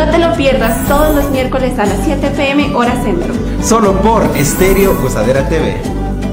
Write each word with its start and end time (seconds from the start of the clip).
No 0.00 0.10
te 0.10 0.18
lo 0.18 0.34
pierdas 0.34 0.88
todos 0.88 1.14
los 1.14 1.30
miércoles 1.30 1.78
a 1.78 1.84
las 1.84 2.02
7 2.06 2.30
pm 2.30 2.74
hora 2.74 2.96
centro. 3.02 3.34
Solo 3.62 4.00
por 4.00 4.22
Estéreo 4.34 4.98
Gozadera 4.98 5.46
TV. 5.46 5.76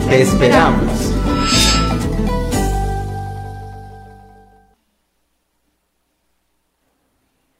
Te 0.08 0.22
esperamos. 0.22 1.14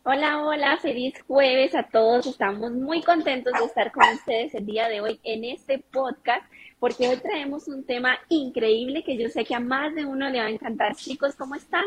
Hola, 0.04 0.46
hola, 0.46 0.78
feliz 0.78 1.14
jueves 1.28 1.76
a 1.76 1.84
todos. 1.84 2.26
Estamos 2.26 2.72
muy 2.72 3.04
contentos 3.04 3.52
de 3.60 3.66
estar 3.66 3.92
con 3.92 4.06
ustedes 4.14 4.56
el 4.56 4.66
día 4.66 4.88
de 4.88 5.02
hoy 5.02 5.20
en 5.26 5.44
este 5.44 5.80
podcast 5.92 6.50
porque 6.80 7.10
hoy 7.10 7.18
traemos 7.18 7.68
un 7.68 7.84
tema 7.84 8.18
increíble 8.30 9.04
que 9.04 9.18
yo 9.18 9.28
sé 9.28 9.44
que 9.44 9.56
a 9.56 9.60
más 9.60 9.94
de 9.94 10.06
uno 10.06 10.30
le 10.30 10.40
va 10.40 10.46
a 10.46 10.52
encantar. 10.52 10.96
Chicos, 10.96 11.36
¿cómo 11.36 11.56
están? 11.56 11.84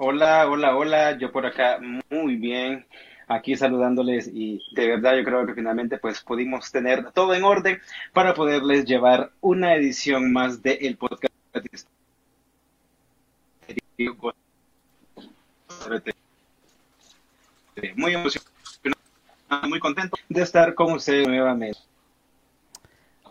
Hola, 0.00 0.48
hola, 0.48 0.76
hola, 0.76 1.18
yo 1.18 1.32
por 1.32 1.44
acá 1.44 1.80
muy 2.08 2.36
bien, 2.36 2.86
aquí 3.26 3.56
saludándoles 3.56 4.30
y 4.32 4.62
de 4.70 4.86
verdad 4.86 5.16
yo 5.16 5.24
creo 5.24 5.44
que 5.44 5.54
finalmente 5.54 5.98
pues 5.98 6.20
pudimos 6.20 6.70
tener 6.70 7.10
todo 7.10 7.34
en 7.34 7.42
orden 7.42 7.80
para 8.12 8.32
poderles 8.32 8.84
llevar 8.84 9.32
una 9.40 9.74
edición 9.74 10.32
más 10.32 10.62
del 10.62 10.78
el 10.82 10.96
podcast. 10.96 11.34
Muy 17.96 18.14
emocionado, 18.14 18.48
muy 19.68 19.80
contento 19.80 20.16
de 20.28 20.42
estar 20.42 20.74
con 20.76 20.92
ustedes 20.92 21.26
nuevamente. 21.26 21.87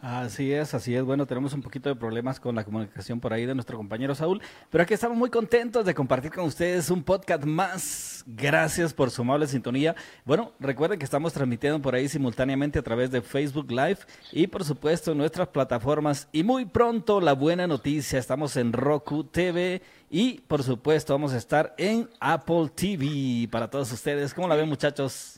Así 0.09 0.53
es, 0.53 0.73
así 0.73 0.95
es. 0.95 1.03
Bueno, 1.03 1.25
tenemos 1.25 1.52
un 1.52 1.61
poquito 1.61 1.89
de 1.89 1.95
problemas 1.95 2.39
con 2.39 2.55
la 2.55 2.63
comunicación 2.63 3.20
por 3.20 3.34
ahí 3.34 3.45
de 3.45 3.53
nuestro 3.53 3.75
compañero 3.75 4.16
Saúl, 4.16 4.41
pero 4.70 4.81
aquí 4.81 4.93
estamos 4.93 5.17
muy 5.17 5.30
contentos 5.30 5.85
de 5.85 5.93
compartir 5.93 6.31
con 6.31 6.45
ustedes 6.45 6.89
un 6.89 7.03
podcast 7.03 7.43
más. 7.43 8.23
Gracias 8.25 8.93
por 8.93 9.11
su 9.11 9.23
amable 9.23 9.47
sintonía. 9.47 9.97
Bueno, 10.23 10.53
recuerden 10.61 10.97
que 10.97 11.03
estamos 11.03 11.33
transmitiendo 11.33 11.81
por 11.81 11.93
ahí 11.93 12.07
simultáneamente 12.07 12.80
a 12.80 12.83
través 12.83 13.11
de 13.11 13.22
Facebook 13.22 13.69
Live 13.69 13.97
y 14.31 14.47
por 14.47 14.63
supuesto 14.63 15.11
en 15.11 15.17
nuestras 15.17 15.50
plataformas. 15.50 16.30
Y 16.31 16.41
muy 16.41 16.63
pronto 16.63 17.19
la 17.19 17.33
buena 17.33 17.67
noticia, 17.67 18.17
estamos 18.17 18.55
en 18.55 18.72
Roku 18.72 19.25
TV 19.25 19.81
y 20.09 20.39
por 20.47 20.63
supuesto 20.63 21.16
vamos 21.16 21.33
a 21.33 21.38
estar 21.38 21.75
en 21.78 22.09
Apple 22.22 22.69
TV 22.73 23.50
para 23.52 23.69
todos 23.69 23.91
ustedes. 23.91 24.33
¿Cómo 24.33 24.47
la 24.47 24.55
ven 24.55 24.69
muchachos? 24.69 25.36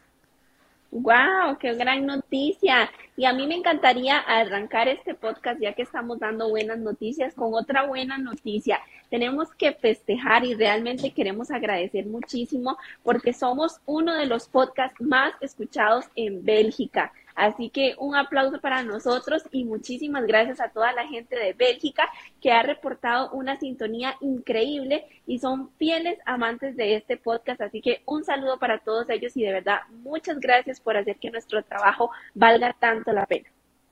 ¡Wow! 0.92 1.58
¡Qué 1.60 1.74
gran 1.76 2.06
noticia! 2.08 2.90
Y 3.16 3.26
a 3.26 3.34
mí 3.34 3.46
me 3.46 3.56
encantaría 3.56 4.18
arrancar 4.18 4.88
este 4.88 5.14
podcast, 5.14 5.62
ya 5.62 5.74
que 5.74 5.84
estamos 5.84 6.20
dando 6.20 6.50
buenas 6.50 6.80
noticias, 6.80 7.36
con 7.36 7.54
otra 7.54 7.86
buena 7.86 8.18
noticia. 8.18 8.80
Tenemos 9.10 9.54
que 9.54 9.74
festejar 9.74 10.46
y 10.46 10.56
realmente 10.56 11.12
queremos 11.12 11.52
agradecer 11.52 12.08
muchísimo 12.08 12.78
porque 13.04 13.34
somos 13.34 13.82
uno 13.86 14.16
de 14.16 14.26
los 14.26 14.48
podcasts 14.48 15.00
más 15.00 15.34
escuchados 15.42 16.06
en 16.16 16.44
Bélgica. 16.44 17.12
Así 17.40 17.70
que 17.70 17.96
un 17.98 18.18
aplauso 18.18 18.60
para 18.60 18.84
nosotros 18.84 19.44
y 19.54 19.64
muchísimas 19.64 20.26
gracias 20.26 20.60
a 20.60 20.72
toda 20.72 20.92
la 20.92 21.08
gente 21.08 21.38
de 21.38 21.54
Bélgica 21.54 22.04
que 22.42 22.52
ha 22.52 22.64
reportado 22.64 23.32
una 23.32 23.58
sintonía 23.58 24.18
increíble 24.20 25.06
y 25.26 25.40
son 25.40 25.70
fieles 25.78 26.20
amantes 26.26 26.76
de 26.76 26.98
este 26.98 27.16
podcast. 27.16 27.62
Así 27.62 27.80
que 27.80 28.02
un 28.06 28.26
saludo 28.26 28.60
para 28.60 28.80
todos 28.80 29.10
ellos 29.10 29.38
y 29.38 29.44
de 29.44 29.54
verdad 29.54 29.80
muchas 30.04 30.38
gracias 30.42 30.82
por 30.82 30.98
hacer 30.98 31.16
que 31.16 31.32
nuestro 31.32 31.64
trabajo 31.64 32.12
valga 32.34 32.76
tanto 32.78 33.14
la 33.14 33.26
pena. 33.26 33.48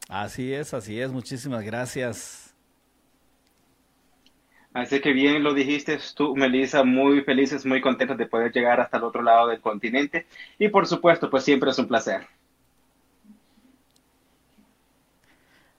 Así 0.09 0.53
es, 0.53 0.73
así 0.73 0.99
es. 0.99 1.09
Muchísimas 1.09 1.63
gracias. 1.63 2.53
Así 4.73 4.99
que 4.99 5.13
bien 5.13 5.41
lo 5.41 5.53
dijiste 5.53 5.97
tú, 6.17 6.35
Melissa, 6.35 6.83
muy 6.83 7.21
felices, 7.21 7.65
muy 7.65 7.79
contentos 7.79 8.17
de 8.17 8.25
poder 8.25 8.51
llegar 8.51 8.81
hasta 8.81 8.97
el 8.97 9.05
otro 9.05 9.21
lado 9.21 9.47
del 9.47 9.61
continente. 9.61 10.27
Y 10.59 10.67
por 10.67 10.85
supuesto, 10.85 11.29
pues 11.29 11.45
siempre 11.45 11.71
es 11.71 11.79
un 11.79 11.87
placer. 11.87 12.27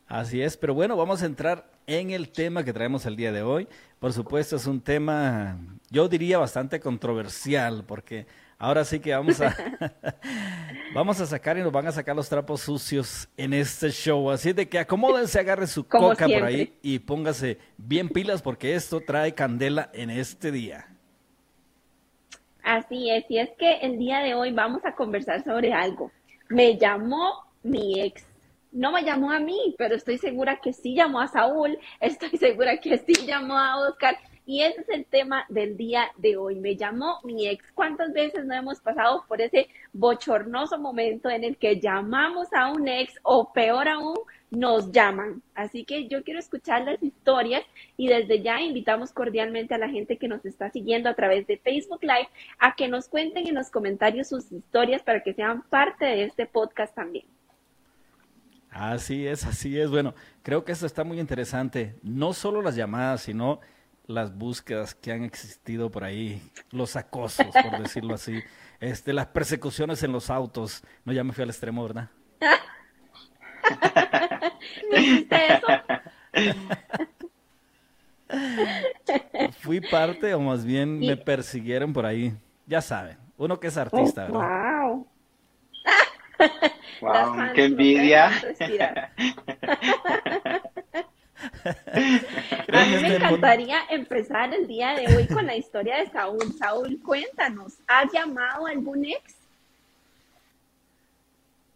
Así 0.08 0.40
es, 0.40 0.56
pero 0.56 0.72
bueno, 0.72 0.96
vamos 0.96 1.22
a 1.22 1.26
entrar 1.26 1.66
en 1.86 2.10
el 2.10 2.30
tema 2.30 2.64
que 2.64 2.72
traemos 2.72 3.04
el 3.04 3.14
día 3.14 3.30
de 3.30 3.42
hoy. 3.42 3.68
Por 4.00 4.14
supuesto, 4.14 4.56
es 4.56 4.66
un 4.66 4.80
tema, 4.80 5.58
yo 5.90 6.08
diría, 6.08 6.38
bastante 6.38 6.80
controversial, 6.80 7.84
porque 7.86 8.26
ahora 8.58 8.86
sí 8.86 9.00
que 9.00 9.14
vamos 9.14 9.38
a, 9.42 9.54
vamos 10.94 11.20
a 11.20 11.26
sacar 11.26 11.58
y 11.58 11.60
nos 11.60 11.72
van 11.72 11.88
a 11.88 11.92
sacar 11.92 12.16
los 12.16 12.26
trapos 12.26 12.62
sucios 12.62 13.28
en 13.36 13.52
este 13.52 13.90
show. 13.90 14.30
Así 14.30 14.54
de 14.54 14.66
que 14.66 14.78
acomódense, 14.78 15.40
agarre 15.40 15.66
su 15.66 15.86
coca 15.86 16.26
por 16.26 16.42
ahí 16.42 16.72
y 16.80 17.00
póngase 17.00 17.58
bien 17.76 18.08
pilas, 18.08 18.40
porque 18.40 18.74
esto 18.74 19.02
trae 19.02 19.34
candela 19.34 19.90
en 19.92 20.08
este 20.08 20.50
día. 20.50 20.86
Así 22.62 23.10
es, 23.10 23.26
y 23.28 23.38
es 23.40 23.50
que 23.58 23.80
el 23.80 23.98
día 23.98 24.20
de 24.20 24.32
hoy 24.32 24.52
vamos 24.52 24.82
a 24.86 24.94
conversar 24.94 25.44
sobre 25.44 25.74
algo. 25.74 26.10
Me 26.48 26.78
llamó 26.78 27.44
mi 27.62 28.00
ex 28.00 28.27
no 28.72 28.92
me 28.92 29.02
llamó 29.02 29.30
a 29.30 29.40
mí, 29.40 29.74
pero 29.78 29.94
estoy 29.94 30.18
segura 30.18 30.60
que 30.60 30.72
sí 30.72 30.94
llamó 30.94 31.20
a 31.20 31.28
Saúl, 31.28 31.78
estoy 32.00 32.36
segura 32.38 32.78
que 32.78 32.98
sí 32.98 33.14
llamó 33.26 33.58
a 33.58 33.78
Oscar. 33.88 34.16
Y 34.46 34.62
ese 34.62 34.80
es 34.80 34.88
el 34.88 35.04
tema 35.04 35.44
del 35.50 35.76
día 35.76 36.10
de 36.16 36.38
hoy. 36.38 36.54
Me 36.54 36.74
llamó 36.74 37.20
mi 37.22 37.46
ex. 37.46 37.70
¿Cuántas 37.72 38.14
veces 38.14 38.46
no 38.46 38.54
hemos 38.54 38.80
pasado 38.80 39.26
por 39.28 39.42
ese 39.42 39.68
bochornoso 39.92 40.78
momento 40.78 41.28
en 41.28 41.44
el 41.44 41.58
que 41.58 41.78
llamamos 41.78 42.48
a 42.54 42.72
un 42.72 42.88
ex 42.88 43.12
o 43.24 43.52
peor 43.52 43.88
aún, 43.88 44.16
nos 44.50 44.90
llaman? 44.90 45.42
Así 45.54 45.84
que 45.84 46.08
yo 46.08 46.24
quiero 46.24 46.40
escuchar 46.40 46.82
las 46.84 47.02
historias 47.02 47.62
y 47.98 48.08
desde 48.08 48.40
ya 48.40 48.58
invitamos 48.62 49.12
cordialmente 49.12 49.74
a 49.74 49.78
la 49.78 49.90
gente 49.90 50.16
que 50.16 50.28
nos 50.28 50.42
está 50.46 50.70
siguiendo 50.70 51.10
a 51.10 51.14
través 51.14 51.46
de 51.46 51.58
Facebook 51.58 52.00
Live 52.00 52.30
a 52.58 52.74
que 52.74 52.88
nos 52.88 53.06
cuenten 53.06 53.48
en 53.48 53.54
los 53.54 53.68
comentarios 53.70 54.28
sus 54.28 54.50
historias 54.50 55.02
para 55.02 55.22
que 55.22 55.34
sean 55.34 55.60
parte 55.64 56.06
de 56.06 56.24
este 56.24 56.46
podcast 56.46 56.94
también. 56.94 57.26
Así 58.70 59.26
es, 59.26 59.44
así 59.44 59.78
es. 59.78 59.90
Bueno, 59.90 60.14
creo 60.42 60.64
que 60.64 60.72
esto 60.72 60.86
está 60.86 61.04
muy 61.04 61.20
interesante. 61.20 61.96
No 62.02 62.32
solo 62.32 62.62
las 62.62 62.76
llamadas, 62.76 63.22
sino 63.22 63.60
las 64.06 64.36
búsquedas 64.36 64.94
que 64.94 65.12
han 65.12 65.22
existido 65.22 65.90
por 65.90 66.04
ahí, 66.04 66.42
los 66.70 66.96
acosos, 66.96 67.46
por 67.46 67.78
decirlo 67.82 68.14
así, 68.14 68.42
este, 68.80 69.12
las 69.12 69.26
persecuciones 69.26 70.02
en 70.02 70.12
los 70.12 70.30
autos. 70.30 70.82
No, 71.04 71.12
ya 71.12 71.24
me 71.24 71.32
fui 71.32 71.42
al 71.42 71.50
extremo, 71.50 71.82
¿verdad? 71.82 72.10
eso? 75.30 75.66
Fui 79.60 79.80
parte, 79.80 80.34
o 80.34 80.40
más 80.40 80.64
bien 80.64 80.98
me 80.98 81.16
persiguieron 81.16 81.92
por 81.92 82.04
ahí. 82.06 82.34
Ya 82.66 82.80
saben, 82.82 83.16
uno 83.36 83.58
que 83.58 83.68
es 83.68 83.76
artista, 83.76 84.26
oh, 84.28 84.32
¿verdad? 84.32 84.82
Wow. 84.82 85.06
Wow, 87.00 87.52
qué 87.54 87.66
envidia. 87.66 88.26
A 92.72 92.84
mí 92.86 92.96
me 93.00 93.14
encantaría 93.14 93.82
empezar 93.90 94.52
el 94.52 94.66
día 94.66 94.94
de 94.94 95.14
hoy 95.14 95.26
con 95.28 95.46
la 95.46 95.56
historia 95.56 95.98
de 95.98 96.06
Saúl. 96.10 96.52
Saúl, 96.58 96.98
cuéntanos, 97.04 97.78
¿has 97.86 98.12
llamado 98.12 98.66
a 98.66 98.70
algún 98.70 99.04
ex? 99.04 99.36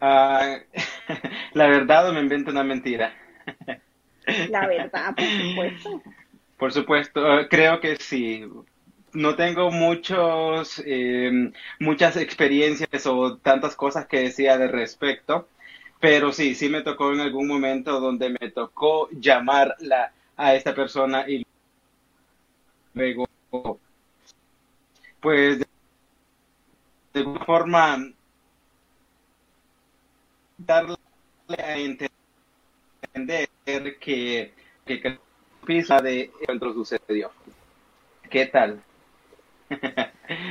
Ah, 0.01 0.56
la 1.53 1.69
verdad 1.69 2.09
o 2.09 2.12
me 2.12 2.21
invento 2.21 2.51
una 2.51 2.65
mentira. 2.65 3.15
La 4.49 4.67
verdad, 4.67 5.15
por 5.15 5.25
supuesto. 5.25 6.03
Por 6.56 6.72
supuesto, 6.72 7.49
creo 7.49 7.81
que 7.81 7.97
sí 7.97 8.45
no 9.15 9.37
tengo 9.37 9.71
muchos, 9.71 10.83
eh, 10.84 11.53
muchas 11.81 12.17
experiencias 12.17 13.06
o 13.06 13.37
tantas 13.39 13.77
cosas 13.77 14.06
que 14.06 14.21
decía 14.21 14.59
de 14.59 14.69
respecto, 14.69 15.49
pero 16.00 16.33
sí, 16.33 16.55
sí 16.55 16.69
me 16.69 16.83
tocó 16.83 17.12
en 17.12 17.21
algún 17.21 17.47
momento 17.49 18.01
donde 18.01 18.31
me 18.31 18.51
tocó 18.51 19.09
llamarla 19.11 20.12
a 20.37 20.55
esta 20.55 20.75
persona 20.75 21.28
y 21.28 21.47
luego, 22.95 23.27
pues, 25.21 25.59
de, 25.61 25.67
alguna 27.15 27.45
forma, 27.45 28.13
darle 30.59 30.97
a 31.59 31.78
entender 31.78 33.48
que, 34.01 34.53
que, 34.86 35.01
que 35.01 35.19
de 35.66 36.22
encuentro 36.41 36.72
sucedió. 36.72 37.31
¿Qué 38.31 38.47
tal? 38.47 38.83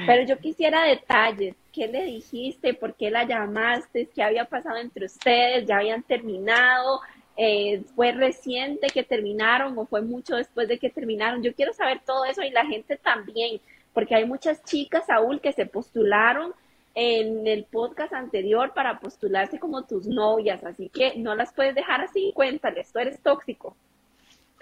Pero 0.05 0.23
yo 0.23 0.37
quisiera 0.39 0.83
detalles. 0.83 1.55
¿Qué 1.71 1.87
le 1.87 2.03
dijiste? 2.03 2.73
¿Por 2.73 2.95
qué 2.95 3.09
la 3.09 3.23
llamaste? 3.23 4.09
¿Qué 4.13 4.23
había 4.23 4.45
pasado 4.45 4.77
entre 4.77 5.05
ustedes? 5.05 5.65
¿Ya 5.65 5.77
habían 5.77 6.03
terminado? 6.03 7.01
Eh, 7.37 7.83
¿Fue 7.95 8.11
reciente 8.11 8.87
que 8.87 9.03
terminaron 9.03 9.77
o 9.77 9.85
fue 9.85 10.01
mucho 10.01 10.35
después 10.35 10.67
de 10.67 10.77
que 10.77 10.89
terminaron? 10.89 11.41
Yo 11.41 11.55
quiero 11.55 11.73
saber 11.73 12.01
todo 12.05 12.25
eso 12.25 12.43
y 12.43 12.49
la 12.49 12.65
gente 12.65 12.97
también, 12.97 13.61
porque 13.93 14.15
hay 14.15 14.25
muchas 14.25 14.63
chicas, 14.63 15.05
Saúl, 15.07 15.39
que 15.39 15.53
se 15.53 15.65
postularon 15.65 16.53
en 16.93 17.47
el 17.47 17.63
podcast 17.63 18.13
anterior 18.13 18.73
para 18.73 18.99
postularse 18.99 19.59
como 19.59 19.85
tus 19.85 20.07
novias, 20.07 20.63
así 20.65 20.89
que 20.89 21.15
no 21.15 21.35
las 21.35 21.53
puedes 21.53 21.73
dejar 21.73 22.01
así, 22.01 22.31
cuéntales, 22.35 22.91
tú 22.91 22.99
eres 22.99 23.21
tóxico. 23.21 23.75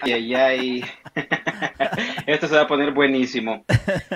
Ay, 0.01 0.13
ay, 0.13 0.33
ay. 0.35 0.83
Esto 2.27 2.47
se 2.47 2.55
va 2.55 2.61
a 2.61 2.67
poner 2.67 2.91
buenísimo. 2.93 3.65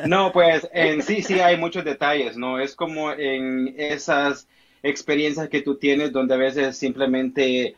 No, 0.07 0.31
pues 0.31 0.67
en 0.73 1.01
sí, 1.01 1.21
sí 1.21 1.39
hay 1.39 1.57
muchos 1.57 1.83
detalles, 1.83 2.37
¿no? 2.37 2.59
Es 2.59 2.75
como 2.75 3.11
en 3.11 3.73
esas 3.77 4.47
experiencias 4.81 5.49
que 5.49 5.61
tú 5.61 5.77
tienes 5.77 6.11
donde 6.11 6.35
a 6.35 6.37
veces 6.37 6.77
simplemente 6.77 7.75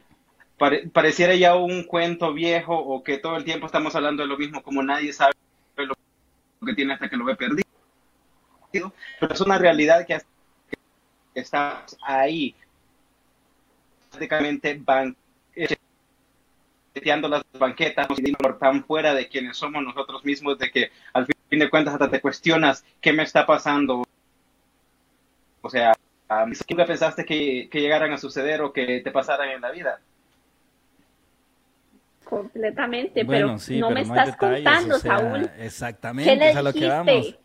pare- 0.57 0.87
pareciera 0.89 1.35
ya 1.35 1.55
un 1.55 1.83
cuento 1.83 2.33
viejo 2.33 2.77
o 2.77 3.03
que 3.03 3.17
todo 3.17 3.37
el 3.37 3.45
tiempo 3.45 3.65
estamos 3.67 3.95
hablando 3.95 4.23
de 4.23 4.29
lo 4.29 4.37
mismo, 4.37 4.63
como 4.63 4.83
nadie 4.83 5.13
sabe 5.13 5.33
lo 5.77 5.95
que 6.65 6.73
tiene 6.75 6.93
hasta 6.93 7.09
que 7.09 7.17
lo 7.17 7.25
ve 7.25 7.35
perdido. 7.35 7.63
Pero 9.19 9.33
es 9.33 9.41
una 9.41 9.57
realidad 9.57 10.05
que, 10.05 10.19
estamos 11.35 11.97
ahí, 12.01 12.55
prácticamente 14.09 14.79
van 14.83 15.15
seteando 16.95 17.27
las 17.27 17.43
banquetas 17.59 18.07
por 18.39 18.57
tan 18.57 18.85
fuera 18.85 19.13
de 19.13 19.27
quienes 19.27 19.57
somos 19.57 19.83
nosotros 19.83 20.23
mismos, 20.23 20.57
de 20.57 20.71
que 20.71 20.91
al 21.13 21.27
fin 21.49 21.59
de 21.59 21.69
cuentas 21.69 21.93
hasta 21.93 22.09
te 22.09 22.21
cuestionas 22.21 22.85
qué 23.01 23.11
me 23.13 23.23
está 23.23 23.45
pasando. 23.45 24.03
O 25.61 25.69
sea, 25.69 25.93
¿nunca 26.69 26.85
pensaste 26.85 27.25
que, 27.25 27.67
que 27.69 27.81
llegaran 27.81 28.13
a 28.13 28.17
suceder 28.17 28.61
o 28.61 28.71
que 28.71 29.01
te 29.01 29.11
pasaran 29.11 29.49
en 29.49 29.61
la 29.61 29.71
vida? 29.71 30.01
Completamente, 32.23 33.23
Bueno, 33.23 33.57
pero 33.57 33.59
sí, 33.59 33.77
no 33.79 33.87
pero 33.87 33.93
me 33.93 34.01
estás 34.01 34.31
detalles, 34.31 34.37
contando, 34.37 34.95
o 34.95 34.99
sea, 34.99 35.17
Saúl. 35.17 35.51
Exactamente, 35.57 36.31
¿Qué 36.31 36.35
le 36.35 36.49
es 36.49 36.55
a 36.55 36.61
lo 36.63 36.73
que 36.73 36.87
vamos. 36.87 37.05
dijiste? 37.05 37.39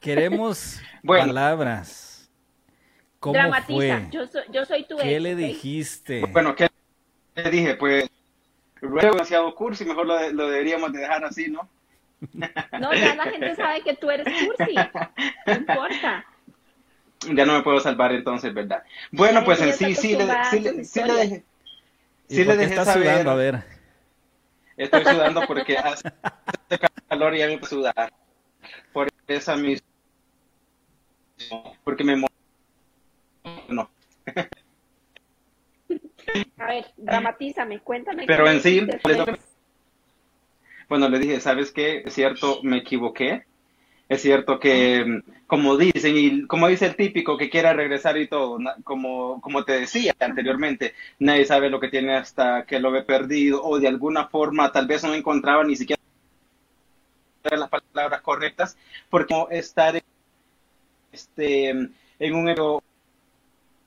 Queremos 0.00 0.80
Bueno. 1.02 1.26
palabras. 1.26 2.30
¿Cómo 3.20 3.34
Dramatiza. 3.34 3.66
fue? 3.66 4.08
Yo, 4.10 4.26
soy, 4.26 4.42
yo 4.50 4.64
soy 4.64 4.84
tu 4.86 4.96
¿Qué 4.96 5.14
ex, 5.14 5.22
le 5.22 5.34
dijiste? 5.36 6.20
Bueno, 6.32 6.54
¿qué 6.54 6.68
le 7.36 7.50
dije? 7.50 7.74
Pues, 7.76 8.10
luego 8.80 9.12
demasiado 9.12 9.54
cursi, 9.54 9.84
mejor 9.84 10.06
lo, 10.06 10.16
de- 10.16 10.32
lo 10.32 10.48
deberíamos 10.48 10.92
de 10.92 11.00
dejar 11.00 11.24
así, 11.24 11.50
¿no? 11.50 11.68
No, 12.80 12.92
ya 12.94 13.14
la 13.14 13.24
gente 13.24 13.54
sabe 13.54 13.82
que 13.82 13.94
tú 13.94 14.10
eres 14.10 14.26
cursi. 14.26 14.74
No 15.46 15.54
importa. 15.54 16.24
Ya 17.34 17.44
no 17.46 17.54
me 17.54 17.62
puedo 17.62 17.80
salvar 17.80 18.12
entonces, 18.12 18.52
¿verdad? 18.54 18.82
Bueno, 19.12 19.44
pues 19.44 19.60
en 19.60 19.72
sí, 19.72 19.94
sí, 19.94 20.16
le, 20.16 20.26
sí, 20.50 20.60
le, 20.60 20.84
sí 20.84 21.02
dejé. 21.02 21.44
¿Y 22.28 22.34
Sí 22.36 22.44
le 22.44 22.56
dejé 22.56 22.70
estás 22.74 22.86
saber. 22.86 23.08
sudando? 23.08 23.30
A 23.30 23.34
ver. 23.34 23.64
Estoy 24.76 25.04
sudando 25.04 25.42
porque 25.46 25.76
hace 25.78 26.08
calor 27.08 27.34
y 27.34 27.38
ya 27.38 27.46
me 27.48 27.58
puedo 27.58 27.70
sudar. 27.70 28.12
Por 28.92 29.08
esa 29.26 29.56
misma. 29.56 29.86
Porque 31.84 32.04
me 32.04 32.24
No. 33.68 33.90
A 36.58 36.66
ver, 36.66 36.86
dramatízame, 36.96 37.80
cuéntame. 37.80 38.24
Pero 38.26 38.48
en 38.48 38.60
sí, 38.60 38.80
después. 38.80 39.18
Bueno, 40.88 41.08
le 41.08 41.18
dije, 41.18 41.40
¿sabes 41.40 41.70
qué? 41.70 42.02
Es 42.04 42.14
cierto, 42.14 42.60
me 42.62 42.78
equivoqué. 42.78 43.44
Es 44.08 44.22
cierto 44.22 44.58
que, 44.58 45.04
mm, 45.04 45.46
como 45.46 45.76
dicen, 45.76 46.16
y 46.16 46.46
como 46.46 46.68
dice 46.68 46.86
el 46.86 46.96
típico 46.96 47.36
que 47.36 47.50
quiera 47.50 47.74
regresar 47.74 48.16
y 48.16 48.26
todo, 48.26 48.58
como, 48.84 49.40
como 49.42 49.64
te 49.64 49.72
decía 49.80 50.14
anteriormente, 50.18 50.94
nadie 51.18 51.44
sabe 51.44 51.68
lo 51.68 51.78
que 51.78 51.88
tiene 51.88 52.16
hasta 52.16 52.64
que 52.64 52.80
lo 52.80 52.90
ve 52.90 53.02
perdido, 53.02 53.62
o 53.62 53.78
de 53.78 53.88
alguna 53.88 54.28
forma 54.28 54.72
tal 54.72 54.86
vez 54.86 55.04
no 55.04 55.14
encontraba 55.14 55.62
ni 55.64 55.76
siquiera 55.76 56.00
las 57.44 57.68
palabras 57.68 58.20
correctas, 58.22 58.76
porque 59.10 59.34
no 59.34 59.48
estar 59.50 60.02
este, 61.12 61.68
en 61.68 62.34
un, 62.34 62.80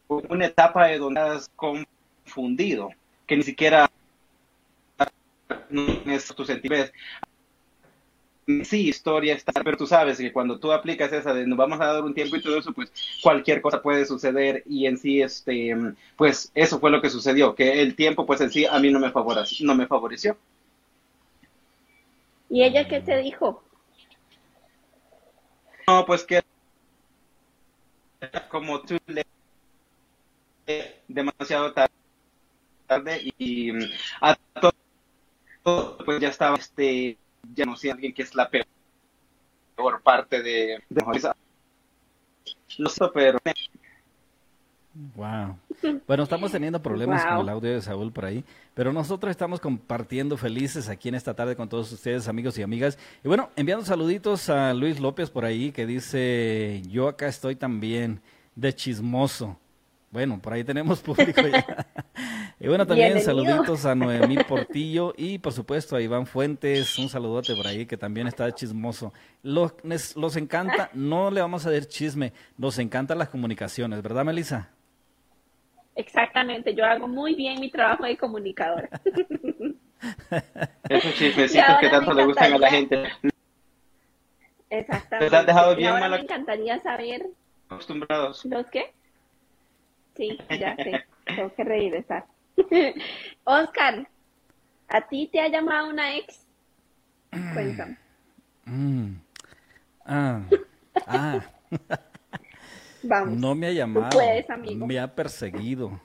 una 0.07 0.45
etapa 0.45 0.88
de 0.88 0.99
donde 0.99 1.19
estás 1.19 1.49
confundido, 2.31 2.89
que 3.28 3.36
ni 3.36 3.44
siquiera 3.44 3.92
es 6.06 6.28
tu 6.33 6.45
sentimiento. 6.45 6.92
Sí, 8.63 8.89
historia 8.89 9.36
está, 9.36 9.51
pero 9.63 9.78
tú 9.78 9.86
sabes 9.86 10.18
que 10.18 10.33
cuando 10.33 10.60
tú 10.60 10.72
aplicas 10.72 11.13
esa 11.13 11.33
de 11.33 11.45
nos 11.45 11.57
vamos 11.57 11.80
a 11.80 11.86
dar 11.86 12.04
un 12.04 12.13
tiempo 12.13 12.36
y 12.36 12.42
todo 12.42 12.57
eso, 12.57 12.74
pues 12.74 12.92
cualquier 13.22 13.62
cosa 13.62 13.81
puede 13.81 14.06
suceder 14.06 14.63
y 14.66 14.88
en 14.88 14.98
sí, 14.98 15.22
este, 15.22 15.75
pues 16.18 16.51
eso 16.56 16.80
fue 16.80 16.89
lo 16.89 17.01
que 17.01 17.10
sucedió, 17.10 17.54
que 17.54 17.81
el 17.81 17.95
tiempo, 17.95 18.25
pues 18.25 18.42
en 18.42 18.50
sí, 18.50 18.66
a 18.66 18.80
mí 18.80 18.92
no 18.92 19.00
me 19.00 19.12
favoreció. 19.12 19.66
No 19.66 19.75
me 19.75 19.88
favoreció. 19.88 20.38
¿Y 22.50 22.63
ella 22.63 22.88
qué 22.88 23.00
te 23.00 23.18
dijo? 23.18 23.63
No, 25.88 26.06
pues 26.06 26.24
que 26.24 26.42
como 28.50 28.81
tú 28.81 28.98
le 29.07 29.25
demasiado 31.07 31.74
tarde 31.74 31.90
y 33.38 33.71
mm, 33.71 33.83
a 34.21 34.35
todo, 34.59 34.71
todo, 35.63 35.97
pues 36.05 36.19
ya 36.19 36.29
estaba 36.29 36.57
este 36.57 37.17
ya 37.55 37.65
no 37.65 37.75
sé 37.75 37.91
alguien 37.91 38.13
que 38.13 38.23
es 38.23 38.35
la 38.35 38.49
peor, 38.49 38.65
peor 39.75 40.01
parte 40.01 40.41
de, 40.41 40.83
de 40.89 41.33
lo 42.77 42.89
sé, 42.89 43.05
pero 43.13 43.39
Wow. 45.15 45.57
Bueno, 46.05 46.23
estamos 46.23 46.51
teniendo 46.51 46.81
problemas 46.81 47.23
con 47.23 47.33
Wow. 47.35 47.41
el 47.43 47.49
audio 47.49 47.71
de 47.71 47.81
Saúl 47.81 48.11
por 48.11 48.25
ahí, 48.25 48.43
pero 48.73 48.91
nosotros 48.91 49.31
estamos 49.31 49.61
compartiendo 49.61 50.35
felices 50.35 50.89
aquí 50.89 51.07
en 51.07 51.15
esta 51.15 51.33
tarde 51.33 51.55
con 51.55 51.69
todos 51.69 51.91
ustedes, 51.93 52.27
amigos 52.27 52.57
y 52.57 52.61
amigas. 52.61 52.97
Y 53.23 53.27
bueno, 53.29 53.49
enviando 53.55 53.85
saluditos 53.85 54.49
a 54.49 54.73
Luis 54.73 54.99
López 54.99 55.29
por 55.29 55.45
ahí 55.45 55.71
que 55.71 55.85
dice, 55.85 56.81
yo 56.89 57.07
acá 57.07 57.27
estoy 57.27 57.55
también 57.55 58.21
de 58.55 58.75
chismoso. 58.75 59.57
Bueno, 60.11 60.39
por 60.41 60.53
ahí 60.53 60.63
tenemos 60.65 60.99
público 60.99 61.41
ya. 61.47 61.65
Y 62.63 62.68
bueno, 62.68 62.86
también 62.86 63.13
Bienvenido. 63.16 63.46
saluditos 63.56 63.86
a 63.88 63.96
Noemí 63.96 64.38
Portillo 64.44 65.13
y 65.18 65.40
por 65.40 65.52
supuesto 65.52 65.96
a 65.96 66.02
Iván 66.02 66.28
Fuentes, 66.28 66.96
un 67.00 67.10
saludote 67.10 67.56
por 67.56 67.66
ahí 67.66 67.88
que 67.88 67.98
también 67.98 68.28
está 68.28 68.52
chismoso. 68.54 69.12
Los, 69.42 69.74
los 70.16 70.36
encanta, 70.38 70.92
no 70.94 71.31
le 71.31 71.42
vamos 71.42 71.66
a 71.66 71.72
dar 71.72 71.86
chisme, 71.86 72.34
nos 72.60 72.78
encantan 72.78 73.18
las 73.18 73.30
comunicaciones, 73.30 74.04
¿verdad, 74.04 74.24
Melissa? 74.25 74.69
Exactamente, 75.96 76.75
yo 76.75 76.86
hago 76.86 77.08
muy 77.08 77.34
bien 77.34 77.60
mi 77.60 77.72
trabajo 77.72 78.06
de 78.06 78.16
comunicadora. 78.16 78.90
esos 80.88 81.13
chismecitos 81.16 81.78
que 81.80 81.90
tanto 81.90 82.13
le 82.13 82.25
gustan 82.25 82.54
a 82.54 82.58
la 82.60 82.69
gente, 82.69 83.04
Exactamente. 84.69 85.25
Les 85.25 85.34
has 85.34 85.46
dejado 85.48 85.74
Y 85.74 85.78
bien 85.78 85.90
ahora 85.90 86.02
mala- 86.02 86.18
me 86.18 86.24
encantaría 86.24 86.80
saber 86.80 87.25
acostumbrados. 87.68 88.46
los 88.46 88.68
qué. 88.68 88.94
Sí, 90.16 90.38
ya 90.60 90.75
sé, 90.75 91.04
tengo 91.25 91.54
que 91.56 91.63
regresar. 91.63 92.25
Oscar, 93.44 94.07
¿a 94.88 95.07
ti 95.07 95.30
te 95.31 95.39
ha 95.39 95.48
llamado 95.48 95.89
una 95.89 96.15
ex? 96.18 96.48
Cuéntame. 97.53 97.98
Mm. 98.65 99.13
Ah, 100.06 100.42
ah, 101.07 101.39
Vamos. 103.03 103.39
no 103.39 103.56
me 103.56 103.68
ha 103.68 103.71
llamado, 103.71 104.09
puedes, 104.12 104.50
amigo. 104.50 104.86
me 104.86 105.00
ha 105.00 105.15
perseguido, 105.15 106.00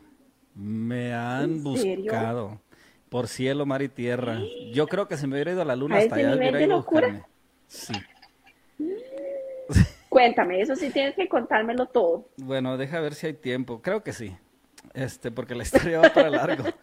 me 0.55 1.13
han 1.13 1.63
buscado 1.63 2.61
por 3.09 3.29
cielo, 3.29 3.67
mar 3.67 3.83
y 3.83 3.89
tierra. 3.89 4.41
Yo 4.73 4.87
creo 4.87 5.09
que 5.09 5.17
si 5.17 5.27
me 5.27 5.35
hubiera 5.35 5.53
ido 5.53 5.63
a 5.63 5.65
la 5.65 5.77
luna 5.77 5.97
¿A 5.97 5.99
hasta 5.99 6.17
ese 6.17 6.27
allá 6.27 6.37
nivel 6.37 6.53
de 6.55 6.67
locura? 6.67 7.27
Sí. 7.67 7.95
Cuéntame, 10.09 10.61
eso 10.61 10.77
sí 10.77 10.91
tienes 10.91 11.15
que 11.15 11.29
contármelo 11.29 11.87
todo. 11.87 12.29
Bueno, 12.37 12.77
deja 12.77 13.01
ver 13.01 13.15
si 13.15 13.27
hay 13.27 13.35
tiempo. 13.35 13.83
Creo 13.83 14.03
que 14.03 14.13
sí. 14.13 14.37
Este, 14.97 15.31
porque 15.31 15.55
la 15.55 15.63
historia 15.63 16.01
va 16.01 16.09
para 16.13 16.31
largo. 16.31 16.65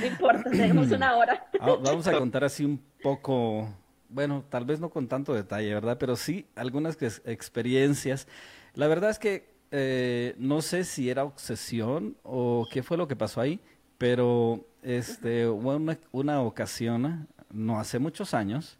No 0.00 0.06
importa, 0.06 0.50
tenemos 0.50 0.90
una 0.90 1.16
hora. 1.16 1.46
Ah, 1.60 1.76
Vamos 1.82 2.06
a 2.06 2.12
contar 2.18 2.42
así 2.44 2.64
un 2.64 2.76
poco, 3.02 3.68
bueno, 4.08 4.44
tal 4.50 4.64
vez 4.66 4.78
no 4.80 4.90
con 4.90 5.06
tanto 5.08 5.32
detalle, 5.32 5.72
¿verdad? 5.72 5.96
Pero 5.98 6.16
sí 6.16 6.46
algunas 6.54 6.96
que- 6.96 7.06
experiencias. 7.24 8.26
La 8.74 8.88
verdad 8.88 9.10
es 9.10 9.18
que 9.18 9.54
eh, 9.70 10.34
no 10.38 10.60
sé 10.60 10.84
si 10.84 11.08
era 11.08 11.24
obsesión 11.24 12.16
o 12.24 12.66
qué 12.70 12.82
fue 12.82 12.96
lo 12.98 13.06
que 13.08 13.16
pasó 13.16 13.40
ahí, 13.40 13.60
pero 13.96 14.66
este, 14.82 15.46
hubo 15.46 15.74
una, 15.76 15.98
una 16.12 16.42
ocasión, 16.42 17.28
no 17.50 17.78
hace 17.78 17.98
muchos 18.00 18.34
años, 18.34 18.78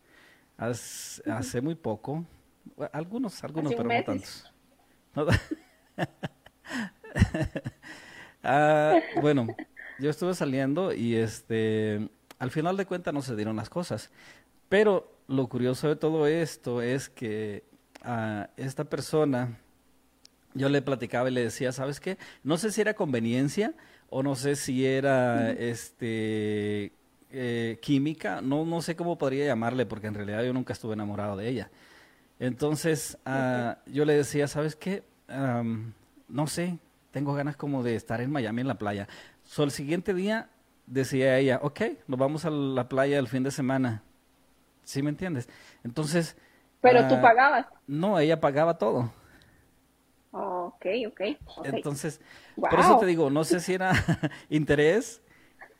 hace, 0.58 1.22
hace 1.30 1.60
muy 1.62 1.76
poco, 1.76 2.26
algunos, 2.92 3.42
algunos, 3.42 3.72
pero 3.74 3.88
no 3.88 4.04
tantos. 4.04 4.52
No- 5.14 5.26
Ah, 8.48 9.00
bueno, 9.20 9.48
yo 9.98 10.08
estuve 10.08 10.32
saliendo 10.32 10.94
y 10.94 11.16
este, 11.16 12.08
al 12.38 12.52
final 12.52 12.76
de 12.76 12.86
cuentas 12.86 13.12
no 13.12 13.20
se 13.20 13.34
dieron 13.34 13.56
las 13.56 13.68
cosas. 13.68 14.10
Pero 14.68 15.12
lo 15.26 15.48
curioso 15.48 15.88
de 15.88 15.96
todo 15.96 16.28
esto 16.28 16.80
es 16.80 17.08
que 17.08 17.64
a 18.02 18.50
esta 18.56 18.84
persona, 18.84 19.58
yo 20.54 20.68
le 20.68 20.80
platicaba 20.80 21.28
y 21.28 21.32
le 21.32 21.42
decía, 21.42 21.72
¿sabes 21.72 21.98
qué? 21.98 22.18
No 22.44 22.56
sé 22.56 22.70
si 22.70 22.80
era 22.80 22.94
conveniencia 22.94 23.74
o 24.10 24.22
no 24.22 24.36
sé 24.36 24.54
si 24.54 24.86
era 24.86 25.50
este 25.50 26.92
eh, 27.30 27.78
química, 27.82 28.40
no, 28.40 28.64
no 28.64 28.80
sé 28.80 28.94
cómo 28.94 29.18
podría 29.18 29.46
llamarle, 29.46 29.86
porque 29.86 30.06
en 30.06 30.14
realidad 30.14 30.44
yo 30.44 30.52
nunca 30.52 30.72
estuve 30.72 30.94
enamorado 30.94 31.36
de 31.36 31.48
ella. 31.48 31.70
Entonces, 32.38 33.18
ah, 33.24 33.78
yo 33.86 34.04
le 34.04 34.14
decía, 34.14 34.46
¿sabes 34.46 34.76
qué? 34.76 35.02
No 36.28 36.46
sé, 36.46 36.78
tengo 37.10 37.34
ganas 37.34 37.56
como 37.56 37.82
de 37.82 37.96
estar 37.96 38.20
en 38.20 38.30
Miami 38.30 38.60
en 38.60 38.68
la 38.68 38.76
playa. 38.76 39.08
So, 39.44 39.62
el 39.62 39.70
siguiente 39.70 40.14
día 40.14 40.48
decía 40.86 41.38
ella, 41.38 41.60
ok, 41.62 41.80
nos 42.06 42.18
vamos 42.18 42.44
a 42.44 42.50
la 42.50 42.88
playa 42.88 43.18
el 43.18 43.28
fin 43.28 43.42
de 43.42 43.50
semana. 43.50 44.02
¿Sí 44.84 45.02
me 45.02 45.10
entiendes? 45.10 45.48
Entonces... 45.84 46.36
Pero 46.80 47.08
tú 47.08 47.14
ah, 47.16 47.22
pagabas. 47.22 47.66
No, 47.86 48.18
ella 48.18 48.40
pagaba 48.40 48.78
todo. 48.78 49.10
Ok, 50.30 50.86
ok. 51.08 51.20
ok. 51.56 51.66
Entonces, 51.66 52.20
por 52.54 52.78
eso 52.78 52.98
te 52.98 53.06
digo, 53.06 53.30
no 53.30 53.42
sé 53.44 53.60
si 53.60 53.74
era 53.74 53.92
interés 54.50 55.22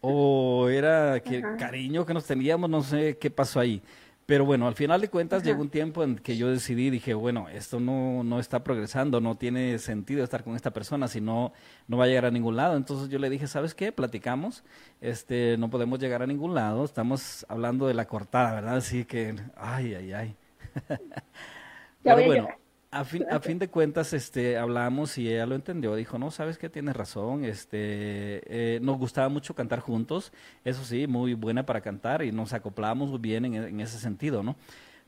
o 0.01 0.69
era 0.69 1.21
que 1.21 1.43
cariño 1.59 2.07
que 2.07 2.15
nos 2.15 2.27
teníamos, 2.27 2.71
no 2.71 2.83
sé 2.83 3.19
qué 3.19 3.31
pasó 3.31 3.61
ahí. 3.61 3.83
Pero 4.27 4.45
bueno, 4.45 4.67
al 4.67 4.75
final 4.75 5.01
de 5.01 5.09
cuentas 5.09 5.43
Ajá. 5.43 5.51
llegó 5.51 5.63
un 5.63 5.71
tiempo 5.71 6.03
en 6.03 6.17
que 6.19 6.37
yo 6.37 6.51
decidí, 6.51 6.91
dije, 6.91 7.15
bueno, 7.15 7.49
esto 7.49 7.79
no, 7.79 8.25
no 8.25 8.41
está 8.41 8.65
progresando, 8.65 9.21
no 9.21 9.37
tiene 9.37 9.79
sentido 9.79 10.25
estar 10.25 10.43
con 10.43 10.57
esta 10.57 10.73
persona, 10.73 11.07
si 11.07 11.21
no, 11.21 11.53
no 11.87 11.97
va 11.97 12.05
a 12.05 12.07
llegar 12.09 12.25
a 12.27 12.31
ningún 12.33 12.57
lado. 12.57 12.77
Entonces 12.77 13.09
yo 13.09 13.21
le 13.21 13.31
dije, 13.31 13.47
¿sabes 13.47 13.75
qué? 13.75 13.93
Platicamos, 13.93 14.65
este, 15.01 15.57
no 15.59 15.71
podemos 15.71 16.01
llegar 16.01 16.23
a 16.23 16.27
ningún 16.27 16.55
lado, 16.55 16.85
estamos 16.85 17.47
hablando 17.49 17.87
de 17.87 17.95
la 17.95 18.07
cortada, 18.09 18.53
¿verdad? 18.53 18.77
Así 18.79 19.05
que, 19.05 19.37
ay, 19.57 19.95
ay, 19.95 20.13
ay. 20.13 20.37
Ya 22.05 22.15
Pero 22.15 22.27
bueno. 22.27 22.66
A 22.91 23.05
fin, 23.05 23.25
a 23.31 23.41
fin 23.41 23.59
de 23.59 23.69
cuentas, 23.69 24.13
este, 24.13 24.57
hablamos 24.57 25.19
y 25.19 25.29
ella 25.29 25.47
lo 25.47 25.55
entendió. 25.55 25.95
Dijo, 25.95 26.19
no, 26.19 26.31
sabes 26.31 26.59
que 26.59 26.69
tienes 26.69 26.97
razón. 26.97 27.45
Este, 27.45 28.43
eh, 28.47 28.81
nos 28.81 28.99
gustaba 28.99 29.29
mucho 29.29 29.55
cantar 29.55 29.81
juntos. 29.81 30.33
Eso 30.65 30.85
sí, 30.85 31.07
muy 31.07 31.35
buena 31.35 31.67
para 31.67 31.81
cantar 31.81 32.23
y 32.23 32.33
nos 32.33 32.53
acoplábamos 32.53 33.11
muy 33.11 33.19
bien 33.19 33.45
en, 33.45 33.55
en 33.55 33.81
ese 33.81 33.99
sentido, 33.99 34.43
¿no? 34.43 34.57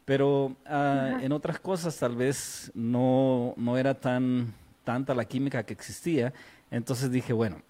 Pero 0.05 0.57
ah, 0.67 1.19
en 1.21 1.33
otras 1.33 1.61
cosas 1.61 1.99
tal 1.99 2.17
vez 2.17 2.73
no, 2.75 3.55
no 3.57 3.77
era 3.77 3.95
tan 3.95 4.55
tanta 4.83 5.15
la 5.15 5.27
química 5.27 5.65
que 5.65 5.75
existía. 5.75 6.33
Entonces 6.71 7.11
dije, 7.11 7.35
bueno, 7.35 7.61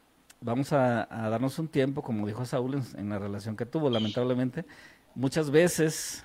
vamos 0.41 0.73
a, 0.73 1.09
a 1.11 1.29
darnos 1.31 1.59
un 1.59 1.67
tiempo, 1.67 2.00
como 2.00 2.29
dijo 2.29 2.45
Saúl 2.45 2.75
en, 2.75 2.85
en 2.97 3.09
la 3.09 3.19
relación 3.19 3.57
que 3.57 3.67
tuvo, 3.67 3.91
lamentablemente. 3.91 4.65
Muchas 5.17 5.50
veces 5.50 6.25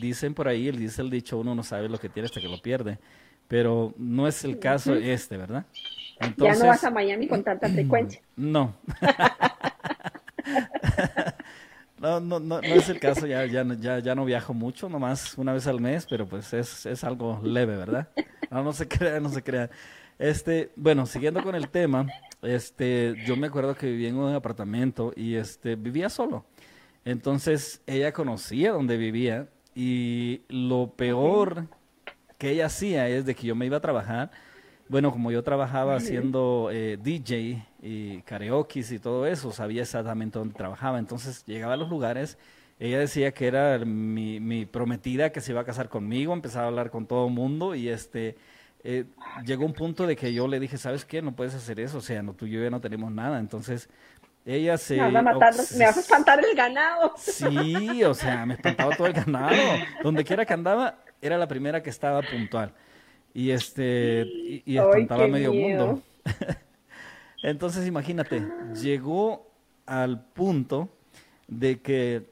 dicen 0.00 0.34
por 0.34 0.48
ahí, 0.48 0.68
el 0.68 0.78
dice 0.78 1.02
el 1.02 1.10
dicho, 1.10 1.38
uno 1.38 1.54
no 1.54 1.62
sabe 1.62 1.88
lo 1.88 1.98
que 1.98 2.08
tiene 2.08 2.26
hasta 2.26 2.40
que 2.40 2.48
lo 2.48 2.60
pierde, 2.60 2.98
pero 3.48 3.94
no 3.96 4.26
es 4.26 4.44
el 4.44 4.58
caso 4.58 4.94
este, 4.94 5.36
¿verdad? 5.36 5.66
Ya 6.36 6.54
no 6.54 6.66
vas 6.66 6.84
a 6.84 6.90
Miami 6.90 7.26
con 7.26 7.42
tanta 7.42 7.68
frecuencia. 7.68 8.20
no. 8.36 8.74
No, 12.02 12.18
no, 12.18 12.40
no, 12.40 12.60
no 12.60 12.62
es 12.62 12.88
el 12.88 12.98
caso, 12.98 13.28
ya, 13.28 13.46
ya, 13.46 13.64
ya, 13.78 14.00
ya 14.00 14.14
no 14.16 14.24
viajo 14.24 14.52
mucho, 14.52 14.88
nomás 14.88 15.38
una 15.38 15.52
vez 15.52 15.68
al 15.68 15.80
mes, 15.80 16.04
pero 16.10 16.26
pues 16.26 16.52
es, 16.52 16.84
es 16.84 17.04
algo 17.04 17.40
leve, 17.44 17.76
¿verdad? 17.76 18.08
No, 18.50 18.64
no 18.64 18.72
se 18.72 18.88
crea, 18.88 19.20
no 19.20 19.28
se 19.28 19.40
crea. 19.44 19.70
Este, 20.18 20.72
bueno, 20.74 21.06
siguiendo 21.06 21.44
con 21.44 21.54
el 21.54 21.68
tema, 21.68 22.08
este, 22.42 23.14
yo 23.24 23.36
me 23.36 23.46
acuerdo 23.46 23.76
que 23.76 23.86
vivía 23.86 24.08
en 24.08 24.16
un 24.16 24.34
apartamento 24.34 25.12
y 25.14 25.36
este, 25.36 25.76
vivía 25.76 26.08
solo. 26.08 26.44
Entonces, 27.04 27.82
ella 27.86 28.12
conocía 28.12 28.72
donde 28.72 28.96
vivía 28.96 29.46
y 29.74 30.42
lo 30.48 30.92
peor 30.96 31.66
que 32.38 32.50
ella 32.50 32.66
hacía 32.66 33.08
es 33.08 33.24
de 33.24 33.34
que 33.34 33.46
yo 33.46 33.54
me 33.54 33.66
iba 33.66 33.76
a 33.76 33.80
trabajar. 33.80 34.30
Bueno, 34.88 35.10
como 35.10 35.30
yo 35.30 35.42
trabajaba 35.42 35.96
haciendo 35.96 36.68
eh, 36.72 36.98
DJ 37.00 37.64
y 37.80 38.20
karaoke 38.22 38.80
y 38.80 38.98
todo 38.98 39.26
eso, 39.26 39.52
sabía 39.52 39.82
exactamente 39.82 40.38
dónde 40.38 40.54
trabajaba. 40.54 40.98
Entonces 40.98 41.44
llegaba 41.46 41.74
a 41.74 41.76
los 41.76 41.88
lugares, 41.88 42.36
ella 42.78 42.98
decía 42.98 43.32
que 43.32 43.46
era 43.46 43.78
mi, 43.78 44.40
mi 44.40 44.66
prometida 44.66 45.30
que 45.30 45.40
se 45.40 45.52
iba 45.52 45.60
a 45.60 45.64
casar 45.64 45.88
conmigo, 45.88 46.32
empezaba 46.34 46.64
a 46.64 46.68
hablar 46.68 46.90
con 46.90 47.06
todo 47.06 47.28
el 47.28 47.32
mundo 47.32 47.74
y 47.74 47.88
este 47.88 48.36
eh, 48.84 49.04
llegó 49.46 49.64
un 49.64 49.72
punto 49.72 50.06
de 50.06 50.16
que 50.16 50.34
yo 50.34 50.48
le 50.48 50.58
dije, 50.58 50.76
¿sabes 50.76 51.04
qué? 51.04 51.22
No 51.22 51.36
puedes 51.36 51.54
hacer 51.54 51.78
eso, 51.78 51.98
o 51.98 52.00
sea, 52.00 52.22
no, 52.22 52.34
tú 52.34 52.46
y 52.46 52.50
yo 52.50 52.62
ya 52.62 52.70
no 52.70 52.80
tenemos 52.80 53.12
nada. 53.12 53.38
Entonces 53.38 53.88
ella 54.44 54.76
se... 54.76 54.96
Me 54.96 55.02
vas 55.02 55.16
a 55.16 55.22
matar, 55.22 55.54
me 55.76 55.84
vas 55.84 55.96
a 55.96 56.00
espantar 56.00 56.44
el 56.44 56.56
ganado. 56.56 57.12
Sí, 57.16 58.02
o 58.04 58.14
sea, 58.14 58.44
me 58.44 58.54
espantaba 58.54 58.96
todo 58.96 59.06
el 59.06 59.12
ganado. 59.12 59.56
Donde 60.02 60.24
quiera 60.24 60.44
que 60.44 60.52
andaba, 60.52 60.98
era 61.20 61.38
la 61.38 61.46
primera 61.46 61.82
que 61.82 61.90
estaba 61.90 62.22
puntual. 62.22 62.72
Y 63.34 63.50
este, 63.50 64.26
y, 64.64 64.76
espantaba 64.76 65.24
a 65.24 65.28
medio 65.28 65.52
miedo. 65.52 65.86
mundo. 65.86 66.02
Entonces, 67.42 67.86
imagínate, 67.86 68.42
llegó 68.80 69.50
al 69.86 70.24
punto 70.24 70.88
de 71.48 71.80
que 71.80 72.30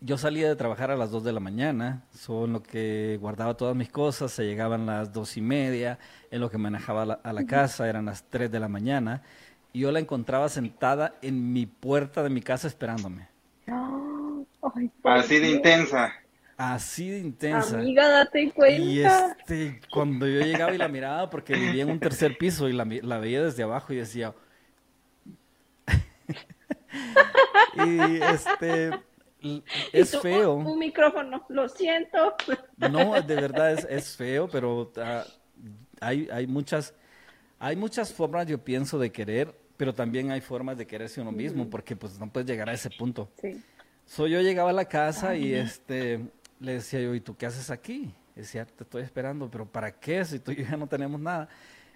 yo 0.00 0.16
salía 0.16 0.48
de 0.48 0.56
trabajar 0.56 0.90
a 0.90 0.96
las 0.96 1.10
2 1.10 1.24
de 1.24 1.32
la 1.32 1.40
mañana, 1.40 2.04
son 2.12 2.52
lo 2.52 2.62
que 2.62 3.18
guardaba 3.20 3.56
todas 3.56 3.74
mis 3.74 3.90
cosas, 3.90 4.30
se 4.32 4.44
llegaban 4.44 4.86
las 4.86 5.12
dos 5.12 5.36
y 5.36 5.40
media, 5.40 5.98
en 6.30 6.40
lo 6.40 6.50
que 6.50 6.58
manejaba 6.58 7.02
a 7.02 7.06
la, 7.06 7.14
a 7.14 7.32
la 7.32 7.46
casa, 7.46 7.88
eran 7.88 8.04
las 8.06 8.24
3 8.28 8.50
de 8.50 8.60
la 8.60 8.68
mañana, 8.68 9.22
y 9.72 9.80
yo 9.80 9.92
la 9.92 10.00
encontraba 10.00 10.48
sentada 10.48 11.14
en 11.22 11.52
mi 11.52 11.66
puerta 11.66 12.22
de 12.22 12.30
mi 12.30 12.40
casa 12.40 12.66
esperándome. 12.66 13.28
Ay, 13.66 14.90
Así 15.04 15.38
de 15.38 15.50
intensa. 15.50 16.12
Así 16.56 17.08
de 17.08 17.18
intensa. 17.20 17.78
Amiga, 17.78 18.08
date 18.08 18.50
cuenta. 18.52 18.82
Y 18.82 19.02
este, 19.02 19.80
cuando 19.92 20.26
yo 20.26 20.40
llegaba 20.40 20.74
y 20.74 20.78
la 20.78 20.88
miraba, 20.88 21.30
porque 21.30 21.54
vivía 21.54 21.84
en 21.84 21.90
un 21.90 22.00
tercer 22.00 22.36
piso 22.36 22.68
y 22.68 22.72
la, 22.72 22.84
la 22.84 23.18
veía 23.18 23.44
desde 23.44 23.62
abajo 23.62 23.92
y 23.92 23.96
decía. 23.96 24.34
y 27.86 28.22
este. 28.22 28.90
Y 29.40 29.62
Es 29.92 30.10
tú, 30.10 30.18
feo. 30.18 30.54
Un, 30.54 30.66
un 30.66 30.78
micrófono, 30.80 31.44
lo 31.48 31.68
siento. 31.68 32.34
No, 32.76 33.20
de 33.22 33.34
verdad 33.36 33.72
es, 33.72 33.86
es 33.88 34.16
feo, 34.16 34.48
pero 34.48 34.90
ah, 34.96 35.22
hay, 36.00 36.28
hay 36.32 36.48
muchas. 36.48 36.92
Hay 37.58 37.76
muchas 37.76 38.12
formas, 38.12 38.46
yo 38.46 38.58
pienso, 38.58 38.98
de 38.98 39.10
querer, 39.10 39.54
pero 39.76 39.94
también 39.94 40.30
hay 40.30 40.40
formas 40.40 40.76
de 40.78 40.86
quererse 40.86 41.20
uno 41.20 41.32
mismo, 41.32 41.68
porque 41.68 41.96
pues 41.96 42.18
no 42.18 42.30
puedes 42.30 42.48
llegar 42.48 42.68
a 42.68 42.72
ese 42.72 42.90
punto. 42.90 43.30
Sí. 43.40 43.62
So, 44.06 44.26
yo 44.26 44.40
llegaba 44.40 44.70
a 44.70 44.72
la 44.72 44.86
casa 44.86 45.36
y 45.36 45.52
este 45.54 46.20
le 46.60 46.74
decía 46.74 47.00
yo, 47.00 47.14
¿y 47.14 47.20
tú 47.20 47.36
qué 47.36 47.46
haces 47.46 47.70
aquí? 47.70 48.12
Decía, 48.34 48.64
te 48.64 48.84
estoy 48.84 49.02
esperando, 49.02 49.50
pero 49.50 49.66
¿para 49.66 49.92
qué? 49.92 50.24
Si 50.24 50.38
tú 50.38 50.52
y 50.52 50.56
yo 50.56 50.64
ya 50.64 50.76
no 50.76 50.86
tenemos 50.86 51.20
nada. 51.20 51.48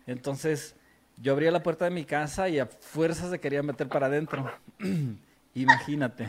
Entonces, 0.07 0.75
yo 1.17 1.33
abría 1.33 1.51
la 1.51 1.63
puerta 1.63 1.85
de 1.85 1.91
mi 1.91 2.05
casa 2.05 2.49
y 2.49 2.59
a 2.59 2.67
fuerzas 2.67 3.31
se 3.31 3.39
quería 3.39 3.63
meter 3.63 3.89
para 3.89 4.07
adentro. 4.07 4.51
Imagínate. 5.55 6.29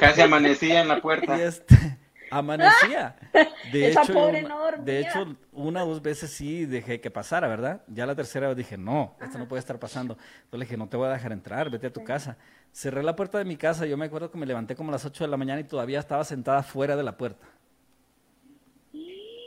Casi 0.00 0.20
amanecía 0.20 0.82
en 0.82 0.88
la 0.88 0.98
Y 0.98 1.00
puerta. 1.00 1.42
este, 1.42 1.98
amanecía. 2.38 3.16
De 3.72 3.88
Esa 3.88 4.02
hecho, 4.02 4.12
pobre 4.12 4.44
una- 4.44 4.72
de 4.78 5.00
hecho, 5.00 5.36
una 5.52 5.84
o 5.84 5.88
dos 5.88 6.02
veces 6.02 6.30
sí 6.30 6.66
dejé 6.66 7.00
que 7.00 7.10
pasara, 7.10 7.46
¿verdad? 7.48 7.82
Ya 7.88 8.06
la 8.06 8.14
tercera 8.14 8.48
vez 8.48 8.56
dije, 8.56 8.76
no, 8.76 9.14
esto 9.20 9.38
no 9.38 9.46
puede 9.48 9.60
estar 9.60 9.78
pasando. 9.78 10.14
Entonces 10.14 10.58
le 10.58 10.64
dije, 10.64 10.76
no 10.76 10.88
te 10.88 10.96
voy 10.96 11.08
a 11.08 11.12
dejar 11.12 11.32
entrar, 11.32 11.70
vete 11.70 11.86
a 11.88 11.92
tu 11.92 12.02
casa. 12.04 12.36
Cerré 12.72 13.02
la 13.02 13.14
puerta 13.14 13.38
de 13.38 13.44
mi 13.44 13.56
casa, 13.56 13.84
yo 13.86 13.96
me 13.96 14.06
acuerdo 14.06 14.30
que 14.30 14.38
me 14.38 14.46
levanté 14.46 14.74
como 14.74 14.90
a 14.90 14.92
las 14.92 15.04
8 15.04 15.24
de 15.24 15.30
la 15.30 15.36
mañana 15.36 15.60
y 15.60 15.64
todavía 15.64 15.98
estaba 16.00 16.24
sentada 16.24 16.62
fuera 16.62 16.96
de 16.96 17.02
la 17.02 17.16
puerta. 17.16 17.46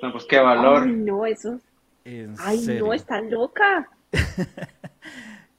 No, 0.01 0.12
pues 0.12 0.25
qué 0.25 0.39
valor. 0.39 0.84
Ay, 0.84 0.92
no, 0.92 1.25
eso. 1.25 1.60
En 2.04 2.36
Ay, 2.39 2.60
serio. 2.60 2.86
no, 2.86 2.94
está 2.94 3.22
loca. 3.22 3.89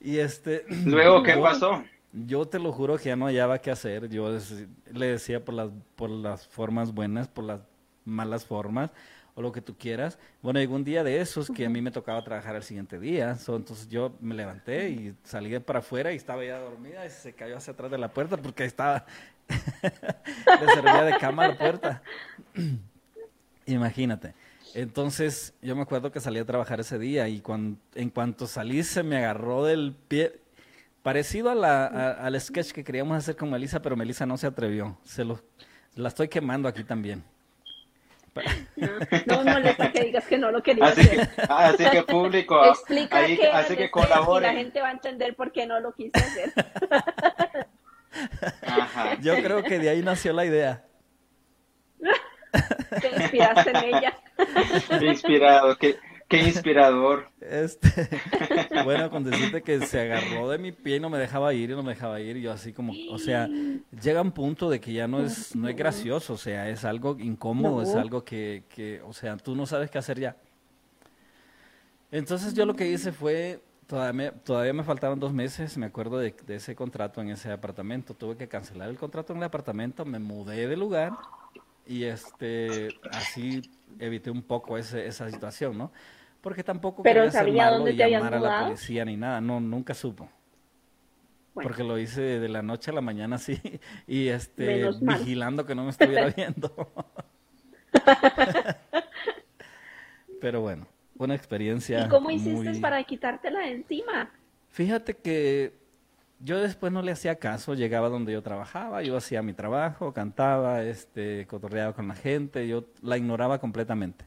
Y 0.01 0.19
este... 0.21 0.65
Luego, 0.85 1.23
¿qué 1.25 1.37
pasó? 1.37 1.83
Yo 2.25 2.47
te 2.47 2.59
lo 2.59 2.73
juro 2.73 2.97
que 2.97 3.11
ya 3.11 3.17
no 3.17 3.27
hallaba 3.27 3.59
qué 3.59 3.71
hacer. 3.71 4.09
Yo 4.09 4.35
le 4.93 5.07
decía 5.07 5.45
por 5.45 5.55
las, 5.55 5.71
por 5.97 6.09
las 6.09 6.47
formas 6.47 6.93
buenas, 6.95 7.29
por 7.29 7.45
las 7.45 7.61
malas 8.07 8.47
formas, 8.47 8.91
o 9.35 9.43
lo 9.43 9.53
que 9.53 9.61
tú 9.61 9.77
quieras. 9.77 10.19
Bueno, 10.41 10.59
llegó 10.59 10.77
un 10.77 10.85
día 10.85 11.05
de 11.05 11.21
esos 11.21 11.51
que 11.51 11.67
a 11.67 11.69
mí 11.69 11.83
me 11.83 11.91
tocaba 11.91 12.25
trabajar 12.25 12.57
el 12.57 12.63
siguiente 12.63 12.99
día. 12.99 13.35
So, 13.37 13.57
entonces 13.57 13.89
yo 13.89 14.15
me 14.21 14.35
levanté 14.35 14.89
y 14.89 15.15
salí 15.25 15.59
para 15.59 15.81
afuera 15.81 16.11
y 16.13 16.17
estaba 16.17 16.43
ya 16.43 16.59
dormida 16.59 17.05
y 17.05 17.11
se 17.11 17.35
cayó 17.35 17.59
hacia 17.59 17.75
atrás 17.75 17.91
de 17.91 17.99
la 17.99 18.09
puerta 18.09 18.39
porque 18.39 18.65
estaba... 18.65 19.05
le 19.83 20.73
servía 20.75 21.03
de 21.03 21.19
cama 21.19 21.45
a 21.45 21.49
la 21.49 21.59
puerta. 21.59 22.03
Imagínate. 23.67 24.33
Entonces, 24.75 25.55
yo 25.63 25.77
me 25.77 25.83
acuerdo 25.83 26.11
que 26.13 26.21
salí 26.21 26.39
a 26.39 26.45
trabajar 26.45 26.81
ese 26.81 26.99
día 26.99 27.29
y 27.29 27.41
cuan- 27.41 27.79
en 27.95 28.11
cuanto 28.11 28.47
salí 28.47 28.83
se 28.83 29.03
me 29.03 29.17
agarró 29.19 29.65
del 29.65 29.95
pie, 30.09 30.41
parecido 31.07 31.51
a 31.51 31.55
la, 31.55 31.87
a- 31.87 32.27
al 32.27 32.41
sketch 32.41 32.73
que 32.73 32.83
queríamos 32.83 33.17
hacer 33.17 33.37
con 33.37 33.49
Melissa, 33.49 33.81
pero 33.81 33.95
Melissa 33.95 34.27
no 34.27 34.37
se 34.37 34.49
atrevió. 34.49 34.99
Se 35.05 35.25
lo, 35.25 35.41
la 35.95 36.09
estoy 36.09 36.27
quemando 36.27 36.69
aquí 36.69 36.83
también. 36.83 37.23
No 39.27 39.43
me 39.45 39.53
molesta 39.53 39.93
que 39.93 40.03
digas 40.03 40.27
que 40.27 40.37
no 40.37 40.51
lo 40.51 40.63
quería 40.65 40.85
Así 40.87 41.09
que, 41.09 41.21
hacer. 41.23 41.47
así 41.49 41.85
que 41.91 42.03
público, 42.03 42.63
Explica 42.71 43.19
ahí- 43.19 43.37
qué 43.39 43.47
así 43.49 43.77
que 43.77 43.85
y 43.85 44.41
la 44.41 44.53
gente 44.53 44.81
va 44.83 44.89
a 44.89 44.93
entender 44.93 45.37
por 45.37 45.53
qué 45.53 45.65
no 45.67 45.79
lo 45.79 45.93
quise 45.95 46.19
hacer. 46.19 46.53
Ajá. 48.67 49.15
Yo 49.23 49.37
creo 49.37 49.63
que 49.63 49.79
de 49.79 49.89
ahí 49.91 50.03
nació 50.03 50.33
la 50.33 50.45
idea. 50.45 50.85
Te 53.01 53.09
inspiraste 53.23 53.71
en 53.71 53.77
ella. 53.95 54.19
Inspirado, 55.01 55.77
qué, 55.79 55.97
qué 56.29 56.43
inspirador. 56.43 57.29
Este, 57.41 57.89
bueno, 58.85 59.11
con 59.11 59.25
decirte 59.25 59.63
que 59.63 59.81
se 59.81 60.01
agarró 60.01 60.49
de 60.51 60.59
mi 60.59 60.73
pie 60.73 60.97
y 60.97 61.01
no 61.01 61.11
me 61.11 61.19
dejaba 61.19 61.53
ir 61.55 61.71
y 61.71 61.75
no 61.75 61.83
me 61.83 61.95
dejaba 61.95 62.21
ir, 62.21 62.37
yo 62.39 62.53
así 62.53 62.73
como, 62.73 62.93
o 63.11 63.19
sea, 63.19 63.49
llega 64.03 64.23
un 64.23 64.33
punto 64.33 64.71
de 64.71 64.81
que 64.81 64.93
ya 64.93 65.07
no 65.09 65.21
es, 65.21 65.55
no 65.55 65.69
es 65.69 65.77
gracioso, 65.77 66.35
o 66.35 66.39
sea, 66.39 66.69
es 66.69 66.85
algo 66.85 67.17
incómodo, 67.19 67.83
es 67.83 67.95
algo 67.95 68.25
que, 68.25 68.65
que, 68.69 69.01
o 69.03 69.13
sea, 69.13 69.37
tú 69.37 69.55
no 69.55 69.67
sabes 69.67 69.91
qué 69.91 69.99
hacer 69.99 70.19
ya. 70.19 70.37
Entonces 72.11 72.55
yo 72.55 72.67
lo 72.67 72.75
que 72.75 72.89
hice 72.89 73.13
fue 73.13 73.61
Todavía 73.87 74.13
me, 74.13 74.33
todavía 74.33 74.73
me 74.73 74.83
faltaban 74.83 75.21
dos 75.21 75.33
meses, 75.33 75.79
me 75.79 75.87
acuerdo 75.87 76.19
de, 76.19 76.35
de 76.45 76.57
ese 76.57 76.75
contrato 76.75 77.21
en 77.21 77.29
ese 77.29 77.53
apartamento. 77.53 78.15
Tuve 78.15 78.37
que 78.37 78.49
cancelar 78.49 78.89
el 78.89 78.99
contrato 78.99 79.33
en 79.33 79.39
el 79.39 79.45
apartamento, 79.45 80.05
me 80.05 80.19
mudé 80.19 80.67
de 80.67 80.77
lugar 80.77 81.13
y 81.87 82.05
este 82.05 82.89
así 83.13 83.63
evité 84.01 84.31
un 84.31 84.43
poco 84.43 84.77
ese, 84.77 85.07
esa 85.07 85.31
situación, 85.31 85.79
¿no? 85.79 85.93
Porque 86.47 86.63
tampoco 86.63 87.03
Pero 87.03 87.23
quería 87.23 87.31
ser 87.33 87.41
¿sabía 87.41 87.65
malo 87.65 87.77
dónde 87.79 87.91
y 87.91 87.97
te 87.97 88.09
llamar 88.09 88.35
a 88.35 88.39
la 88.39 88.65
policía 88.67 89.05
ni 89.05 89.17
nada, 89.17 89.41
no, 89.41 89.59
nunca 89.59 89.95
supo. 89.95 90.31
Bueno. 91.53 91.69
Porque 91.69 91.83
lo 91.83 91.99
hice 91.99 92.21
de 92.21 92.49
la 92.49 92.63
noche 92.63 92.93
a 92.93 92.95
la 92.95 93.01
mañana 93.01 93.35
así 93.35 93.61
y 94.07 94.29
este 94.29 94.89
vigilando 95.01 95.67
que 95.67 95.75
no 95.75 95.83
me 95.83 95.91
estuviera 95.91 96.27
viendo. 96.37 96.71
Pero 100.41 100.61
bueno, 100.61 100.87
una 101.19 101.35
experiencia. 101.35 102.07
¿Y 102.07 102.09
cómo 102.09 102.31
hiciste 102.31 102.71
muy- 102.71 102.81
para 102.81 103.03
quitártela 103.03 103.59
de 103.63 103.73
encima? 103.73 104.31
Fíjate 104.69 105.17
que 105.17 105.73
yo 106.39 106.61
después 106.61 106.93
no 106.93 107.03
le 107.03 107.11
hacía 107.11 107.41
caso, 107.41 107.75
llegaba 107.75 108.09
donde 108.09 108.33
yo 108.33 108.45
trabajaba, 108.45 109.03
yo 109.03 109.17
hacía 109.17 109.43
mi 109.43 109.53
trabajo, 109.53 110.13
cantaba, 110.13 110.85
este, 110.85 111.45
cotorreaba 111.49 111.93
con 111.93 112.07
la 112.07 112.15
gente, 112.15 112.69
yo 112.69 112.85
la 113.03 113.17
ignoraba 113.17 113.59
completamente. 113.59 114.27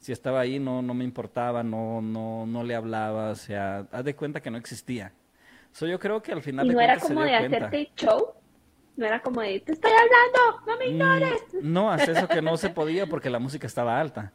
Si 0.00 0.12
estaba 0.12 0.40
ahí 0.40 0.58
no, 0.58 0.80
no 0.82 0.94
me 0.94 1.04
importaba, 1.04 1.62
no, 1.62 2.00
no, 2.00 2.46
no 2.46 2.64
le 2.64 2.74
hablaba, 2.74 3.30
o 3.30 3.34
sea, 3.34 3.86
haz 3.92 4.04
de 4.04 4.16
cuenta 4.16 4.40
que 4.40 4.50
no 4.50 4.56
existía. 4.58 5.12
So, 5.72 5.86
yo 5.86 5.98
creo 6.00 6.20
que 6.22 6.32
al 6.32 6.42
final 6.42 6.66
¿Y 6.66 6.70
de 6.70 6.74
no 6.74 6.80
era 6.80 6.94
cuentas 6.94 7.08
se 7.08 7.14
como 7.14 7.24
dio 7.26 7.32
de 7.34 7.38
cuenta. 7.48 7.66
hacerte 7.66 7.90
show? 7.96 8.32
No 8.96 9.06
era 9.06 9.20
como 9.22 9.40
de, 9.42 9.60
te 9.60 9.72
estoy 9.72 9.90
hablando, 9.92 10.66
no 10.66 10.76
me 10.78 10.86
ignores. 10.88 11.42
Mm, 11.52 11.72
No, 11.72 11.92
hasta 11.92 12.12
eso 12.12 12.26
que 12.28 12.42
no 12.42 12.56
se 12.56 12.70
podía 12.70 13.06
porque 13.06 13.30
la 13.30 13.38
música 13.38 13.66
estaba 13.66 14.00
alta. 14.00 14.32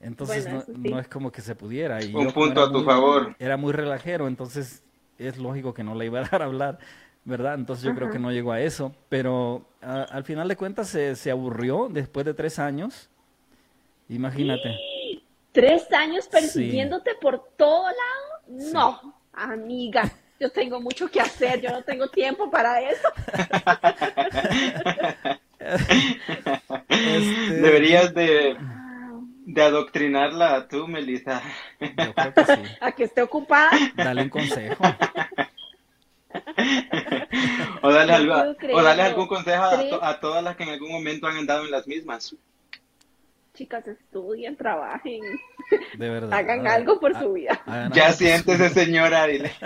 Entonces 0.00 0.44
Bueno, 0.44 0.64
no, 0.66 0.74
sí. 0.74 0.90
no 0.90 0.98
es 1.00 1.08
como 1.08 1.30
que 1.32 1.40
se 1.42 1.54
pudiera. 1.54 2.02
Y 2.02 2.06
Un 2.14 2.24
yo 2.24 2.32
como 2.32 2.46
punto 2.46 2.62
a 2.62 2.68
tu 2.68 2.78
muy- 2.78 2.84
favor. 2.84 3.36
Era 3.38 3.56
muy 3.56 3.72
relajero, 3.72 4.26
entonces 4.26 4.84
es 5.18 5.36
lógico 5.38 5.74
que 5.74 5.84
no 5.84 5.94
le 5.94 6.06
iba 6.06 6.18
a 6.18 6.22
dejar 6.24 6.42
hablar, 6.42 6.78
¿verdad? 7.24 7.54
Entonces 7.54 7.84
yo 7.84 7.94
creo 7.94 8.10
que 8.10 8.18
no 8.18 8.32
llegó 8.32 8.52
a 8.52 8.60
eso. 8.60 8.94
Pero 9.10 9.66
a- 9.82 10.02
al 10.04 10.24
final 10.24 10.48
de 10.48 10.56
cuentas 10.56 10.88
se, 10.88 11.14
se 11.14 11.30
aburrió 11.30 11.88
después 11.90 12.24
de 12.24 12.32
tres 12.34 12.58
años. 12.58 13.10
Imagínate. 14.08 14.76
¿Tres 15.52 15.90
años 15.92 16.28
persiguiéndote 16.28 17.14
por 17.20 17.42
todo 17.56 17.84
lado? 17.84 18.42
No, 18.72 19.14
amiga, 19.32 20.10
yo 20.40 20.50
tengo 20.50 20.80
mucho 20.80 21.10
que 21.10 21.20
hacer, 21.20 21.60
yo 21.60 21.70
no 21.70 21.82
tengo 21.82 22.08
tiempo 22.08 22.50
para 22.50 22.80
eso. 22.80 23.08
Este, 26.88 27.54
Deberías 27.60 28.14
de, 28.14 28.56
de 29.46 29.62
adoctrinarla 29.62 30.66
tú, 30.68 30.86
Melissa. 30.88 31.42
Yo 31.80 32.14
creo 32.14 32.34
que 32.34 32.44
sí. 32.44 32.62
A 32.80 32.92
que 32.92 33.04
esté 33.04 33.22
ocupada. 33.22 33.70
Dale 33.96 34.22
un 34.22 34.28
consejo. 34.28 34.84
O 37.82 37.92
darle, 37.92 38.12
No 38.12 38.18
algo- 38.34 38.56
o 38.74 38.82
darle 38.82 39.02
algún 39.02 39.26
consejo 39.26 39.62
a, 39.62 40.08
a 40.08 40.20
todas 40.20 40.42
las 40.42 40.56
que 40.56 40.64
en 40.64 40.70
algún 40.70 40.90
momento 40.92 41.26
han 41.26 41.36
andado 41.36 41.64
en 41.64 41.70
las 41.70 41.86
mismas. 41.86 42.34
Chicas, 43.58 43.88
estudien, 43.88 44.56
trabajen, 44.56 45.20
De 45.98 46.08
verdad. 46.08 46.32
hagan 46.32 46.64
algo 46.68 47.00
por 47.00 47.12
su 47.18 47.32
vida. 47.32 47.60
Ya 47.92 48.12
siéntese, 48.12 48.68
señora, 48.68 49.26
dile. 49.26 49.50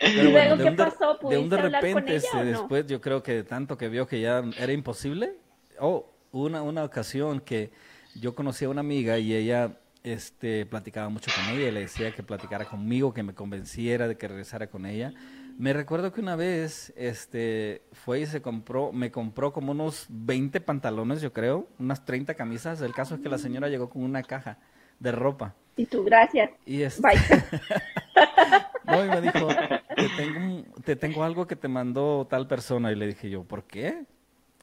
Pero 0.00 0.12
¿Y 0.12 0.12
luego 0.14 0.30
bueno, 0.32 0.56
de 0.58 0.62
qué 0.64 0.70
un 0.70 0.76
de- 0.76 0.84
pasó? 0.84 1.18
De 1.30 1.38
un 1.38 1.48
de 1.48 1.56
¿Pudiste 1.56 1.56
hablar 1.56 1.80
con 1.80 1.88
repente, 1.88 2.10
ella 2.16 2.16
este, 2.26 2.36
o 2.36 2.44
no? 2.44 2.50
después 2.50 2.86
yo 2.86 3.00
creo 3.00 3.22
que 3.22 3.32
de 3.32 3.44
tanto 3.44 3.78
que 3.78 3.88
vio 3.88 4.06
que 4.06 4.20
ya 4.20 4.44
era 4.58 4.72
imposible. 4.74 5.36
Oh, 5.80 6.04
una, 6.32 6.60
una 6.62 6.84
ocasión 6.84 7.40
que 7.40 7.70
yo 8.14 8.34
conocí 8.34 8.66
a 8.66 8.68
una 8.68 8.80
amiga 8.80 9.16
y 9.18 9.34
ella 9.34 9.72
este, 10.04 10.66
platicaba 10.66 11.08
mucho 11.08 11.30
con 11.34 11.56
ella 11.56 11.68
y 11.68 11.72
le 11.72 11.80
decía 11.80 12.12
que 12.12 12.22
platicara 12.22 12.66
conmigo, 12.66 13.14
que 13.14 13.22
me 13.22 13.32
convenciera 13.34 14.06
de 14.06 14.18
que 14.18 14.28
regresara 14.28 14.66
con 14.66 14.84
ella. 14.84 15.14
Me 15.58 15.72
recuerdo 15.72 16.12
que 16.12 16.20
una 16.20 16.36
vez 16.36 16.92
este, 16.96 17.82
fue 17.90 18.20
y 18.20 18.26
se 18.26 18.40
compró, 18.40 18.92
me 18.92 19.10
compró 19.10 19.52
como 19.52 19.72
unos 19.72 20.06
20 20.08 20.60
pantalones, 20.60 21.20
yo 21.20 21.32
creo, 21.32 21.66
unas 21.80 22.04
30 22.04 22.34
camisas. 22.34 22.80
El 22.80 22.94
caso 22.94 23.16
es 23.16 23.20
que 23.20 23.28
la 23.28 23.38
señora 23.38 23.68
llegó 23.68 23.90
con 23.90 24.04
una 24.04 24.22
caja 24.22 24.58
de 25.00 25.10
ropa. 25.10 25.56
Y 25.76 25.86
tú, 25.86 26.04
gracias. 26.04 26.52
Y 26.64 26.82
este, 26.82 27.02
Bye. 27.02 27.18
no, 28.84 29.04
y 29.04 29.08
me 29.08 29.20
dijo, 29.20 29.48
te 29.96 30.08
tengo, 30.16 30.64
te 30.84 30.94
tengo 30.94 31.24
algo 31.24 31.48
que 31.48 31.56
te 31.56 31.66
mandó 31.66 32.24
tal 32.30 32.46
persona. 32.46 32.92
Y 32.92 32.94
le 32.94 33.08
dije 33.08 33.28
yo, 33.28 33.42
¿por 33.42 33.64
qué? 33.64 34.04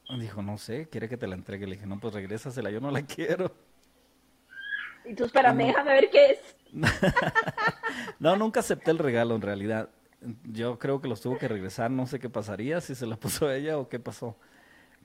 Y 0.08 0.20
dijo, 0.22 0.42
no 0.44 0.58
sé, 0.58 0.88
quiere 0.88 1.10
que 1.10 1.18
te 1.18 1.28
la 1.28 1.36
entregue. 1.36 1.68
Le 1.68 1.76
dije, 1.76 1.88
no, 1.88 2.00
pues 2.00 2.14
regrésasela, 2.14 2.72
yo 2.72 2.80
no 2.80 2.90
la 2.90 3.02
quiero. 3.02 3.54
Y 5.04 5.14
tú, 5.14 5.26
espérame, 5.26 5.68
déjame 5.68 5.92
ver 5.92 6.10
qué 6.10 6.26
es. 6.32 6.56
No, 8.20 8.36
nunca 8.36 8.62
acepté 8.62 8.92
el 8.92 8.98
regalo 8.98 9.36
en 9.36 9.42
realidad. 9.42 9.90
Yo 10.44 10.80
creo 10.80 11.02
que 11.02 11.08
los 11.08 11.22
tuvo 11.22 11.38
que 11.38 11.48
regresar, 11.48 11.92
no 11.92 12.08
sé 12.08 12.20
qué 12.20 12.30
pasaría, 12.30 12.82
si 12.82 12.96
se 12.96 13.06
la 13.06 13.16
puso 13.18 13.52
ella 13.52 13.78
o 13.78 13.90
qué 13.90 14.00
pasó. 14.00 14.36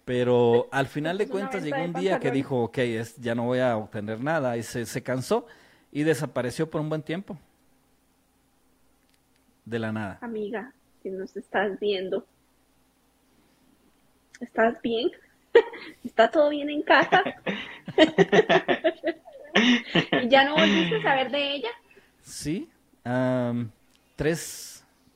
Pero 0.05 0.69
al 0.73 0.87
final 0.87 1.19
de 1.19 1.29
cuentas 1.29 1.63
llegó 1.63 1.83
un 1.83 1.93
día 1.93 2.19
que 2.19 2.31
dijo, 2.31 2.65
ok, 2.65 2.79
es, 2.79 3.17
ya 3.17 3.35
no 3.35 3.45
voy 3.45 3.61
a 3.61 3.77
obtener 3.77 4.23
nada. 4.23 4.57
Y 4.57 4.63
se, 4.63 4.87
se 4.87 5.03
cansó 5.03 5.47
y 5.93 6.03
desapareció 6.03 6.69
por 6.69 6.81
un 6.81 6.89
buen 6.89 7.03
tiempo. 7.03 7.39
De 9.65 9.79
la 9.79 9.93
nada. 9.93 10.19
Amiga, 10.21 10.73
si 11.03 11.11
nos 11.11 11.37
estás 11.37 11.79
viendo, 11.79 12.27
¿estás 14.41 14.81
bien? 14.83 15.11
¿Está 16.05 16.31
todo 16.31 16.51
bien 16.51 16.71
en 16.71 16.83
casa? 16.83 17.23
¿Y 20.23 20.29
ya 20.29 20.45
no 20.45 20.55
volviste 20.55 20.97
a 20.97 21.03
saber 21.03 21.31
de 21.31 21.55
ella? 21.55 21.71
Sí, 22.23 22.69
am, 23.05 23.71
tres, 24.17 24.70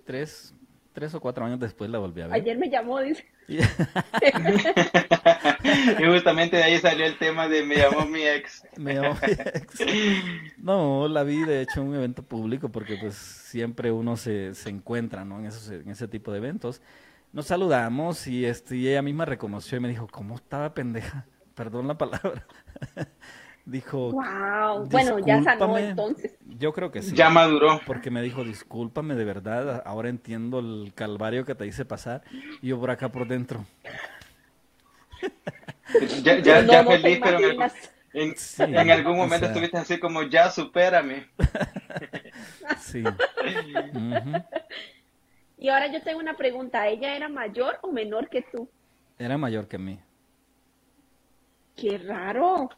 tres, 0.04 0.54
tres 0.92 1.14
o 1.14 1.20
cuatro 1.20 1.44
años 1.44 1.60
después 1.60 1.90
la 1.90 1.98
volví 1.98 2.20
a 2.22 2.26
ver. 2.28 2.34
Ayer 2.34 2.58
me 2.58 2.70
llamó, 2.70 3.00
dice. 3.00 3.24
Y- 3.48 3.58
Y 6.00 6.04
justamente 6.06 6.56
de 6.56 6.62
ahí 6.62 6.78
salió 6.78 7.04
el 7.06 7.18
tema 7.18 7.48
de 7.48 7.62
me 7.64 7.76
llamó 7.76 8.04
mi 8.06 8.22
ex. 8.22 8.66
Me 8.76 8.94
llamó 8.94 9.14
mi 9.14 9.32
ex. 9.32 9.78
No, 10.58 11.08
la 11.08 11.22
vi 11.24 11.42
de 11.44 11.62
hecho 11.62 11.80
en 11.80 11.88
un 11.88 11.94
evento 11.96 12.22
público 12.22 12.68
porque 12.70 12.96
pues 13.00 13.14
siempre 13.14 13.90
uno 13.90 14.16
se, 14.16 14.54
se 14.54 14.70
encuentra, 14.70 15.24
¿no? 15.24 15.40
En, 15.40 15.46
esos, 15.46 15.68
en 15.70 15.88
ese 15.88 16.06
tipo 16.08 16.32
de 16.32 16.38
eventos. 16.38 16.80
Nos 17.32 17.46
saludamos 17.46 18.26
y, 18.26 18.44
este, 18.44 18.76
y 18.76 18.88
ella 18.88 19.02
misma 19.02 19.24
reconoció 19.24 19.78
y 19.78 19.80
me 19.80 19.88
dijo, 19.88 20.06
¿cómo 20.08 20.34
estaba 20.36 20.74
pendeja? 20.74 21.26
Perdón 21.54 21.88
la 21.88 21.98
palabra. 21.98 22.46
Dijo, 23.66 24.12
Wow. 24.12 24.86
Bueno, 24.90 25.18
ya 25.20 25.42
sanó 25.42 25.78
entonces. 25.78 26.34
Yo 26.58 26.72
creo 26.74 26.90
que 26.90 27.00
sí. 27.02 27.14
Ya 27.16 27.30
maduró. 27.30 27.80
Porque 27.86 28.10
me 28.10 28.20
dijo, 28.20 28.44
discúlpame 28.44 29.14
de 29.14 29.24
verdad, 29.24 29.82
ahora 29.86 30.10
entiendo 30.10 30.58
el 30.58 30.92
calvario 30.94 31.44
que 31.46 31.54
te 31.54 31.66
hice 31.66 31.84
pasar. 31.86 32.22
Y 32.60 32.68
yo 32.68 32.78
por 32.78 32.90
acá 32.90 33.08
por 33.10 33.26
dentro. 33.26 33.64
Ya, 36.22 36.38
ya, 36.40 36.62
No, 36.62 36.72
ya 36.72 36.82
no 36.82 36.90
feliz, 36.90 37.20
pero 37.22 37.38
en, 37.38 37.44
algún- 37.44 37.70
en- 38.12 38.36
Sí, 38.36 38.62
en 38.62 38.90
algún 38.90 39.12
o 39.12 39.16
momento 39.16 39.38
sea. 39.46 39.48
estuviste 39.48 39.76
así 39.78 39.98
como, 39.98 40.22
ya 40.24 40.50
supérame. 40.50 41.26
Sí. 42.80 43.02
Y 45.58 45.68
ahora 45.68 45.86
yo 45.90 46.02
tengo 46.02 46.18
una 46.20 46.36
pregunta. 46.36 46.86
¿Ella 46.88 47.16
era 47.16 47.28
mayor 47.28 47.78
o 47.82 47.90
menor 47.92 48.28
que 48.28 48.42
tú? 48.42 48.68
Era 49.18 49.38
mayor 49.38 49.68
que 49.68 49.78
mí. 49.78 49.98
Qué 51.76 51.98
raro. 51.98 52.68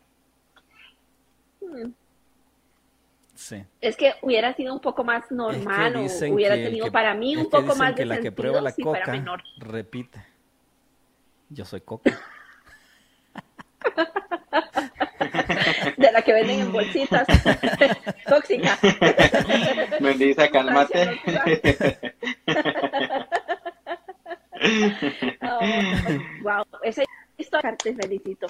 Hmm. 1.60 1.90
Sí. 3.34 3.62
Es 3.82 3.96
que 3.96 4.14
hubiera 4.22 4.54
sido 4.54 4.72
un 4.72 4.80
poco 4.80 5.04
más 5.04 5.24
Es 5.24 5.28
que 5.28 5.34
normal 5.34 5.96
o 5.96 6.34
hubiera 6.34 6.54
tenido 6.54 6.86
que- 6.86 6.92
para 6.92 7.12
mí 7.14 7.36
un 7.36 7.50
poco 7.50 7.74
más 7.74 7.92
que 7.94 8.02
de 8.02 8.06
la 8.06 8.20
que 8.20 8.32
prueba 8.32 8.60
la 8.62 8.70
si 8.70 8.82
fuera 8.82 9.00
coca 9.04 9.12
menor. 9.12 9.42
repite. 9.58 10.24
Yo 11.50 11.64
soy 11.64 11.80
coca. 11.82 12.18
De 15.96 16.12
la 16.12 16.22
que 16.22 16.32
venden 16.32 16.60
en 16.60 16.72
bolsitas. 16.72 17.26
Tóxica. 18.28 18.78
Melissa, 20.00 20.48
cálmate. 20.50 21.20
wow. 26.42 26.64
Esa 26.82 27.02
historia 27.36 27.76
te 27.76 27.94
felicito. 27.94 28.46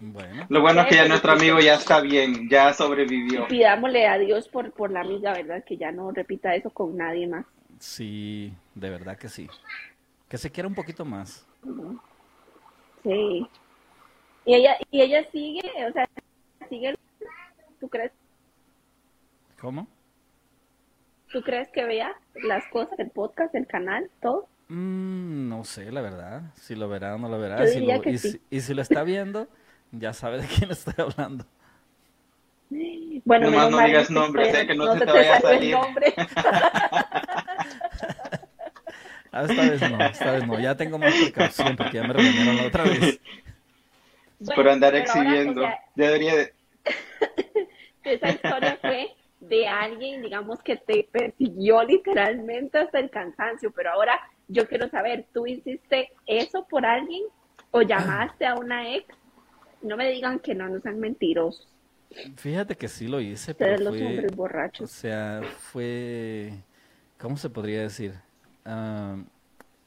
Bueno, 0.00 0.46
Lo 0.48 0.60
bueno 0.60 0.82
es 0.82 0.86
que 0.88 0.94
ya 0.96 1.08
nuestro 1.08 1.32
amigo 1.32 1.58
ya 1.60 1.74
está 1.74 2.00
bien, 2.00 2.48
ya 2.48 2.72
sobrevivió. 2.72 3.48
Pidámosle 3.48 4.06
a 4.06 4.18
Dios 4.18 4.48
por, 4.48 4.70
por 4.72 4.90
la 4.92 5.00
amiga, 5.00 5.32
¿verdad? 5.32 5.64
Que 5.64 5.76
ya 5.76 5.90
no 5.90 6.10
repita 6.12 6.54
eso 6.54 6.70
con 6.70 6.96
nadie 6.96 7.26
más. 7.26 7.44
sí, 7.80 8.52
de 8.74 8.90
verdad 8.90 9.16
que 9.18 9.28
sí. 9.28 9.48
Que 10.28 10.38
se 10.38 10.50
quiera 10.50 10.68
un 10.68 10.74
poquito 10.74 11.04
más. 11.04 11.46
Sí. 13.02 13.46
Y 14.44 14.54
ella, 14.54 14.76
y 14.90 15.00
ella 15.02 15.24
sigue, 15.30 15.62
o 15.88 15.92
sea, 15.92 16.06
sigue, 16.68 16.94
¿tú 17.80 17.88
crees, 17.88 18.12
¿Cómo? 19.60 19.88
tú 21.32 21.42
crees 21.42 21.68
que 21.68 21.84
vea 21.84 22.14
las 22.44 22.64
cosas, 22.68 22.98
el 22.98 23.10
podcast, 23.10 23.54
el 23.54 23.66
canal, 23.66 24.08
todo? 24.22 24.48
Mm, 24.68 25.48
no 25.48 25.64
sé, 25.64 25.90
la 25.92 26.00
verdad. 26.00 26.42
Si 26.54 26.74
lo 26.74 26.88
verá 26.88 27.16
o 27.16 27.18
no 27.18 27.28
lo 27.28 27.38
verá. 27.38 27.58
Yo 27.58 27.66
Si 27.66 27.80
lo- 27.80 28.00
que 28.00 28.10
y, 28.12 28.18
sí. 28.18 28.30
si, 28.32 28.40
y 28.50 28.60
si 28.60 28.72
lo 28.74 28.80
está 28.82 29.02
viendo, 29.02 29.48
ya 29.92 30.12
sabe 30.12 30.42
de 30.42 30.46
quién 30.46 30.70
estoy 30.70 30.94
hablando. 30.98 31.44
Bueno, 33.24 33.50
Nomás 33.50 33.66
menos 33.66 33.70
no 33.70 33.76
mal 33.78 33.86
digas 33.86 34.10
nombre, 34.10 34.48
o 34.48 34.52
sea, 34.52 34.66
que 34.66 34.74
no 34.74 34.92
se 34.94 35.06
te 35.06 35.12
vaya 35.12 35.36
a 35.36 35.40
salir. 35.40 35.72
nombre. 35.74 36.14
Ah, 39.30 39.42
esta 39.42 39.62
vez 39.62 39.90
no, 39.90 40.00
esta 40.02 40.32
vez 40.32 40.46
no. 40.46 40.58
Ya 40.58 40.74
tengo 40.74 40.98
más 40.98 41.12
precaución 41.14 41.76
porque 41.76 41.98
ya 41.98 42.02
me 42.02 42.14
regañaron 42.14 42.56
la 42.56 42.66
otra 42.66 42.84
vez. 42.84 43.20
Bueno, 44.40 44.54
por 44.54 44.68
andar 44.68 44.94
exhibiendo. 44.94 45.62
o 45.62 45.64
sea, 45.64 45.80
Debería 45.96 46.36
de... 46.36 46.54
esa 48.04 48.28
historia 48.30 48.78
fue 48.80 49.16
de 49.40 49.66
alguien, 49.66 50.22
digamos, 50.22 50.62
que 50.62 50.76
te 50.76 51.08
persiguió 51.10 51.82
literalmente 51.82 52.78
hasta 52.78 53.00
el 53.00 53.10
cansancio, 53.10 53.72
pero 53.72 53.90
ahora 53.90 54.16
yo 54.46 54.68
quiero 54.68 54.88
saber, 54.90 55.26
¿tú 55.34 55.44
hiciste 55.48 56.12
eso 56.26 56.64
por 56.70 56.86
alguien 56.86 57.24
o 57.72 57.82
llamaste 57.82 58.46
a 58.46 58.54
una 58.54 58.94
ex? 58.94 59.06
No 59.82 59.96
me 59.96 60.10
digan 60.10 60.38
que 60.38 60.54
no, 60.54 60.68
no 60.68 60.80
sean 60.80 61.00
mentirosos. 61.00 61.66
Fíjate 62.36 62.76
que 62.76 62.88
sí 62.88 63.06
lo 63.08 63.20
hice, 63.20 63.54
pero 63.54 63.76
los 63.76 64.00
fue, 64.00 64.00
hombres 64.00 64.34
o 64.78 64.86
borrachos. 64.86 64.88
sea, 64.88 65.42
fue, 65.44 66.52
¿cómo 67.18 67.36
se 67.36 67.50
podría 67.50 67.82
decir? 67.82 68.14
Ah, 68.64 69.16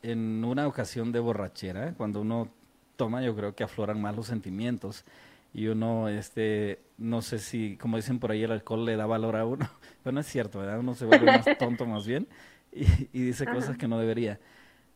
en 0.04 0.44
una 0.46 0.68
ocasión 0.68 1.12
de 1.12 1.20
borrachera, 1.20 1.94
cuando 1.96 2.22
uno 2.22 2.50
toma, 2.98 3.24
yo 3.24 3.36
creo 3.36 3.56
que 3.56 3.64
afloran 3.64 4.02
más 4.02 4.16
los 4.16 4.28
sentimientos 4.28 5.06
y 5.54 5.68
uno, 5.68 6.10
este, 6.10 6.82
no 6.98 7.22
sé 7.22 7.40
si, 7.40 7.78
como 7.78 7.98
dicen 7.98 8.20
por 8.20 8.32
ahí, 8.32 8.44
el 8.44 8.52
alcohol 8.52 8.86
le 8.86 8.96
da 8.98 9.06
valor 9.08 9.36
a 9.38 9.46
uno, 9.46 9.70
pero 10.04 10.14
no 10.14 10.22
es 10.22 10.28
cierto, 10.28 10.60
¿verdad? 10.60 10.80
Uno 10.80 10.96
se 10.96 11.06
vuelve 11.06 11.28
más 11.28 11.58
tonto 11.58 11.86
más 11.88 12.08
bien 12.08 12.28
y, 12.74 12.86
y 13.14 13.24
dice 13.24 13.48
cosas 13.50 13.78
que 13.78 13.88
no 13.88 14.00
debería. 14.00 14.40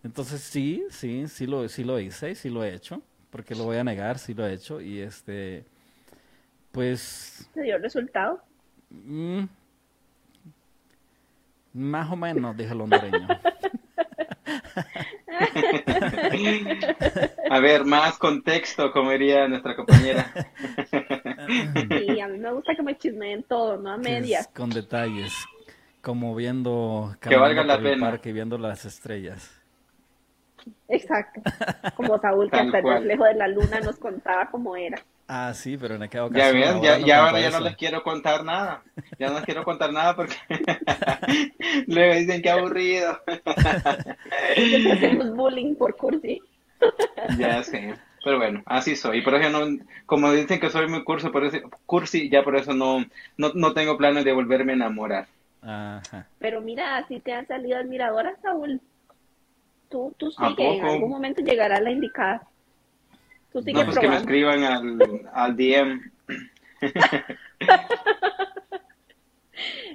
Entonces 0.04 0.42
sí, 0.42 0.86
sí, 0.90 1.28
sí 1.28 1.48
lo, 1.48 1.68
sí 1.70 1.84
lo 1.84 2.00
hice 2.00 2.32
y 2.32 2.36
sí 2.36 2.50
lo 2.50 2.64
he 2.64 2.74
hecho, 2.74 3.02
porque 3.36 3.54
lo 3.54 3.66
voy 3.66 3.76
a 3.76 3.84
negar, 3.84 4.18
sí 4.18 4.34
lo 4.34 4.48
he 4.48 4.54
hecho 4.54 4.80
y 4.80 5.02
este, 5.02 5.66
pues 6.72 7.50
¿Te 7.54 7.64
dio 7.64 7.78
resultado? 7.80 8.42
Mm, 8.90 9.44
más 11.74 12.10
o 12.10 12.16
menos, 12.16 12.56
dijo 12.56 12.72
el 12.72 12.80
hondureño. 12.80 13.28
A 17.50 17.60
ver, 17.60 17.84
más 17.84 18.18
contexto, 18.18 18.90
como 18.94 19.12
diría 19.12 19.50
nuestra 19.50 19.76
compañera. 19.76 20.32
Sí, 21.90 22.22
a 22.22 22.30
mí 22.30 22.40
me 22.40 22.54
gusta 22.54 22.74
que 22.74 22.84
me 22.84 22.98
chismeen 22.98 23.44
todo, 23.44 23.76
no 23.76 23.92
a 23.92 23.98
medias. 23.98 24.48
con 24.56 24.70
detalles, 24.70 25.34
como 26.02 26.34
viendo, 26.36 27.14
Que 27.20 27.36
valga 27.36 27.66
la 27.66 27.76
el 27.76 27.84
pena. 27.84 28.12
parque 28.12 28.30
y 28.30 28.34
viendo 28.34 28.58
las 28.58 28.86
estrellas. 28.86 29.52
Exacto. 30.88 31.42
Como 31.96 32.18
Saúl, 32.20 32.50
que 32.50 32.58
hasta 32.58 32.80
el 32.80 32.84
reflejo 32.84 33.26
de 33.26 33.36
la 33.36 33.48
luna 33.48 33.80
nos 33.80 33.98
contaba 33.98 34.50
cómo 34.50 34.76
era. 34.76 35.02
Ah, 35.28 35.54
sí, 35.56 35.76
pero 35.76 35.96
en 35.96 36.04
aquella 36.04 36.30
Ya 36.30 36.50
ocasión 36.50 36.82
ya, 36.84 37.00
no 37.00 37.06
ya 37.08 37.26
ahora 37.26 37.40
ya 37.40 37.50
no 37.50 37.60
les 37.60 37.76
quiero 37.76 38.04
contar 38.04 38.44
nada. 38.44 38.84
Ya 39.18 39.30
no 39.30 39.36
les 39.36 39.44
quiero 39.44 39.64
contar 39.64 39.92
nada 39.92 40.16
porque 40.16 40.36
luego 41.88 42.14
dicen 42.14 42.42
que 42.44 42.50
aburrido. 42.50 43.20
Hacemos 44.92 45.36
bullying 45.36 45.76
por 45.76 45.96
cursi. 45.96 46.42
Ya 47.40 47.64
sé. 47.64 47.96
Pero 48.24 48.38
bueno, 48.38 48.62
así 48.66 48.96
soy. 48.96 49.22
Por 49.22 49.36
eso 49.36 49.50
no, 49.50 49.78
como 50.06 50.32
dicen 50.32 50.60
que 50.60 50.70
soy 50.70 50.88
muy 50.88 51.04
curso, 51.04 51.32
por 51.32 51.44
eso, 51.46 51.58
cursi, 51.86 52.30
ya 52.30 52.44
por 52.44 52.56
eso 52.56 52.74
no, 52.74 53.04
no, 53.38 53.52
no 53.54 53.74
tengo 53.74 53.98
planes 53.98 54.26
de 54.26 54.34
volverme 54.34 54.74
a 54.74 54.76
enamorar. 54.76 55.28
Ajá. 55.62 56.28
Pero 56.38 56.62
mira, 56.62 56.98
así 56.98 57.20
te 57.20 57.34
han 57.34 57.48
salido 57.48 57.78
admiradoras, 57.78 58.40
Saúl. 58.42 58.82
Tú, 59.90 60.14
tú 60.18 60.32
¿A 60.38 60.50
sigue, 60.50 60.78
en 60.78 60.86
algún 60.86 61.10
momento 61.10 61.42
llegará 61.42 61.80
la 61.80 61.92
indicada. 61.92 62.48
Tú 63.52 63.62
sigue 63.62 63.80
No, 63.80 63.86
pues 63.86 64.00
que 64.00 64.08
me 64.08 64.18
escriban 64.18 64.64
al, 64.64 65.30
al 65.34 65.56
DM. 65.56 66.02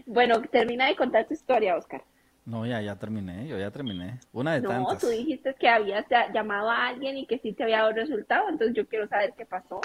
Bueno, 0.07 0.41
termina 0.43 0.87
de 0.87 0.97
contar 0.97 1.27
tu 1.27 1.35
historia, 1.35 1.77
Oscar. 1.77 2.03
No, 2.45 2.67
ya, 2.67 2.81
ya 2.81 2.97
terminé, 2.99 3.47
yo 3.47 3.59
ya 3.59 3.71
terminé. 3.71 4.19
Una 4.33 4.55
de 4.55 4.63
No, 4.63 4.71
tantas. 4.71 4.99
tú 4.99 5.09
dijiste 5.09 5.55
que 5.55 5.69
habías 5.69 6.05
llamado 6.33 6.71
a 6.71 6.89
alguien 6.89 7.17
y 7.19 7.27
que 7.27 7.39
sí 7.39 7.53
te 7.53 7.63
había 7.63 7.79
dado 7.79 7.93
resultado, 7.93 8.49
entonces 8.49 8.75
yo 8.75 8.89
quiero 8.89 9.07
saber 9.07 9.35
qué 9.37 9.45
pasó. 9.47 9.81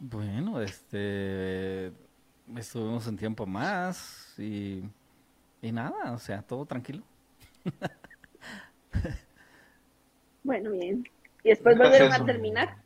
Bueno, 0.00 0.60
este, 0.60 1.92
estuvimos 2.56 3.06
un 3.06 3.16
tiempo 3.16 3.46
más 3.46 4.34
y, 4.38 4.82
y 5.62 5.72
nada, 5.72 6.12
o 6.12 6.18
sea, 6.18 6.42
todo 6.42 6.66
tranquilo. 6.66 7.02
Bueno, 10.44 10.70
bien. 10.70 11.08
Y 11.42 11.48
después 11.48 11.76
volvieron 11.76 12.12
a 12.12 12.24
terminar. 12.24 12.76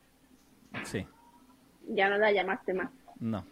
Sí, 0.84 1.06
Ya 1.88 2.08
no 2.08 2.16
la 2.16 2.32
llamaste 2.32 2.72
más. 2.72 2.88
no. 3.20 3.44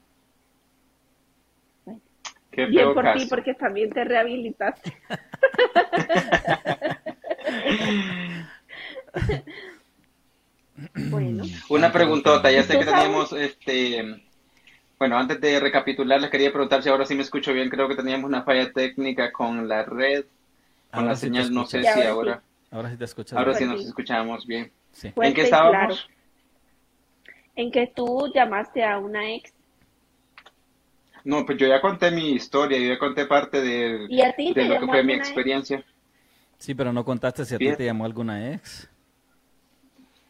Qué 2.51 2.65
Bien 2.67 2.85
feo 2.85 2.95
por 2.95 3.13
ti, 3.13 3.27
porque 3.27 3.53
también 3.53 3.91
te 3.91 4.03
rehabilitaste. 4.03 4.97
bueno, 11.11 11.45
Una 11.69 11.93
preguntota, 11.93 12.51
ya 12.51 12.63
sé 12.63 12.73
¿Tú 12.73 12.79
que 12.79 12.85
teníamos 12.87 13.31
este. 13.35 14.23
Bueno, 14.99 15.19
antes 15.19 15.39
de 15.39 15.61
recapitular, 15.61 16.19
les 16.19 16.31
quería 16.31 16.51
preguntar 16.51 16.83
si 16.83 16.89
ahora 16.89 17.05
sí 17.05 17.15
me 17.15 17.21
escucho 17.23 17.53
bien. 17.53 17.69
Creo 17.69 17.89
que 17.89 17.95
teníamos 17.97 18.27
una 18.27 18.43
falla 18.43 18.73
técnica 18.73 19.31
con 19.33 19.69
la 19.69 19.83
red, 19.85 20.25
con 20.91 21.01
Ahora 21.01 21.09
la 21.11 21.17
sí 21.17 21.27
señal. 21.27 21.53
No 21.53 21.67
sé 21.67 21.83
si 21.83 21.89
ahora 21.89 22.11
ahora. 22.11 22.43
Ahora 22.71 22.91
sí 22.91 22.97
te 22.97 23.05
escuchas 23.05 23.39
Ahora 23.39 23.45
bien. 23.45 23.55
sí 23.55 23.65
Pues 23.65 23.71
nos 23.71 23.85
sí. 23.85 23.87
escuchamos 23.87 24.47
bien. 24.47 24.73
Sí. 24.93 25.13
¿En 25.21 25.35
qué 25.35 25.43
y 25.43 25.43
estábamos? 25.43 25.71
claro. 25.71 26.03
En 27.57 27.73
que 27.73 27.89
tú 27.89 28.31
llamaste 28.33 28.85
a 28.85 28.99
una 29.01 29.33
ex 29.35 29.53
No, 31.25 31.45
pues 31.45 31.59
yo 31.59 31.67
ya 31.67 31.81
conté 31.81 32.11
mi 32.11 32.31
historia, 32.33 32.79
yo 32.79 32.89
ya 32.95 32.99
conté 32.99 33.27
parte 33.27 33.61
de, 33.61 34.09
y 34.09 34.21
a 34.23 34.33
ti 34.35 34.55
de 34.55 34.65
te 34.65 34.65
lo 34.65 34.79
que 34.79 34.89
fue 34.89 35.03
mi 35.05 35.13
alguna 35.13 35.29
ex? 35.31 35.51
experiencia. 35.53 35.85
Sí, 36.59 36.75
pero 36.75 36.93
no 36.93 37.05
contaste 37.05 37.45
si 37.45 37.55
a 37.55 37.61
ti 37.61 37.73
te 37.73 37.85
llamó 37.85 38.05
alguna 38.05 38.53
ex. 38.53 38.89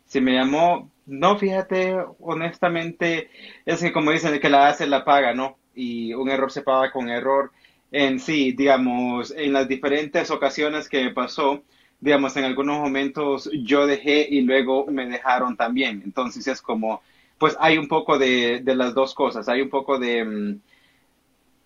Si 0.06 0.20
me 0.20 0.32
llamó, 0.34 0.90
no, 1.06 1.36
fíjate, 1.38 1.96
honestamente, 2.20 3.30
es 3.64 3.80
que 3.80 3.92
como 3.92 4.12
dicen, 4.12 4.34
el 4.34 4.40
que 4.40 4.48
la 4.48 4.68
hace 4.68 4.86
la 4.86 5.04
paga, 5.04 5.34
¿no? 5.34 5.58
Y 5.74 6.14
un 6.14 6.28
error 6.30 6.50
se 6.52 6.62
paga 6.62 6.92
con 6.92 7.08
error. 7.08 7.52
En 7.90 8.20
sí, 8.20 8.52
digamos, 8.52 9.32
en 9.36 9.52
las 9.52 9.68
diferentes 9.68 10.30
ocasiones 10.30 10.88
que 10.88 11.04
me 11.04 11.12
pasó, 11.12 11.62
digamos, 12.06 12.36
en 12.36 12.44
algunos 12.44 12.78
momentos 12.78 13.50
yo 13.64 13.84
dejé 13.84 14.28
y 14.30 14.42
luego 14.42 14.86
me 14.86 15.06
dejaron 15.06 15.56
también. 15.56 16.02
Entonces 16.04 16.46
es 16.46 16.62
como, 16.62 17.02
pues 17.36 17.56
hay 17.58 17.78
un 17.78 17.88
poco 17.88 18.16
de, 18.16 18.60
de 18.62 18.76
las 18.76 18.94
dos 18.94 19.12
cosas, 19.12 19.48
hay 19.48 19.60
un 19.60 19.70
poco 19.70 19.98
de 19.98 20.24
mm, 20.24 20.60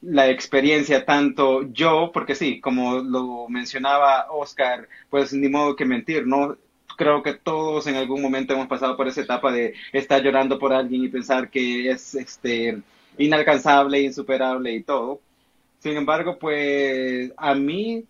la 0.03 0.31
experiencia, 0.31 1.05
tanto 1.05 1.71
yo, 1.73 2.11
porque 2.15 2.35
sí, 2.35 2.59
como 2.59 3.01
lo 3.01 3.49
mencionaba 3.51 4.29
Oscar, 4.31 4.89
pues 5.11 5.35
ni 5.35 5.51
modo 5.51 5.77
que 5.77 5.85
mentir, 5.85 6.27
¿no? 6.27 6.57
Creo 6.97 7.23
que 7.23 7.35
todos 7.35 7.87
en 7.87 7.97
algún 7.97 8.23
momento 8.23 8.55
hemos 8.55 8.67
pasado 8.67 8.97
por 8.97 9.09
esa 9.09 9.21
etapa 9.21 9.53
de 9.53 9.75
estar 9.93 10.23
llorando 10.23 10.59
por 10.59 10.73
alguien 10.73 11.05
y 11.05 11.09
pensar 11.09 11.51
que 11.51 11.91
es 11.91 12.15
este 12.15 12.81
inalcanzable, 13.19 14.01
insuperable 14.01 14.73
y 14.73 14.83
todo. 14.83 15.21
Sin 15.81 15.97
embargo, 15.99 16.39
pues 16.39 17.31
a 17.37 17.55
mí 17.55 18.07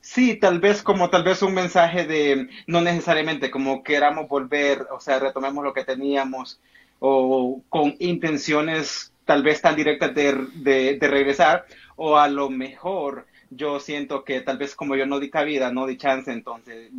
sí, 0.00 0.36
tal 0.36 0.60
vez 0.60 0.82
como 0.82 1.10
tal 1.10 1.22
vez 1.24 1.42
un 1.42 1.54
mensaje 1.54 2.06
de 2.06 2.48
no 2.66 2.80
necesariamente 2.80 3.50
como 3.50 3.82
queramos 3.82 4.28
volver, 4.28 4.86
o 4.92 5.00
sea, 5.00 5.18
retomemos 5.18 5.62
lo 5.64 5.72
que 5.72 5.84
teníamos 5.84 6.60
o 6.98 7.62
con 7.68 7.94
intenciones 7.98 9.12
tal 9.24 9.42
vez 9.42 9.60
tan 9.60 9.76
directas 9.76 10.14
de, 10.14 10.34
de, 10.54 10.96
de 10.98 11.08
regresar 11.08 11.64
o 11.96 12.16
a 12.18 12.28
lo 12.28 12.50
mejor 12.50 13.26
yo 13.50 13.78
siento 13.80 14.24
que 14.24 14.40
tal 14.40 14.58
vez 14.58 14.74
como 14.74 14.96
yo 14.96 15.06
no 15.06 15.18
di 15.20 15.30
cabida, 15.30 15.70
no 15.72 15.86
di 15.86 15.96
chance, 15.96 16.30
entonces 16.32 16.90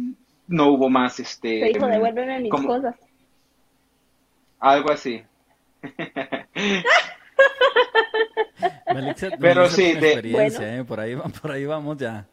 no 0.48 0.68
hubo 0.70 0.90
más 0.90 1.20
este 1.20 1.60
Te 1.62 1.66
dijo, 1.74 1.88
devuélveme 1.88 2.40
mis 2.40 2.52
como- 2.52 2.68
cosas. 2.68 2.96
algo 4.60 4.92
así. 4.92 5.24
Melissa- 8.94 9.30
Pero 9.40 9.62
Melissa 9.62 9.76
sí, 9.76 9.94
de- 9.94 10.12
experiencia, 10.14 10.78
¿eh? 10.78 10.84
Por 10.84 11.00
ahí, 11.00 11.16
va- 11.16 11.24
por 11.42 11.52
ahí 11.52 11.66
vamos 11.66 11.98
ya. 11.98 12.26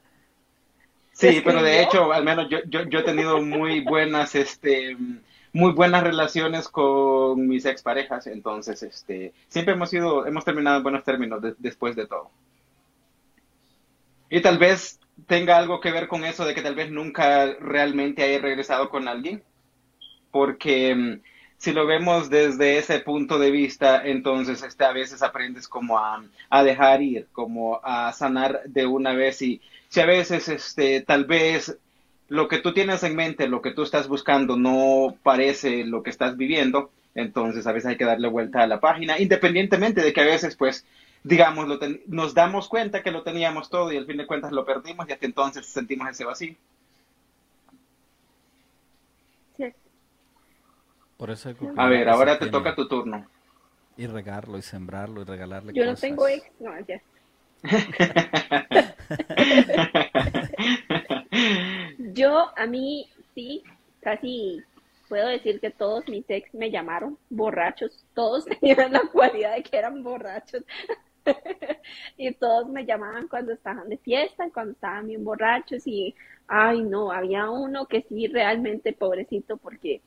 Sí, 1.18 1.42
pero 1.44 1.62
de 1.62 1.82
hecho, 1.82 2.12
al 2.12 2.24
menos 2.24 2.48
yo, 2.48 2.58
yo, 2.68 2.84
yo 2.84 3.00
he 3.00 3.02
tenido 3.02 3.42
muy 3.42 3.80
buenas, 3.80 4.34
este, 4.36 4.96
muy 5.52 5.72
buenas 5.72 6.02
relaciones 6.04 6.68
con 6.68 7.46
mis 7.48 7.64
exparejas, 7.66 8.26
entonces, 8.28 8.82
este, 8.84 9.32
siempre 9.48 9.74
hemos 9.74 9.90
sido, 9.90 10.26
hemos 10.26 10.44
terminado 10.44 10.76
en 10.78 10.82
buenos 10.84 11.04
términos 11.04 11.42
de- 11.42 11.54
después 11.58 11.96
de 11.96 12.06
todo. 12.06 12.30
Y 14.30 14.40
tal 14.42 14.58
vez 14.58 15.00
tenga 15.26 15.56
algo 15.56 15.80
que 15.80 15.90
ver 15.90 16.06
con 16.08 16.24
eso 16.24 16.44
de 16.44 16.54
que 16.54 16.62
tal 16.62 16.74
vez 16.74 16.90
nunca 16.90 17.46
realmente 17.60 18.22
haya 18.22 18.38
regresado 18.40 18.88
con 18.90 19.08
alguien, 19.08 19.42
porque 20.32 20.94
mm, 20.94 21.22
si 21.58 21.72
lo 21.72 21.86
vemos 21.86 22.30
desde 22.30 22.78
ese 22.78 23.00
punto 23.00 23.38
de 23.38 23.50
vista, 23.50 24.06
entonces 24.06 24.62
este, 24.62 24.84
a 24.84 24.92
veces 24.92 25.22
aprendes 25.22 25.68
como 25.68 25.98
a, 25.98 26.24
a 26.50 26.64
dejar 26.64 27.02
ir, 27.02 27.28
como 27.32 27.80
a 27.84 28.12
sanar 28.12 28.62
de 28.66 28.86
una 28.86 29.14
vez 29.14 29.42
y 29.42 29.60
si 29.88 30.00
a 30.00 30.06
veces 30.06 30.48
este, 30.48 31.02
tal 31.02 31.24
vez 31.24 31.78
lo 32.28 32.48
que 32.48 32.58
tú 32.58 32.72
tienes 32.74 33.02
en 33.02 33.16
mente, 33.16 33.48
lo 33.48 33.62
que 33.62 33.72
tú 33.72 33.82
estás 33.82 34.08
buscando 34.08 34.56
no 34.56 35.16
parece 35.22 35.84
lo 35.84 36.02
que 36.02 36.10
estás 36.10 36.36
viviendo, 36.36 36.90
Entonces, 37.14 37.66
a 37.66 37.72
veces 37.72 37.88
hay 37.90 37.96
que 37.96 38.04
darle 38.04 38.28
vuelta 38.28 38.62
a 38.62 38.66
la 38.68 38.78
página, 38.78 39.18
independientemente 39.18 40.02
de 40.02 40.12
que 40.12 40.20
a 40.20 40.24
veces, 40.24 40.54
pues, 40.54 40.84
digamos, 41.24 41.66
lo 41.66 41.78
ten- 41.80 42.00
nos 42.06 42.32
damos 42.32 42.68
cuenta 42.68 43.02
que 43.02 43.10
lo 43.10 43.24
teníamos 43.24 43.70
todo 43.70 43.90
y 43.92 43.96
al 43.96 44.06
fin 44.06 44.18
de 44.18 44.26
cuentas 44.26 44.52
lo 44.52 44.64
perdimos 44.64 45.08
y 45.08 45.12
hasta 45.12 45.26
entonces 45.26 45.66
sentimos 45.66 46.08
ese 46.10 46.24
vacío. 46.24 46.54
Sí. 49.56 49.72
Por 51.16 51.30
eso 51.30 51.48
hay 51.48 51.54
que 51.56 51.68
A 51.76 51.88
ver, 51.88 52.08
ahora 52.08 52.38
te 52.38 52.46
toca 52.46 52.74
tu 52.74 52.86
turno. 52.86 53.26
Y 53.96 54.06
regarlo 54.06 54.58
y 54.58 54.62
sembrarlo 54.62 55.22
y 55.22 55.24
regalarle 55.24 55.72
Yo 55.72 55.84
no 55.84 55.96
tengo 55.96 56.28
ex, 56.28 56.44
no, 56.60 56.70
ya. 56.86 57.00
Yo, 62.14 62.50
a 62.56 62.66
mí, 62.66 63.08
sí, 63.34 63.62
casi 64.00 64.62
puedo 65.08 65.28
decir 65.28 65.60
que 65.60 65.70
todos 65.70 66.06
mis 66.08 66.24
ex 66.28 66.52
me 66.54 66.70
llamaron 66.70 67.18
borrachos. 67.30 68.04
Todos 68.14 68.44
tenían 68.60 68.92
la 68.92 69.02
cualidad 69.12 69.54
de 69.54 69.62
que 69.62 69.76
eran 69.76 70.02
borrachos. 70.02 70.62
y 72.16 72.32
todos 72.34 72.68
me 72.68 72.84
llamaban 72.84 73.28
cuando 73.28 73.52
estaban 73.52 73.88
de 73.88 73.98
fiesta, 73.98 74.50
cuando 74.52 74.72
estaban 74.72 75.08
bien 75.08 75.24
borrachos. 75.24 75.86
Y, 75.86 76.14
ay, 76.46 76.82
no, 76.82 77.10
había 77.10 77.50
uno 77.50 77.86
que 77.86 78.02
sí, 78.02 78.26
realmente 78.28 78.92
pobrecito, 78.92 79.56
porque 79.56 80.02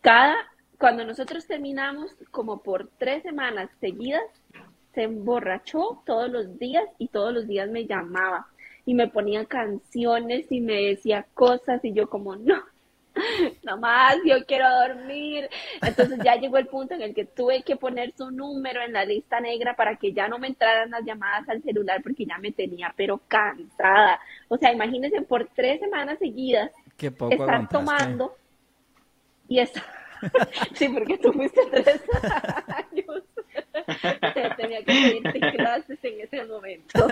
cada, 0.00 0.36
cuando 0.78 1.04
nosotros 1.04 1.46
terminamos, 1.46 2.14
como 2.30 2.62
por 2.62 2.88
tres 2.98 3.22
semanas 3.22 3.70
seguidas, 3.80 4.22
se 4.94 5.02
emborrachó 5.04 6.02
todos 6.04 6.30
los 6.30 6.58
días 6.58 6.84
y 6.98 7.08
todos 7.08 7.32
los 7.32 7.46
días 7.46 7.68
me 7.70 7.86
llamaba 7.86 8.46
y 8.86 8.94
me 8.94 9.08
ponía 9.08 9.44
canciones 9.44 10.50
y 10.50 10.60
me 10.60 10.74
decía 10.86 11.26
cosas 11.34 11.84
y 11.84 11.92
yo 11.92 12.08
como 12.08 12.34
no, 12.36 12.62
no 13.62 13.76
más, 13.76 14.16
yo 14.24 14.44
quiero 14.46 14.66
dormir. 14.86 15.48
Entonces 15.82 16.18
ya 16.24 16.36
llegó 16.36 16.58
el 16.58 16.66
punto 16.66 16.94
en 16.94 17.02
el 17.02 17.14
que 17.14 17.24
tuve 17.24 17.62
que 17.62 17.76
poner 17.76 18.12
su 18.16 18.30
número 18.30 18.82
en 18.82 18.92
la 18.92 19.04
lista 19.04 19.40
negra 19.40 19.74
para 19.76 19.96
que 19.96 20.12
ya 20.12 20.28
no 20.28 20.38
me 20.38 20.48
entraran 20.48 20.90
las 20.90 21.04
llamadas 21.04 21.48
al 21.48 21.62
celular 21.62 22.02
porque 22.02 22.24
ya 22.26 22.38
me 22.38 22.52
tenía 22.52 22.92
pero 22.96 23.18
cansada. 23.28 24.20
O 24.48 24.56
sea, 24.56 24.72
imagínense 24.72 25.22
por 25.22 25.48
tres 25.54 25.80
semanas 25.80 26.18
seguidas 26.18 26.70
Qué 26.96 27.10
poco 27.10 27.32
estar 27.32 27.62
aguantaste. 27.62 27.72
tomando 27.72 28.36
y 29.48 29.58
estar... 29.60 29.82
sí, 30.74 30.88
porque 30.88 31.18
tú 31.18 31.32
fuiste 31.32 31.60
tres 31.70 32.02
años. 32.68 33.22
Tenía 34.56 34.78
que 34.78 34.84
pedirte 34.84 35.40
clases 35.56 35.98
en 36.02 36.20
ese 36.20 36.44
momento. 36.44 37.08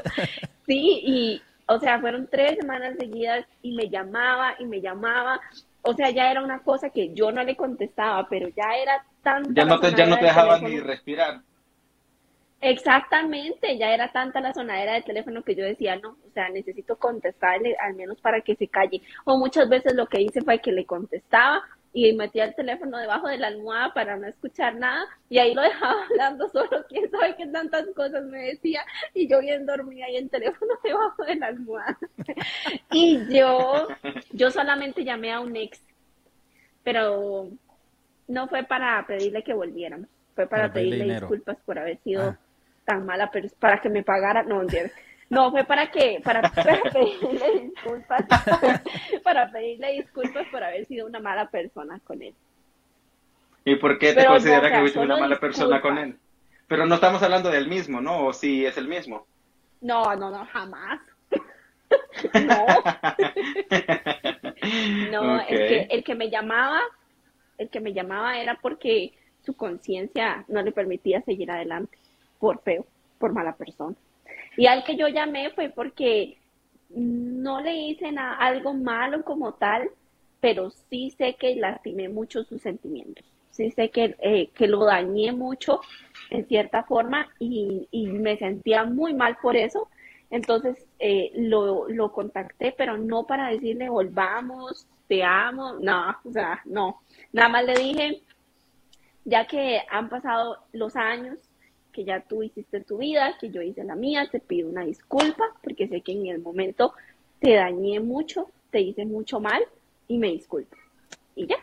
Sí, 0.66 1.00
y, 1.04 1.42
o 1.66 1.78
sea, 1.78 2.00
fueron 2.00 2.28
tres 2.30 2.56
semanas 2.58 2.96
seguidas 2.98 3.46
y 3.62 3.72
me 3.72 3.88
llamaba 3.88 4.54
y 4.58 4.66
me 4.66 4.80
llamaba. 4.80 5.40
O 5.82 5.94
sea, 5.94 6.10
ya 6.10 6.30
era 6.30 6.42
una 6.42 6.60
cosa 6.60 6.90
que 6.90 7.14
yo 7.14 7.32
no 7.32 7.42
le 7.42 7.56
contestaba, 7.56 8.28
pero 8.28 8.48
ya 8.48 8.74
era 8.76 9.04
tanta 9.22 9.50
Ya 9.52 9.64
no 9.64 9.80
te, 9.80 9.94
ya 9.94 10.06
no 10.06 10.18
te 10.18 10.24
dejaban 10.24 10.64
ni 10.64 10.80
respirar. 10.80 11.40
Exactamente, 12.60 13.78
ya 13.78 13.94
era 13.94 14.10
tanta 14.10 14.40
la 14.40 14.52
sonadera 14.52 14.94
de 14.94 15.02
teléfono 15.02 15.42
que 15.42 15.54
yo 15.54 15.64
decía, 15.64 15.94
no, 15.94 16.16
o 16.26 16.30
sea, 16.34 16.48
necesito 16.48 16.96
contestarle 16.96 17.76
al 17.80 17.94
menos 17.94 18.20
para 18.20 18.40
que 18.40 18.56
se 18.56 18.66
calle. 18.66 19.00
O 19.24 19.38
muchas 19.38 19.68
veces 19.68 19.94
lo 19.94 20.06
que 20.06 20.22
hice 20.22 20.42
fue 20.42 20.58
que 20.58 20.72
le 20.72 20.84
contestaba 20.84 21.62
y 21.92 22.12
metía 22.12 22.44
el 22.44 22.54
teléfono 22.54 22.98
debajo 22.98 23.28
de 23.28 23.38
la 23.38 23.46
almohada 23.48 23.92
para 23.94 24.16
no 24.16 24.26
escuchar 24.26 24.76
nada 24.76 25.06
y 25.28 25.38
ahí 25.38 25.54
lo 25.54 25.62
dejaba 25.62 26.04
hablando 26.10 26.48
solo, 26.50 26.84
quién 26.88 27.10
sabe 27.10 27.34
qué 27.36 27.46
tantas 27.46 27.86
cosas 27.96 28.24
me 28.26 28.38
decía 28.48 28.84
y 29.14 29.26
yo 29.28 29.40
bien 29.40 29.66
dormía 29.66 30.10
y 30.10 30.16
el 30.16 30.28
teléfono 30.30 30.74
debajo 30.84 31.24
de 31.24 31.36
la 31.36 31.46
almohada. 31.46 31.98
Y 32.92 33.20
yo, 33.34 33.88
yo 34.32 34.50
solamente 34.50 35.04
llamé 35.04 35.32
a 35.32 35.40
un 35.40 35.56
ex, 35.56 35.80
pero 36.84 37.48
no 38.26 38.48
fue 38.48 38.64
para 38.64 39.06
pedirle 39.06 39.42
que 39.42 39.54
volviéramos, 39.54 40.08
fue 40.34 40.46
para, 40.46 40.64
Para 40.64 40.74
pedirle 40.74 41.14
disculpas 41.14 41.56
por 41.64 41.78
haber 41.78 41.98
sido 41.98 42.22
Ah. 42.22 42.38
tan 42.84 43.04
mala 43.06 43.30
persona, 43.30 43.58
para 43.60 43.80
que 43.80 43.88
me 43.88 44.02
pagara, 44.02 44.42
no, 44.42 44.62
entiendes. 44.62 44.92
No, 45.30 45.50
fue 45.50 45.64
para 45.64 45.90
que, 45.90 46.20
para, 46.24 46.42
para 46.42 46.80
pedirle 46.92 47.60
disculpas, 47.60 48.24
para 49.24 49.50
pedirle 49.50 49.92
disculpas 49.92 50.46
por 50.50 50.64
haber 50.64 50.86
sido 50.86 51.06
una 51.06 51.20
mala 51.20 51.50
persona 51.50 52.00
con 52.04 52.22
él. 52.22 52.34
¿Y 53.64 53.76
por 53.76 53.98
qué 53.98 54.08
te 54.08 54.14
Pero 54.14 54.34
no, 54.34 54.40
sea, 54.40 54.60
que 54.62 54.80
fuiste 54.80 54.98
una 54.98 55.18
mala 55.18 55.38
persona 55.38 55.80
con 55.80 55.98
él? 55.98 56.18
Pero 56.66 56.86
no 56.86 56.94
estamos 56.94 57.22
hablando 57.22 57.50
del 57.50 57.68
mismo, 57.68 58.00
¿no? 58.00 58.26
O 58.26 58.32
sí 58.32 58.64
es 58.64 58.78
el 58.78 58.88
mismo. 58.88 59.26
No, 59.80 60.16
no, 60.16 60.30
no, 60.30 60.46
jamás. 60.46 61.00
No, 62.34 62.66
no, 65.10 65.36
Ok. 65.36 65.44
el 65.48 65.68
que, 65.68 65.88
el 65.90 66.04
que 66.04 66.14
me 66.14 66.28
llamaba, 66.28 66.80
el 67.56 67.70
que 67.70 67.80
me 67.80 67.94
llamaba 67.94 68.38
era 68.38 68.58
porque 68.60 69.14
su 69.40 69.54
conciencia 69.56 70.44
no 70.48 70.60
le 70.62 70.72
permitía 70.72 71.22
seguir 71.22 71.50
adelante, 71.50 71.96
por 72.38 72.60
feo, 72.60 72.86
por 73.18 73.32
mala 73.32 73.56
persona. 73.56 73.96
Y 74.58 74.66
al 74.66 74.82
que 74.84 74.96
yo 74.96 75.06
llamé 75.08 75.50
fue 75.50 75.70
porque 75.70 76.36
no 76.90 77.60
le 77.60 77.76
hice 77.76 78.10
na- 78.12 78.34
algo 78.38 78.74
malo 78.74 79.24
como 79.24 79.54
tal, 79.54 79.88
pero 80.40 80.70
sí 80.90 81.10
sé 81.16 81.36
que 81.38 81.54
lastimé 81.54 82.08
mucho 82.08 82.42
sus 82.42 82.60
sentimientos. 82.60 83.24
Sí 83.52 83.70
sé 83.70 83.90
que, 83.90 84.16
eh, 84.20 84.48
que 84.56 84.66
lo 84.66 84.84
dañé 84.84 85.30
mucho 85.32 85.80
en 86.30 86.44
cierta 86.48 86.82
forma 86.82 87.28
y, 87.38 87.86
y 87.92 88.08
me 88.08 88.36
sentía 88.36 88.84
muy 88.84 89.14
mal 89.14 89.36
por 89.40 89.56
eso. 89.56 89.88
Entonces 90.30 90.76
eh, 90.98 91.30
lo, 91.36 91.88
lo 91.88 92.10
contacté, 92.12 92.74
pero 92.76 92.98
no 92.98 93.26
para 93.28 93.50
decirle 93.50 93.88
volvamos, 93.88 94.88
te 95.06 95.22
amo, 95.22 95.74
no, 95.80 96.16
o 96.24 96.32
sea, 96.32 96.60
no. 96.64 97.00
Nada 97.32 97.48
más 97.48 97.64
le 97.64 97.74
dije, 97.74 98.22
ya 99.24 99.46
que 99.46 99.82
han 99.90 100.08
pasado 100.08 100.58
los 100.72 100.96
años, 100.96 101.38
que 101.98 102.04
ya 102.04 102.20
tú 102.20 102.44
hiciste 102.44 102.80
tu 102.82 102.98
vida, 102.98 103.34
que 103.40 103.50
yo 103.50 103.60
hice 103.60 103.82
la 103.82 103.96
mía, 103.96 104.28
te 104.30 104.38
pido 104.38 104.68
una 104.68 104.84
disculpa, 104.84 105.42
porque 105.64 105.88
sé 105.88 106.00
que 106.00 106.12
en 106.12 106.26
el 106.28 106.38
momento 106.40 106.92
te 107.40 107.54
dañé 107.54 107.98
mucho, 107.98 108.50
te 108.70 108.80
hice 108.80 109.04
mucho 109.04 109.40
mal 109.40 109.60
y 110.06 110.16
me 110.18 110.28
disculpo. 110.28 110.76
Y 111.34 111.48
ya. 111.48 111.56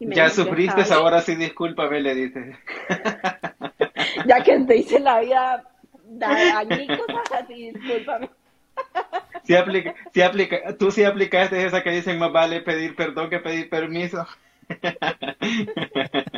Y 0.00 0.06
me 0.06 0.14
Ya 0.14 0.30
sufriste, 0.30 0.82
ahora 0.94 1.20
sí 1.20 1.34
discúlpame, 1.34 2.00
le 2.00 2.14
dices. 2.14 2.56
Ya 4.26 4.42
que 4.42 4.58
te 4.60 4.76
hice 4.78 5.00
la 5.00 5.20
vida 5.20 5.64
da- 6.04 6.58
añicos, 6.58 7.06
así, 7.30 7.72
discúlpame. 7.72 8.30
Sí 9.44 9.54
aplica, 9.56 9.94
sí 10.12 10.20
aplica, 10.22 10.76
tú 10.76 10.90
sí 10.90 11.04
aplicaste 11.04 11.64
esa 11.64 11.82
que 11.82 11.90
dicen 11.90 12.18
más 12.18 12.32
vale 12.32 12.60
pedir 12.60 12.94
perdón 12.94 13.30
que 13.30 13.38
pedir 13.40 13.70
permiso. 13.70 14.26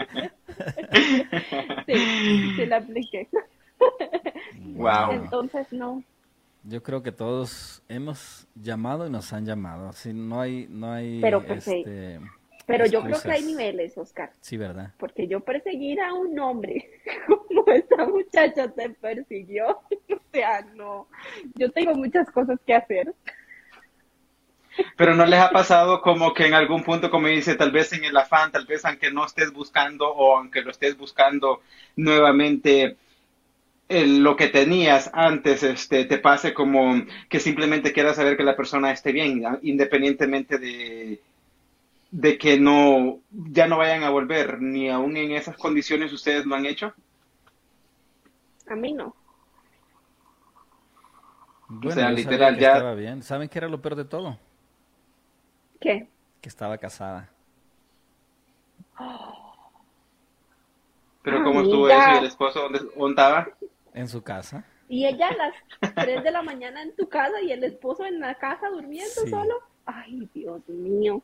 Sí, 1.86 2.52
sí 2.56 2.66
la 2.66 2.76
apliqué. 2.76 3.28
Wow. 4.74 5.12
Entonces, 5.12 5.72
no. 5.72 6.02
Yo 6.64 6.82
creo 6.82 7.02
que 7.02 7.12
todos 7.12 7.82
hemos 7.88 8.46
llamado 8.54 9.06
y 9.06 9.10
nos 9.10 9.32
han 9.32 9.46
llamado. 9.46 9.88
Así 9.88 10.12
no 10.12 10.40
hay, 10.40 10.66
no 10.68 10.92
hay, 10.92 11.20
Pero, 11.20 11.44
pues, 11.44 11.64
sí. 11.64 11.78
este, 11.78 12.20
Pero 12.66 12.86
yo 12.86 13.02
creo 13.02 13.20
que 13.20 13.30
hay 13.30 13.42
niveles, 13.42 13.96
Oscar. 13.96 14.30
Sí, 14.40 14.56
¿verdad? 14.56 14.92
Porque 14.98 15.26
yo 15.26 15.40
perseguir 15.40 16.00
a 16.00 16.12
un 16.12 16.38
hombre 16.38 16.90
como 17.48 17.64
esta 17.72 18.06
muchacha 18.06 18.68
te 18.68 18.90
persiguió. 18.90 19.80
O 20.10 20.32
sea, 20.32 20.60
no. 20.76 21.08
Yo 21.56 21.72
tengo 21.72 21.92
muchas 21.94 22.30
cosas 22.30 22.56
que 22.64 22.72
hacer. 22.72 23.12
Pero 24.96 25.14
no 25.14 25.26
les 25.26 25.40
ha 25.40 25.50
pasado 25.50 26.00
como 26.02 26.34
que 26.34 26.46
en 26.46 26.54
algún 26.54 26.82
punto, 26.84 27.10
como 27.10 27.28
dice, 27.28 27.54
tal 27.56 27.70
vez 27.72 27.92
en 27.92 28.04
el 28.04 28.16
afán, 28.16 28.52
tal 28.52 28.66
vez 28.66 28.84
aunque 28.84 29.10
no 29.10 29.24
estés 29.26 29.52
buscando 29.52 30.08
o 30.08 30.36
aunque 30.38 30.62
lo 30.62 30.70
estés 30.70 30.96
buscando 30.96 31.60
nuevamente 31.96 32.96
eh, 33.88 34.06
lo 34.06 34.36
que 34.36 34.48
tenías 34.48 35.10
antes, 35.12 35.62
este, 35.62 36.04
te 36.04 36.18
pase 36.18 36.54
como 36.54 36.94
que 37.28 37.40
simplemente 37.40 37.92
quieras 37.92 38.16
saber 38.16 38.36
que 38.36 38.44
la 38.44 38.56
persona 38.56 38.92
esté 38.92 39.12
bien, 39.12 39.42
independientemente 39.62 40.58
de, 40.58 41.20
de 42.10 42.38
que 42.38 42.58
no, 42.60 43.20
ya 43.30 43.66
no 43.68 43.78
vayan 43.78 44.04
a 44.04 44.10
volver, 44.10 44.60
ni 44.62 44.90
aún 44.90 45.16
en 45.16 45.32
esas 45.32 45.56
condiciones 45.56 46.12
ustedes 46.12 46.46
lo 46.46 46.54
han 46.56 46.66
hecho. 46.66 46.94
A 48.68 48.74
mí 48.74 48.92
no. 48.94 49.14
Bueno, 51.68 52.02
sea, 52.02 52.10
yo 52.10 52.16
sabía 52.18 52.50
literal, 52.50 52.58
ya- 52.58 52.76
estaba 52.76 52.94
bien. 52.94 53.22
¿Saben 53.22 53.48
qué 53.48 53.58
era 53.58 53.68
lo 53.68 53.80
peor 53.80 53.96
de 53.96 54.04
todo? 54.04 54.38
¿Qué? 55.80 56.08
Que 56.40 56.48
estaba 56.48 56.78
casada. 56.78 57.28
Pero 61.22 61.42
¿cómo 61.44 61.60
estuvo 61.62 61.84
Amiga. 61.86 62.04
eso 62.06 62.14
y 62.14 62.18
el 62.18 62.24
esposo 62.26 62.60
dónde, 62.62 62.78
dónde 62.96 63.10
estaba? 63.10 63.48
En 63.94 64.08
su 64.08 64.22
casa. 64.22 64.64
Y 64.88 65.06
ella 65.06 65.28
a 65.28 65.36
las 65.36 65.54
3 65.94 66.24
de 66.24 66.30
la 66.30 66.42
mañana 66.42 66.82
en 66.82 66.94
tu 66.96 67.08
casa 67.08 67.40
y 67.42 67.52
el 67.52 67.62
esposo 67.64 68.04
en 68.04 68.20
la 68.20 68.34
casa 68.36 68.68
durmiendo 68.70 69.20
Sí. 69.24 69.30
solo. 69.30 69.54
Ay, 69.86 70.28
Dios 70.34 70.66
mío. 70.68 71.22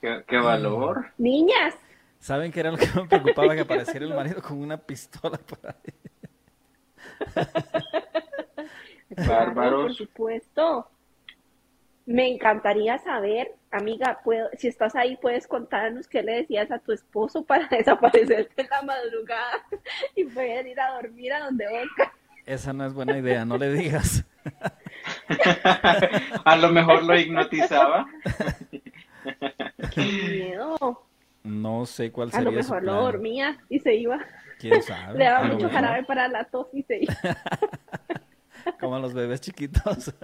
Qué, 0.00 0.24
qué 0.26 0.38
valor. 0.38 1.12
Niñas. 1.18 1.74
¿Saben 2.18 2.50
qué 2.52 2.60
era 2.60 2.70
lo 2.70 2.78
que 2.78 2.86
me 2.94 3.06
preocupaba? 3.06 3.54
Que 3.54 3.60
apareciera 3.62 4.04
el 4.06 4.14
marido 4.14 4.40
con 4.42 4.58
una 4.60 4.76
pistola 4.78 5.38
por 5.38 5.58
ahí. 5.66 5.94
Bárbaros. 9.28 9.82
por 9.82 9.94
supuesto. 9.94 10.88
Me 12.06 12.28
encantaría 12.28 12.98
saber, 12.98 13.52
amiga, 13.72 14.20
puedo, 14.22 14.48
si 14.56 14.68
estás 14.68 14.94
ahí, 14.94 15.16
puedes 15.16 15.48
contarnos 15.48 16.06
qué 16.06 16.22
le 16.22 16.36
decías 16.36 16.70
a 16.70 16.78
tu 16.78 16.92
esposo 16.92 17.44
para 17.44 17.66
desaparecerte 17.68 18.62
en 18.62 18.68
la 18.70 18.82
madrugada 18.82 19.64
y 20.14 20.24
poder 20.24 20.66
ir 20.68 20.78
a 20.80 20.92
dormir 20.94 21.32
a 21.32 21.40
donde 21.40 21.66
Oscar. 21.66 22.12
Esa 22.44 22.72
no 22.72 22.86
es 22.86 22.94
buena 22.94 23.18
idea, 23.18 23.44
no 23.44 23.58
le 23.58 23.72
digas. 23.72 24.24
a 26.44 26.56
lo 26.56 26.70
mejor 26.70 27.02
lo 27.02 27.18
hipnotizaba. 27.18 28.06
Qué 29.92 30.00
miedo. 30.02 31.02
No 31.42 31.86
sé 31.86 32.12
cuál 32.12 32.28
A 32.28 32.32
sería 32.32 32.50
lo 32.52 32.62
su 32.62 32.72
mejor 32.72 32.84
lo 32.84 32.92
plan. 32.92 33.04
dormía 33.04 33.58
y 33.68 33.80
se 33.80 33.94
iba. 33.96 34.20
¿Quién 34.60 34.80
sabe? 34.82 35.14
Le 35.18 35.24
daba 35.24 35.38
A 35.38 35.42
lo 35.48 35.54
mucho 35.54 35.66
mejor. 35.66 35.82
jarabe 35.82 36.04
para 36.04 36.28
la 36.28 36.44
tos 36.44 36.68
y 36.72 36.82
se 36.84 37.02
iba. 37.02 37.14
Como 38.80 38.94
a 38.96 39.00
los 39.00 39.12
bebés 39.12 39.40
chiquitos. 39.40 40.14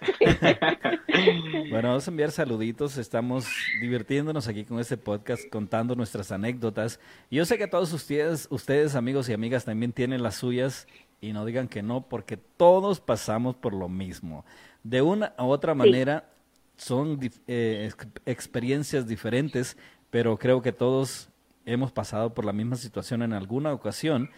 Bueno, 1.70 1.88
vamos 1.88 2.06
a 2.06 2.10
enviar 2.10 2.30
saluditos. 2.30 2.98
Estamos 2.98 3.46
divirtiéndonos 3.80 4.48
aquí 4.48 4.64
con 4.64 4.78
este 4.78 4.96
podcast, 4.96 5.48
contando 5.50 5.94
nuestras 5.94 6.30
anécdotas. 6.30 7.00
Yo 7.30 7.44
sé 7.44 7.58
que 7.58 7.66
todos 7.66 7.92
ustedes, 7.92 8.46
ustedes, 8.50 8.94
amigos 8.94 9.28
y 9.28 9.32
amigas, 9.32 9.64
también 9.64 9.92
tienen 9.92 10.22
las 10.22 10.36
suyas. 10.36 10.86
Y 11.20 11.32
no 11.32 11.44
digan 11.44 11.68
que 11.68 11.82
no, 11.82 12.08
porque 12.08 12.36
todos 12.36 13.00
pasamos 13.00 13.56
por 13.56 13.72
lo 13.72 13.88
mismo. 13.88 14.44
De 14.84 15.02
una 15.02 15.34
u 15.38 15.44
otra 15.44 15.74
manera, 15.74 16.28
son 16.76 17.18
eh, 17.46 17.88
ex- 17.90 18.06
experiencias 18.26 19.06
diferentes, 19.08 19.76
pero 20.10 20.38
creo 20.38 20.60
que 20.62 20.72
todos 20.72 21.30
hemos 21.64 21.90
pasado 21.90 22.34
por 22.34 22.44
la 22.44 22.52
misma 22.52 22.76
situación 22.76 23.22
en 23.22 23.32
alguna 23.32 23.72
ocasión. 23.72 24.30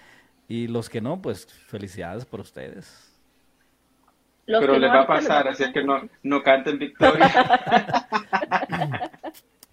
Y 0.49 0.68
los 0.68 0.88
que 0.88 1.01
no, 1.01 1.21
pues 1.21 1.47
felicidades 1.47 2.25
por 2.25 2.40
ustedes. 2.40 3.08
Los 4.49 4.61
Pero 4.61 4.79
les 4.79 4.91
no 4.91 4.97
va 4.97 5.03
a 5.03 5.07
pasar, 5.07 5.47
así 5.47 5.63
es 5.63 5.73
que 5.73 5.85
no, 5.85 6.09
no 6.23 6.43
canten 6.43 6.79
victoria. 6.79 7.31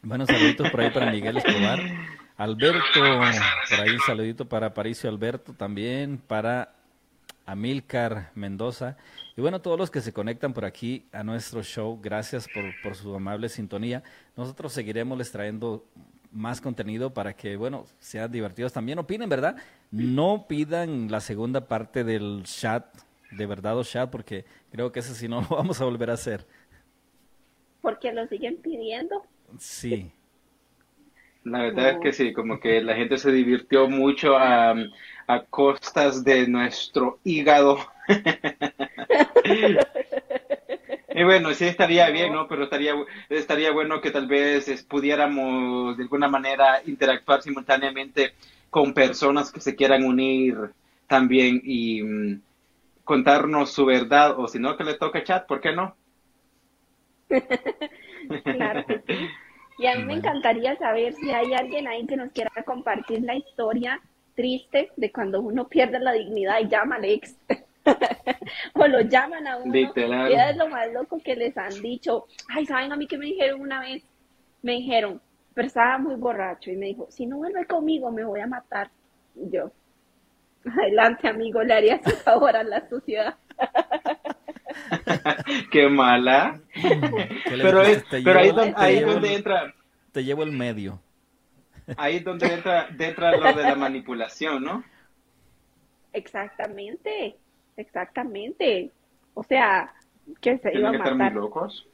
Bueno, 0.08 0.28
saluditos 0.28 0.70
por 0.70 0.82
ahí 0.82 0.92
para 0.92 1.10
Miguel 1.10 1.38
Escobar. 1.38 1.80
Alberto, 2.38 3.00
por 3.00 3.80
ahí 3.80 3.90
un 3.90 4.00
saludito 4.06 4.48
para 4.48 4.72
Paricio 4.72 5.10
Alberto 5.10 5.54
también, 5.54 6.20
para 6.20 6.76
Amilcar 7.48 8.30
Mendoza. 8.36 8.98
Y 9.36 9.42
bueno, 9.42 9.62
todos 9.62 9.80
los 9.80 9.90
que 9.90 10.02
se 10.02 10.14
conectan 10.14 10.54
por 10.54 10.64
aquí 10.64 11.08
a 11.12 11.24
nuestro 11.24 11.64
show, 11.64 12.00
gracias 12.00 12.48
por, 12.54 12.66
por 12.84 12.94
su 12.94 13.16
amable 13.16 13.50
sintonía. 13.50 14.04
Nosotros 14.38 14.74
seguiremos 14.74 15.18
les 15.18 15.32
trayendo 15.32 15.84
más 16.32 16.62
contenido 16.62 17.14
para 17.14 17.34
que, 17.34 17.56
bueno, 17.56 17.86
sean 18.00 18.32
divertidos. 18.32 18.74
También 18.74 19.00
opinen, 19.00 19.28
¿verdad? 19.28 19.56
No 19.90 20.46
pidan 20.48 21.10
la 21.10 21.22
segunda 21.22 21.68
parte 21.68 22.04
del 22.04 22.44
chat, 22.44 22.86
de 23.32 23.46
verdad 23.46 23.78
o 23.78 23.84
chat, 23.84 24.10
porque 24.10 24.46
creo 24.72 24.92
que 24.92 25.00
ese 25.00 25.14
sí 25.14 25.28
no 25.28 25.42
lo 25.50 25.56
vamos 25.56 25.82
a 25.82 25.86
volver 25.86 26.10
a 26.10 26.14
hacer. 26.14 26.46
Porque 27.82 28.12
lo 28.14 28.28
siguen 28.28 28.58
pidiendo. 28.58 29.24
Sí. 29.60 30.12
La 31.44 31.62
verdad 31.62 31.90
es 31.92 31.98
que 32.00 32.12
sí, 32.12 32.34
como 32.34 32.60
que 32.60 32.82
la 32.82 32.96
gente 32.96 33.20
se 33.20 33.32
divirtió 33.32 33.88
mucho 33.88 34.36
a, 34.36 34.74
a 35.28 35.44
costas 35.44 36.24
de 36.24 36.48
nuestro 36.48 37.20
hígado. 37.24 37.78
Y 41.18 41.24
bueno, 41.24 41.54
sí 41.54 41.64
estaría 41.64 42.10
bien, 42.10 42.34
¿no? 42.34 42.46
Pero 42.46 42.66
estaría, 42.66 42.94
estaría 43.30 43.72
bueno 43.72 44.02
que 44.02 44.12
tal 44.12 44.28
vez 44.28 44.84
pudiéramos 44.84 45.96
de 45.96 46.04
alguna 46.04 46.28
manera 46.28 46.82
interactuar 46.86 47.42
simultáneamente 47.42 48.34
con 48.70 48.94
personas 48.94 49.50
que 49.50 49.62
se 49.62 49.78
quieran 49.78 50.04
unir 50.04 50.58
también 51.08 51.62
y 51.64 52.04
mm, 52.04 52.42
contarnos 53.06 53.72
su 53.72 53.86
verdad, 53.86 54.38
o 54.38 54.48
si 54.50 54.60
no, 54.60 54.76
que 54.76 54.84
le 54.84 54.96
toque 54.96 55.24
chat, 55.24 55.48
¿por 55.48 55.62
qué 55.62 55.72
no? 55.72 55.96
Claro 58.44 58.86
que 58.86 59.04
sí. 59.08 59.28
Y 59.78 59.88
a 59.88 59.96
mí 59.96 60.04
me 60.04 60.14
encantaría 60.14 60.76
saber 60.78 61.14
si 61.14 61.32
hay 61.32 61.54
alguien 61.54 61.88
ahí 61.88 62.06
que 62.06 62.16
nos 62.16 62.32
quiera 62.32 62.52
compartir 62.66 63.22
la 63.24 63.36
historia 63.36 64.02
triste 64.34 64.92
de 64.96 65.12
cuando 65.12 65.42
uno 65.42 65.68
pierde 65.68 66.00
la 66.00 66.14
dignidad 66.14 66.60
y 66.60 66.68
llama 66.68 66.96
al 66.96 67.06
ex. 67.06 67.38
o 68.74 68.88
lo 68.88 69.02
llaman 69.02 69.48
a 69.48 69.58
uno. 69.58 69.74
Literal. 69.74 70.32
Y 70.32 70.36
es 70.36 70.58
lo 70.58 70.70
más 70.70 70.92
loco 70.92 71.20
que 71.24 71.36
les 71.36 71.58
han 71.58 71.82
dicho. 71.82 72.26
Ay, 72.50 72.66
¿saben 72.66 72.92
a 72.92 72.96
mí 72.96 73.06
que 73.08 73.18
me 73.18 73.26
dijeron 73.26 73.62
una 73.62 73.82
vez? 73.82 74.04
Me 74.62 74.74
dijeron, 74.74 75.22
pero 75.54 75.68
estaba 75.68 75.98
muy 75.98 76.16
borracho 76.16 76.72
y 76.72 76.78
me 76.78 76.88
dijo, 76.88 77.08
si 77.10 77.26
no 77.26 77.38
vuelve 77.38 77.66
conmigo 77.66 78.12
me 78.12 78.24
voy 78.24 78.40
a 78.40 78.48
matar. 78.48 78.90
Y 79.36 79.50
yo, 79.50 79.72
adelante 80.66 81.28
amigo, 81.28 81.62
le 81.64 81.74
harías 81.74 82.02
un 82.06 82.14
favor 82.14 82.56
a 82.56 82.64
la 82.64 82.88
sociedad. 82.90 83.36
Qué 85.72 85.88
mala. 85.90 86.60
¿Qué 86.74 87.58
le 87.58 87.64
Pero, 87.64 87.82
es, 87.82 88.04
pero 88.10 88.40
ahí, 88.40 88.52
don- 88.52 88.74
ahí 88.76 88.98
es 88.98 89.06
donde 89.06 89.28
el- 89.30 89.36
entra, 89.36 89.74
Te 90.12 90.24
llevo 90.24 90.44
el 90.44 90.52
medio. 90.52 91.00
ahí 91.98 92.18
es 92.18 92.24
donde 92.24 92.48
entra, 92.54 92.88
entra 92.98 93.36
lo 93.38 93.54
de 93.54 93.64
la 93.64 93.76
manipulación, 93.76 94.64
¿no? 94.64 94.84
Exactamente, 96.14 97.36
exactamente. 97.78 98.92
O 99.34 99.44
sea, 99.44 99.94
que 100.42 100.58
se 100.58 100.70
iba 100.70 100.72
Tienen 100.72 100.88
a 100.88 100.92
que 100.92 100.98
estar 100.98 101.12
muy 101.14 101.20
matar. 101.24 101.36
locos. 101.36 101.88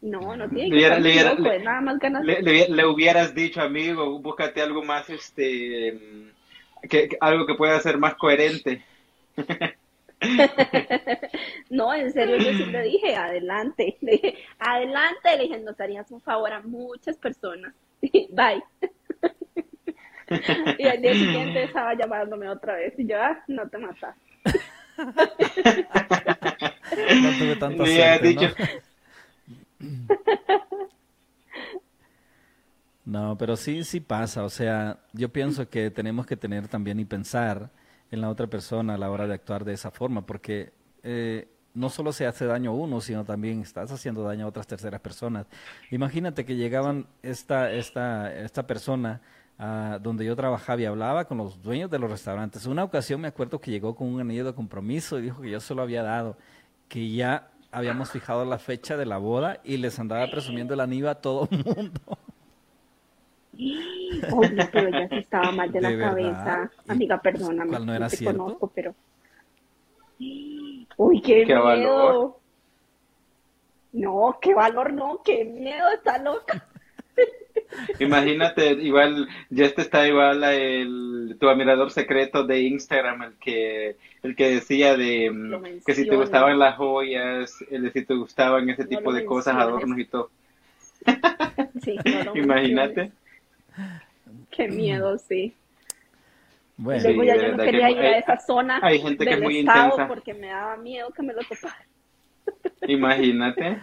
No, 0.00 0.36
no 0.36 0.48
tiene 0.48 0.64
Le 0.64 0.70
que 0.70 0.74
hubiera- 0.76 0.96
estar 0.96 1.02
le 1.02 1.10
hubiera- 1.12 1.30
loco, 1.30 1.42
le- 1.42 1.56
es 1.56 1.64
nada 1.64 1.80
más 1.80 1.98
ganas. 1.98 2.24
Le, 2.24 2.42
le- 2.42 2.68
le 2.68 2.86
hubieras 2.86 3.34
dicho, 3.34 3.60
amigo, 3.62 4.18
búscate 4.20 4.60
algo 4.60 4.82
más, 4.82 5.08
este, 5.10 6.31
que, 6.88 7.08
que- 7.08 7.18
algo 7.20 7.46
que 7.46 7.54
pueda 7.54 7.78
ser 7.80 7.98
más 7.98 8.14
coherente. 8.14 8.82
No, 11.68 11.92
en 11.92 12.12
serio, 12.12 12.36
yo 12.36 12.52
sí 12.52 12.64
le 12.66 12.82
dije, 12.82 13.16
adelante. 13.16 13.96
Le 14.02 14.12
dije, 14.12 14.38
adelante, 14.60 15.36
le 15.36 15.42
dije, 15.42 15.58
nos 15.58 15.80
harías 15.80 16.08
un 16.12 16.20
favor 16.20 16.52
a 16.52 16.60
muchas 16.60 17.16
personas. 17.16 17.74
Bye. 18.30 18.62
Y 20.78 20.86
al 20.86 21.02
día 21.02 21.12
siguiente 21.12 21.64
estaba 21.64 21.94
llamándome 21.94 22.48
otra 22.48 22.76
vez 22.76 22.94
y 22.98 23.06
yo, 23.06 23.20
ah, 23.20 23.42
no 23.48 23.68
te 23.68 23.78
matas. 23.78 24.16
No 24.96 25.12
tuve 27.38 27.56
tanta 27.58 27.84
suerte, 27.84 28.28
dicho, 28.28 28.48
¿no? 29.80 30.88
No, 33.04 33.36
pero 33.36 33.56
sí, 33.56 33.84
sí 33.84 34.00
pasa. 34.00 34.44
O 34.44 34.50
sea, 34.50 35.00
yo 35.12 35.32
pienso 35.32 35.68
que 35.68 35.90
tenemos 35.90 36.26
que 36.26 36.36
tener 36.36 36.68
también 36.68 37.00
y 37.00 37.04
pensar 37.04 37.70
en 38.10 38.20
la 38.20 38.28
otra 38.28 38.46
persona 38.46 38.94
a 38.94 38.98
la 38.98 39.10
hora 39.10 39.26
de 39.26 39.34
actuar 39.34 39.64
de 39.64 39.72
esa 39.72 39.90
forma, 39.90 40.24
porque 40.24 40.72
eh, 41.02 41.48
no 41.74 41.88
solo 41.88 42.12
se 42.12 42.26
hace 42.26 42.44
daño 42.46 42.70
a 42.70 42.74
uno, 42.74 43.00
sino 43.00 43.24
también 43.24 43.60
estás 43.62 43.90
haciendo 43.90 44.22
daño 44.22 44.44
a 44.44 44.48
otras 44.48 44.66
terceras 44.66 45.00
personas. 45.00 45.46
Imagínate 45.90 46.44
que 46.44 46.56
llegaban 46.56 47.06
esta, 47.22 47.72
esta, 47.72 48.32
esta 48.34 48.66
persona 48.66 49.20
a 49.58 49.98
donde 50.00 50.24
yo 50.24 50.36
trabajaba 50.36 50.80
y 50.80 50.84
hablaba 50.84 51.24
con 51.24 51.38
los 51.38 51.60
dueños 51.62 51.90
de 51.90 51.98
los 51.98 52.10
restaurantes. 52.10 52.66
Una 52.66 52.84
ocasión 52.84 53.20
me 53.20 53.28
acuerdo 53.28 53.60
que 53.60 53.70
llegó 53.70 53.94
con 53.94 54.08
un 54.08 54.20
anillo 54.20 54.44
de 54.44 54.54
compromiso 54.54 55.18
y 55.18 55.22
dijo 55.22 55.40
que 55.40 55.50
yo 55.50 55.60
se 55.60 55.74
lo 55.74 55.82
había 55.82 56.02
dado, 56.02 56.36
que 56.88 57.10
ya 57.10 57.50
habíamos 57.70 58.10
fijado 58.10 58.44
la 58.44 58.58
fecha 58.58 58.96
de 58.96 59.06
la 59.06 59.18
boda 59.18 59.60
y 59.64 59.78
les 59.78 59.98
andaba 59.98 60.30
presumiendo 60.30 60.74
el 60.74 60.80
anillo 60.80 61.08
a 61.08 61.16
todo 61.16 61.48
el 61.50 61.64
mundo. 61.64 62.00
Oye, 64.30 64.68
pero 64.72 64.88
ella 64.88 65.08
sí 65.08 65.18
estaba 65.18 65.52
mal 65.52 65.70
de 65.72 65.80
la 65.80 65.96
cabeza. 65.96 66.70
¿Y 66.84 66.92
Amiga, 66.92 67.20
perdóname. 67.20 67.70
cuál 67.70 67.86
no 67.86 67.94
era 67.94 68.08
te 68.08 68.16
cierto? 68.16 68.38
conozco, 68.38 68.68
pero. 68.74 68.94
Uy, 70.96 71.20
qué, 71.22 71.44
Qué 71.46 71.58
miedo. 71.58 71.62
valor. 71.62 72.40
No, 73.92 74.38
qué 74.40 74.54
valor, 74.54 74.92
no, 74.92 75.20
qué 75.24 75.44
miedo, 75.44 75.88
está 75.90 76.18
loca. 76.18 76.66
imagínate, 77.98 78.72
igual, 78.72 79.28
ya 79.50 79.66
este 79.66 79.82
está 79.82 80.06
igual 80.08 80.42
a 80.44 80.54
el, 80.54 81.36
tu 81.40 81.48
admirador 81.48 81.90
secreto 81.90 82.44
de 82.44 82.60
Instagram, 82.62 83.22
el 83.22 83.38
que, 83.38 83.96
el 84.22 84.36
que 84.36 84.50
decía 84.50 84.96
de 84.96 85.30
mm, 85.30 85.80
que 85.84 85.94
si 85.94 86.06
te 86.08 86.16
gustaban 86.16 86.58
las 86.58 86.76
joyas, 86.76 87.64
el 87.70 87.82
de 87.84 87.92
si 87.92 88.04
te 88.04 88.14
gustaban 88.14 88.68
ese 88.70 88.86
No 88.88 88.88
tipo 88.88 89.12
de 89.12 89.24
cosas, 89.24 89.56
adornos 89.56 89.98
y 89.98 90.04
todo. 90.06 90.30
Sí, 91.82 92.02
no 92.04 92.22
lo 92.22 92.36
Imagínate. 92.36 93.12
Qué 94.50 94.68
miedo, 94.68 95.18
sí. 95.18 95.54
Y 96.74 96.76
Bueno, 96.76 97.02
luego 97.02 97.22
Sí, 97.22 97.26
ya 97.28 97.36
yo 97.36 97.48
no 97.48 97.58
que 97.58 97.64
quería 97.64 97.90
ir 97.90 97.98
a 97.98 98.18
esa 98.18 98.36
zona 98.38 98.78
hay 98.82 99.00
gente 99.00 99.24
que 99.26 99.30
del 99.30 99.38
es 99.38 99.42
muy 99.42 99.58
estado 99.58 99.90
intensa. 99.90 100.08
porque 100.08 100.34
me 100.34 100.48
daba 100.48 100.76
miedo 100.76 101.10
que 101.10 101.22
me 101.22 101.32
lo 101.32 101.44
toparan. 101.44 101.86
Imagínate. 102.86 103.80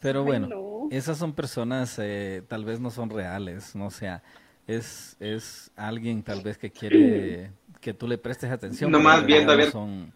pero 0.00 0.20
Ay, 0.20 0.24
bueno, 0.24 0.48
no. 0.48 0.88
esas 0.90 1.18
son 1.18 1.34
personas, 1.34 1.98
eh, 1.98 2.42
tal 2.48 2.64
vez 2.64 2.80
no 2.80 2.90
son 2.90 3.10
reales, 3.10 3.74
no 3.74 3.86
o 3.86 3.90
sea, 3.90 4.22
es, 4.66 5.16
es 5.20 5.70
alguien 5.76 6.22
tal 6.22 6.40
vez 6.42 6.58
que 6.58 6.70
quiere 6.70 7.52
que 7.80 7.94
tú 7.94 8.06
le 8.08 8.18
prestes 8.18 8.50
atención. 8.50 8.90
Nomás 8.90 9.20
en 9.20 9.26
viendo 9.26 9.52
a 9.52 9.56
ver- 9.56 9.66
No 9.66 9.72
son, 9.72 10.12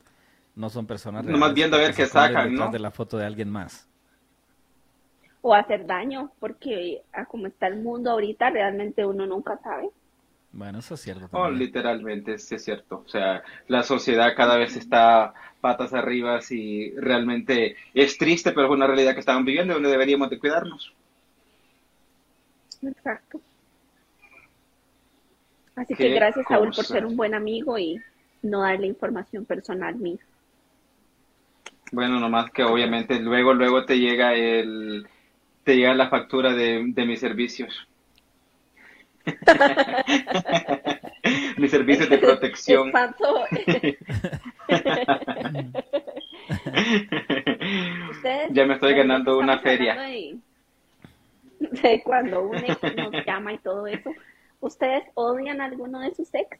no 0.57 0.70
son 0.70 0.87
personas 0.87 1.24
Nomás 1.24 1.51
reales 1.51 1.55
viendo 1.55 1.76
a 1.76 1.81
ver 1.81 1.95
qué 1.95 2.07
sacan, 2.07 2.51
detrás 2.51 2.70
¿no? 2.70 2.72
de 2.72 2.78
la 2.81 2.91
foto 2.91 3.18
de 3.18 3.26
alguien 3.26 3.51
más. 3.51 3.89
O 5.43 5.55
hacer 5.55 5.86
daño, 5.86 6.32
porque 6.38 7.03
a 7.12 7.24
como 7.24 7.47
está 7.47 7.66
el 7.66 7.82
mundo 7.82 8.11
ahorita, 8.11 8.51
realmente 8.51 9.07
uno 9.07 9.26
nunca 9.26 9.59
sabe. 9.59 9.91
Bueno, 10.53 10.80
eso 10.80 10.95
es 10.95 11.01
cierto. 11.01 11.28
Oh, 11.32 11.49
literalmente, 11.49 12.38
sí 12.38 12.57
es 12.57 12.64
cierto. 12.64 13.05
O 13.07 13.09
sea, 13.09 13.43
la 13.68 13.82
sociedad 13.82 14.34
cada 14.36 14.57
vez 14.57 14.76
está 14.76 15.32
patas 15.61 15.95
arriba 15.95 16.41
y 16.51 16.91
realmente 16.97 17.76
es 17.95 18.18
triste, 18.18 18.53
pero 18.53 18.66
es 18.66 18.72
una 18.72 18.86
realidad 18.86 19.14
que 19.14 19.20
estamos 19.20 19.45
viviendo 19.45 19.72
y 19.72 19.74
donde 19.74 19.91
deberíamos 19.91 20.28
de 20.28 20.38
cuidarnos. 20.38 20.93
Exacto. 22.82 23.41
Así 25.76 25.95
que 25.95 26.11
gracias, 26.11 26.47
Saúl, 26.49 26.68
por 26.68 26.76
cosa. 26.76 26.95
ser 26.95 27.07
un 27.07 27.16
buen 27.16 27.34
amigo 27.34 27.78
y 27.78 28.01
no 28.43 28.62
darle 28.62 28.86
información 28.86 29.45
personal 29.45 29.95
mía. 29.97 30.18
Bueno, 31.93 32.18
nomás 32.20 32.51
que 32.51 32.62
obviamente 32.62 33.18
luego, 33.20 33.55
luego 33.55 33.84
te 33.84 33.99
llega 33.99 34.34
el, 34.34 35.07
te 35.65 35.77
llega 35.77 35.95
la 35.95 36.09
factura 36.09 36.53
de, 36.55 36.83
de 36.87 37.05
mis 37.07 37.21
servicios. 37.21 37.87
mis 41.59 41.71
servicios 41.71 42.09
de 42.09 42.19
protección. 42.19 42.87
Espanto. 42.89 43.45
Ustedes- 48.11 48.51
Ya 48.53 48.67
me 48.67 48.75
estoy 48.75 48.95
ganando 48.95 49.39
una 49.39 49.59
feria. 49.61 49.95
De, 50.01 50.39
de 51.61 52.03
cuando 52.03 52.43
un 52.43 52.57
ex 52.57 52.79
nos 52.97 53.13
llama 53.27 53.53
y 53.53 53.59
todo 53.59 53.87
eso. 53.87 54.11
¿Ustedes 54.61 55.05
odian 55.15 55.61
a 55.61 55.67
alguno 55.67 56.01
de 56.01 56.15
sus 56.15 56.33
ex? 56.35 56.59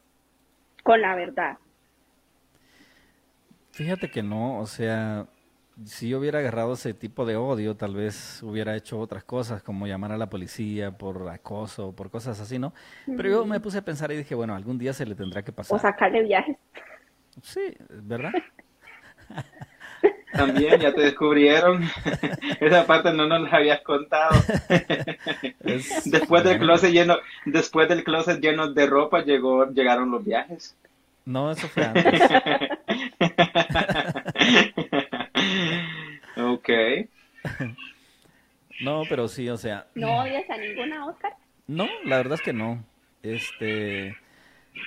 Con 0.83 1.01
la 1.01 1.15
verdad. 1.15 1.57
Fíjate 3.71 4.09
que 4.09 4.23
no, 4.23 4.59
o 4.59 4.65
sea, 4.65 5.25
si 5.85 6.09
yo 6.09 6.19
hubiera 6.19 6.39
agarrado 6.39 6.73
ese 6.73 6.93
tipo 6.93 7.25
de 7.25 7.35
odio, 7.35 7.75
tal 7.75 7.95
vez 7.95 8.41
hubiera 8.43 8.75
hecho 8.75 8.99
otras 8.99 9.23
cosas, 9.23 9.63
como 9.63 9.87
llamar 9.87 10.11
a 10.11 10.17
la 10.17 10.29
policía 10.29 10.91
por 10.91 11.27
acoso, 11.29 11.93
por 11.95 12.09
cosas 12.09 12.39
así, 12.39 12.59
¿no? 12.59 12.73
Pero 13.05 13.29
yo 13.29 13.45
me 13.45 13.59
puse 13.59 13.77
a 13.79 13.81
pensar 13.85 14.11
y 14.11 14.17
dije, 14.17 14.35
bueno, 14.35 14.55
algún 14.55 14.77
día 14.77 14.93
se 14.93 15.05
le 15.05 15.15
tendrá 15.15 15.43
que 15.43 15.51
O 15.51 15.55
pasar. 15.55 15.79
sacarle 15.79 16.23
viajes. 16.23 16.57
Sí, 17.41 17.61
¿verdad? 17.89 18.31
También 20.33 20.79
ya 20.79 20.93
te 20.93 21.01
descubrieron. 21.01 21.83
Esa 22.59 22.85
parte 22.85 23.11
no 23.13 23.27
nos 23.27 23.41
la 23.41 23.57
habías 23.57 23.81
contado. 23.81 24.31
Es- 25.59 26.09
Después 26.09 26.43
del 26.43 26.57
closet 26.59 26.91
lleno, 26.91 27.17
después 27.45 27.87
del 27.89 28.03
closet 28.03 28.39
lleno 28.41 28.71
de 28.71 28.85
ropa 28.87 29.23
llegó, 29.23 29.69
llegaron 29.71 30.09
los 30.11 30.23
viajes. 30.23 30.75
No, 31.25 31.51
eso 31.51 31.67
fue 31.67 31.83
antes. 31.85 32.21
Ok. 36.61 36.69
No, 38.79 39.03
pero 39.07 39.27
sí, 39.27 39.47
o 39.49 39.57
sea, 39.57 39.87
¿No 39.95 40.19
odias 40.21 40.49
a 40.49 40.57
ninguna, 40.57 41.05
Oscar? 41.05 41.33
no, 41.67 41.87
la 42.05 42.17
verdad 42.17 42.35
es 42.35 42.41
que 42.41 42.53
no. 42.53 42.83
Este, 43.23 44.17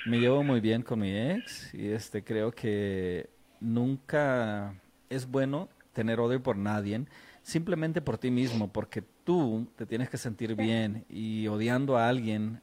me 0.05 0.19
llevo 0.19 0.43
muy 0.43 0.61
bien 0.61 0.81
con 0.83 0.99
mi 0.99 1.15
ex 1.15 1.73
y 1.73 1.89
este 1.89 2.23
creo 2.23 2.51
que 2.51 3.29
nunca 3.59 4.75
es 5.09 5.27
bueno 5.29 5.69
tener 5.93 6.19
odio 6.19 6.41
por 6.43 6.57
nadie, 6.57 7.05
simplemente 7.41 8.01
por 8.01 8.17
ti 8.17 8.31
mismo, 8.31 8.71
porque 8.71 9.03
tú 9.23 9.67
te 9.77 9.85
tienes 9.85 10.09
que 10.09 10.17
sentir 10.17 10.55
bien 10.55 11.05
y 11.09 11.47
odiando 11.47 11.97
a 11.97 12.09
alguien 12.09 12.61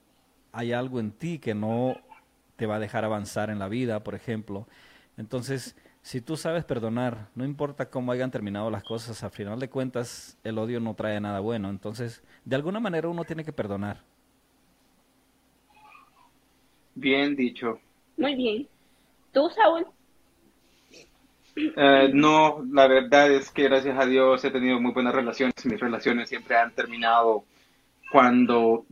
hay 0.53 0.73
algo 0.73 1.01
en 1.01 1.13
ti 1.13 1.39
que 1.39 1.55
no 1.55 1.97
te 2.57 2.67
va 2.67 2.77
a 2.77 2.81
dejar 2.81 3.05
avanzar 3.05 3.51
en 3.51 3.59
la 3.59 3.69
vida, 3.69 4.05
por 4.05 4.15
ejemplo. 4.15 4.69
Entonces, 5.17 5.77
si 6.03 6.21
tú 6.21 6.37
sabes 6.37 6.65
perdonar, 6.65 7.29
no 7.37 7.45
importa 7.45 7.89
cómo 7.89 8.11
hayan 8.11 8.31
terminado 8.31 8.71
las 8.71 8.83
cosas, 8.83 9.23
al 9.23 9.31
final 9.31 9.61
de 9.61 9.71
cuentas 9.71 10.37
el 10.43 10.59
odio 10.59 10.81
no 10.81 10.95
trae 10.95 11.21
nada 11.21 11.39
bueno. 11.41 11.71
Entonces, 11.71 12.23
de 12.45 12.57
alguna 12.57 12.81
manera 12.81 13.09
uno 13.09 13.25
tiene 13.25 13.45
que 13.45 13.53
perdonar. 13.53 14.03
Bien 16.95 17.37
dicho. 17.37 17.81
Muy 18.17 18.35
bien. 18.35 18.69
¿Tú, 19.33 19.49
Saúl? 19.51 19.87
Eh, 21.55 22.11
no, 22.13 22.65
la 22.71 22.87
verdad 22.89 23.31
es 23.31 23.51
que 23.51 23.65
gracias 23.65 23.99
a 23.99 24.07
Dios 24.07 24.45
he 24.45 24.51
tenido 24.51 24.81
muy 24.81 24.93
buenas 24.93 25.15
relaciones. 25.15 25.55
Mis 25.65 25.81
relaciones 25.81 26.29
siempre 26.29 26.57
han 26.57 26.73
terminado 26.73 27.45
cuando 28.11 28.85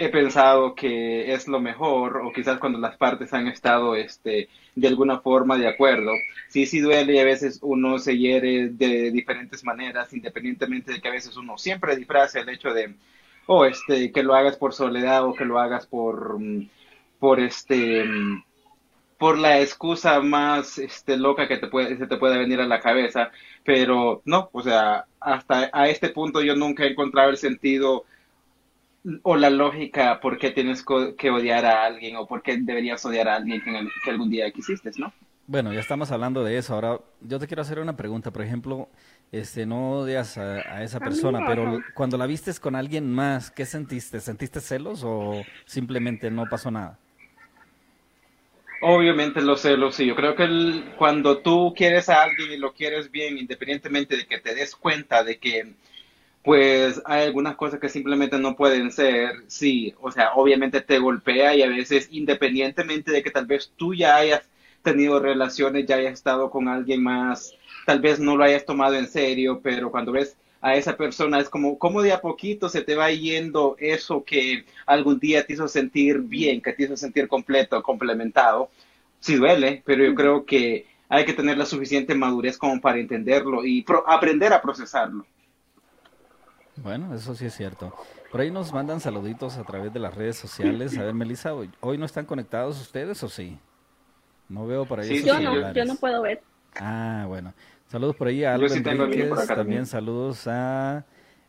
he 0.00 0.08
pensado 0.08 0.74
que 0.74 1.32
es 1.34 1.46
lo 1.46 1.60
mejor 1.60 2.22
o 2.24 2.32
quizás 2.32 2.58
cuando 2.58 2.78
las 2.78 2.96
partes 2.96 3.34
han 3.34 3.48
estado 3.48 3.94
este, 3.94 4.48
de 4.74 4.88
alguna 4.88 5.20
forma 5.20 5.58
de 5.58 5.68
acuerdo. 5.68 6.12
Sí, 6.48 6.64
sí 6.64 6.80
duele 6.80 7.14
y 7.14 7.18
a 7.18 7.24
veces 7.24 7.58
uno 7.62 7.98
se 7.98 8.16
hiere 8.16 8.70
de 8.70 9.10
diferentes 9.10 9.62
maneras, 9.62 10.12
independientemente 10.14 10.92
de 10.92 11.00
que 11.02 11.08
a 11.08 11.12
veces 11.12 11.36
uno 11.36 11.58
siempre 11.58 11.96
disfraza 11.96 12.40
el 12.40 12.48
hecho 12.48 12.72
de, 12.72 12.94
o 13.46 13.66
este, 13.66 14.10
que 14.10 14.22
lo 14.22 14.34
hagas 14.34 14.56
por 14.56 14.72
soledad 14.72 15.26
o 15.26 15.34
que 15.34 15.44
lo 15.44 15.58
hagas 15.58 15.86
por, 15.86 16.40
mm, 16.40 16.68
por 17.18 17.38
este, 17.38 18.02
mm, 18.04 18.42
por 19.18 19.36
la 19.38 19.60
excusa 19.60 20.20
más 20.20 20.78
este, 20.78 21.18
loca 21.18 21.46
que 21.46 21.58
te 21.58 21.68
puede, 21.68 21.98
se 21.98 22.06
te 22.06 22.16
puede 22.16 22.38
venir 22.38 22.60
a 22.60 22.66
la 22.66 22.80
cabeza, 22.80 23.30
pero 23.64 24.22
no, 24.24 24.48
o 24.52 24.62
sea, 24.62 25.04
hasta 25.20 25.68
a 25.74 25.88
este 25.90 26.08
punto 26.08 26.40
yo 26.40 26.56
nunca 26.56 26.84
he 26.84 26.92
encontrado 26.92 27.28
el 27.30 27.36
sentido 27.36 28.06
o 29.22 29.36
la 29.36 29.50
lógica 29.50 30.20
por 30.20 30.38
qué 30.38 30.50
tienes 30.50 30.84
que 31.18 31.30
odiar 31.30 31.64
a 31.66 31.84
alguien 31.84 32.16
o 32.16 32.26
por 32.26 32.42
qué 32.42 32.56
deberías 32.58 33.04
odiar 33.04 33.28
a 33.28 33.36
alguien 33.36 33.60
que, 33.62 33.72
que 34.04 34.10
algún 34.10 34.30
día 34.30 34.50
quisiste, 34.52 34.90
¿no? 34.98 35.12
Bueno, 35.46 35.72
ya 35.72 35.80
estamos 35.80 36.12
hablando 36.12 36.44
de 36.44 36.58
eso. 36.58 36.74
Ahora, 36.74 37.00
yo 37.20 37.38
te 37.40 37.46
quiero 37.48 37.62
hacer 37.62 37.80
una 37.80 37.96
pregunta. 37.96 38.30
Por 38.32 38.42
ejemplo, 38.42 38.88
este, 39.32 39.66
no 39.66 39.92
odias 40.00 40.38
a, 40.38 40.76
a 40.76 40.84
esa 40.84 41.02
persona, 41.02 41.42
no, 41.42 41.44
pero 41.44 41.84
cuando 41.92 42.16
la 42.16 42.26
vistes 42.26 42.60
con 42.60 42.76
alguien 42.76 43.10
más, 43.12 43.50
¿qué 43.50 43.66
sentiste? 43.66 44.20
¿Sentiste 44.20 44.60
celos 44.60 45.02
o 45.04 45.48
simplemente 45.64 46.30
no 46.30 46.48
pasó 46.48 46.70
nada? 46.70 47.00
Obviamente 48.82 49.42
los 49.42 49.60
celos, 49.60 49.94
sí. 49.94 50.06
Yo 50.06 50.16
creo 50.16 50.34
que 50.34 50.44
el- 50.44 50.84
cuando 50.96 51.38
tú 51.38 51.74
quieres 51.76 52.08
a 52.08 52.22
alguien 52.22 52.50
y 52.52 52.56
lo 52.56 52.72
quieres 52.72 53.10
bien, 53.10 53.36
independientemente 53.38 54.16
de 54.16 54.26
que 54.26 54.38
te 54.38 54.54
des 54.54 54.74
cuenta 54.74 55.22
de 55.22 55.38
que, 55.38 55.74
pues, 56.42 57.02
hay 57.04 57.24
algunas 57.26 57.56
cosas 57.56 57.80
que 57.80 57.88
simplemente 57.88 58.38
no 58.38 58.56
pueden 58.56 58.90
ser, 58.90 59.32
sí. 59.48 59.94
O 60.00 60.10
sea, 60.10 60.32
obviamente 60.34 60.80
te 60.80 60.98
golpea 60.98 61.54
y 61.54 61.62
a 61.62 61.68
veces, 61.68 62.08
independientemente 62.10 63.12
de 63.12 63.22
que 63.22 63.30
tal 63.30 63.46
vez 63.46 63.72
tú 63.76 63.94
ya 63.94 64.16
hayas 64.16 64.42
tenido 64.82 65.20
relaciones, 65.20 65.86
ya 65.86 65.96
hayas 65.96 66.14
estado 66.14 66.50
con 66.50 66.66
alguien 66.68 67.02
más, 67.02 67.52
tal 67.86 68.00
vez 68.00 68.18
no 68.18 68.36
lo 68.36 68.44
hayas 68.44 68.64
tomado 68.64 68.94
en 68.94 69.06
serio, 69.08 69.60
pero 69.62 69.90
cuando 69.90 70.12
ves 70.12 70.36
a 70.62 70.74
esa 70.76 70.96
persona 70.96 71.38
es 71.40 71.48
como, 71.48 71.78
como 71.78 72.02
de 72.02 72.12
a 72.12 72.20
poquito 72.20 72.68
se 72.68 72.82
te 72.82 72.94
va 72.94 73.10
yendo 73.10 73.76
eso 73.78 74.24
que 74.24 74.64
algún 74.86 75.18
día 75.18 75.46
te 75.46 75.54
hizo 75.54 75.68
sentir 75.68 76.18
bien, 76.20 76.60
que 76.62 76.72
te 76.72 76.84
hizo 76.84 76.96
sentir 76.96 77.28
completo, 77.28 77.82
complementado. 77.82 78.70
Sí 79.20 79.34
duele, 79.36 79.82
pero 79.84 80.04
yo 80.04 80.14
creo 80.14 80.44
que 80.46 80.86
hay 81.08 81.24
que 81.24 81.32
tener 81.34 81.58
la 81.58 81.66
suficiente 81.66 82.14
madurez 82.14 82.56
como 82.58 82.80
para 82.80 82.98
entenderlo 82.98 83.64
y 83.64 83.82
pro- 83.82 84.04
aprender 84.08 84.52
a 84.52 84.62
procesarlo. 84.62 85.26
Bueno, 86.82 87.14
eso 87.14 87.34
sí 87.34 87.46
es 87.46 87.54
cierto. 87.54 87.94
Por 88.30 88.40
ahí 88.40 88.50
nos 88.50 88.72
mandan 88.72 89.00
saluditos 89.00 89.56
a 89.58 89.64
través 89.64 89.92
de 89.92 90.00
las 90.00 90.14
redes 90.14 90.36
sociales. 90.36 90.96
A 90.98 91.04
ver, 91.04 91.14
Melissa, 91.14 91.52
¿hoy, 91.54 91.98
no 91.98 92.06
están 92.06 92.24
conectados 92.24 92.80
ustedes 92.80 93.22
o 93.22 93.28
sí? 93.28 93.58
No 94.48 94.66
veo 94.66 94.84
por 94.86 95.00
ahí 95.00 95.08
Sí, 95.08 95.24
Yo 95.24 95.38
no, 95.40 95.72
yo 95.72 95.84
no 95.84 95.94
puedo 95.96 96.22
ver. 96.22 96.42
Ah, 96.76 97.24
bueno. 97.28 97.52
Saludos 97.88 98.14
por 98.14 98.28
ahí 98.28 98.44
a 98.44 98.54
Alba 98.54 98.68
sí 98.68 98.82
también 98.82 99.30
también. 99.48 99.86
saludos 99.86 100.46
a 100.46 101.04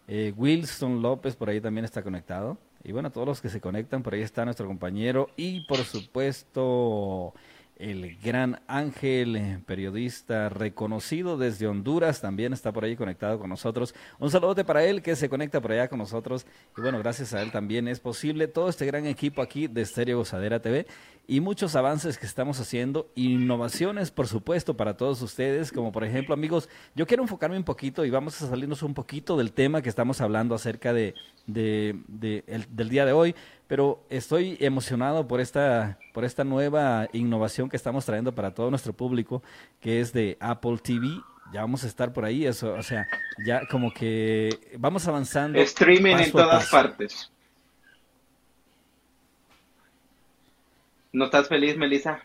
eh, 0.07 0.33
Wilson 0.35 1.01
López, 1.01 1.35
por 1.35 1.49
ahí 1.49 1.61
también 1.61 1.85
está 1.85 2.01
conectado. 2.01 2.57
Y 2.83 2.91
bueno, 2.91 3.11
todos 3.11 3.27
los 3.27 3.41
que 3.41 3.49
se 3.49 3.61
conectan, 3.61 4.01
por 4.01 4.15
ahí 4.15 4.21
está 4.21 4.43
nuestro 4.43 4.65
compañero 4.65 5.29
y 5.37 5.65
por 5.67 5.77
supuesto 5.77 7.33
el 7.81 8.17
gran 8.17 8.61
Ángel, 8.67 9.35
eh, 9.35 9.59
periodista 9.65 10.49
reconocido 10.49 11.37
desde 11.37 11.67
Honduras, 11.67 12.21
también 12.21 12.53
está 12.53 12.71
por 12.71 12.83
ahí 12.83 12.95
conectado 12.95 13.39
con 13.39 13.49
nosotros. 13.49 13.95
Un 14.19 14.29
saludote 14.29 14.63
para 14.63 14.83
él 14.85 15.01
que 15.01 15.15
se 15.15 15.29
conecta 15.29 15.59
por 15.59 15.71
allá 15.71 15.87
con 15.87 15.99
nosotros. 15.99 16.45
Y 16.77 16.81
bueno, 16.81 16.99
gracias 16.99 17.33
a 17.33 17.41
él 17.41 17.51
también 17.51 17.87
es 17.87 17.99
posible 17.99 18.47
todo 18.47 18.69
este 18.69 18.85
gran 18.85 19.05
equipo 19.07 19.41
aquí 19.41 19.67
de 19.67 19.81
Estéreo 19.81 20.17
Gozadera 20.19 20.61
TV 20.61 20.85
y 21.27 21.39
muchos 21.39 21.75
avances 21.75 22.17
que 22.17 22.25
estamos 22.25 22.59
haciendo, 22.59 23.09
innovaciones 23.15 24.11
por 24.11 24.27
supuesto 24.27 24.75
para 24.75 24.97
todos 24.97 25.21
ustedes, 25.21 25.71
como 25.71 25.91
por 25.91 26.03
ejemplo 26.03 26.33
amigos, 26.33 26.67
yo 26.95 27.07
quiero 27.07 27.23
enfocarme 27.23 27.57
un 27.57 27.63
poquito 27.63 28.03
y 28.05 28.09
vamos 28.09 28.41
a 28.41 28.47
salirnos 28.47 28.83
un 28.83 28.93
poquito 28.93 29.37
del 29.37 29.53
tema 29.53 29.81
que 29.81 29.89
estamos 29.89 30.19
hablando 30.21 30.55
acerca 30.55 30.93
de, 30.93 31.13
de- 31.47 31.95
de 32.07 32.43
el- 32.47 32.67
del 32.75 32.89
día 32.89 33.05
de 33.05 33.13
hoy, 33.13 33.35
pero 33.71 34.03
estoy 34.09 34.57
emocionado 34.59 35.29
por 35.29 35.39
esta, 35.39 35.97
por 36.13 36.25
esta 36.25 36.43
nueva 36.43 37.07
innovación 37.13 37.69
que 37.69 37.77
estamos 37.77 38.05
trayendo 38.05 38.35
para 38.35 38.53
todo 38.53 38.69
nuestro 38.69 38.91
público, 38.91 39.41
que 39.79 40.01
es 40.01 40.11
de 40.11 40.35
Apple 40.41 40.77
TV. 40.83 41.07
Ya 41.53 41.61
vamos 41.61 41.85
a 41.85 41.87
estar 41.87 42.11
por 42.11 42.25
ahí, 42.25 42.45
eso, 42.45 42.73
o 42.73 42.83
sea, 42.83 43.07
ya 43.45 43.65
como 43.67 43.93
que 43.93 44.49
vamos 44.77 45.07
avanzando. 45.07 45.57
Streaming 45.57 46.17
en 46.17 46.31
todas 46.33 46.69
partes. 46.69 47.31
¿No 51.13 51.23
estás 51.23 51.47
feliz, 51.47 51.77
Melissa? 51.77 52.21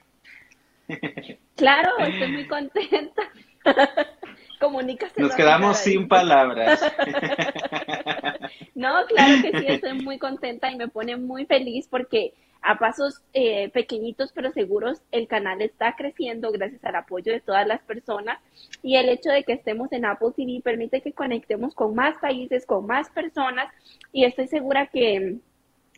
Claro, 1.55 1.97
estoy 2.01 2.33
muy 2.33 2.49
contenta. 2.49 3.23
Comunícase. 4.59 5.21
Nos 5.21 5.35
quedamos 5.35 5.79
sin 5.79 6.09
palabras. 6.09 6.81
No, 8.75 9.07
claro 9.07 9.43
que 9.43 9.59
sí, 9.59 9.65
estoy 9.69 9.95
muy 9.95 10.19
contenta 10.19 10.71
y 10.71 10.77
me 10.77 10.89
pone 10.89 11.17
muy 11.17 11.47
feliz 11.47 11.89
porque 11.89 12.35
a 12.61 12.79
pasos 12.79 13.23
eh, 13.33 13.71
pequeñitos 13.71 14.33
pero 14.33 14.53
seguros, 14.53 15.01
el 15.13 15.29
canal 15.29 15.63
está 15.63 15.95
creciendo 15.97 16.51
gracias 16.53 16.85
al 16.85 16.97
apoyo 16.97 17.33
de 17.33 17.41
todas 17.41 17.67
las 17.67 17.81
personas 17.83 18.39
y 18.83 18.97
el 18.97 19.09
hecho 19.09 19.31
de 19.31 19.45
que 19.45 19.55
estemos 19.55 19.91
en 19.93 20.05
Apple 20.05 20.33
TV 20.37 20.61
permite 20.63 21.01
que 21.01 21.13
conectemos 21.13 21.75
con 21.75 21.95
más 21.95 22.19
países, 22.19 22.67
con 22.67 22.87
más 22.87 23.09
personas 23.11 23.73
y 24.13 24.25
estoy 24.25 24.49
segura 24.49 24.89
que 24.89 25.37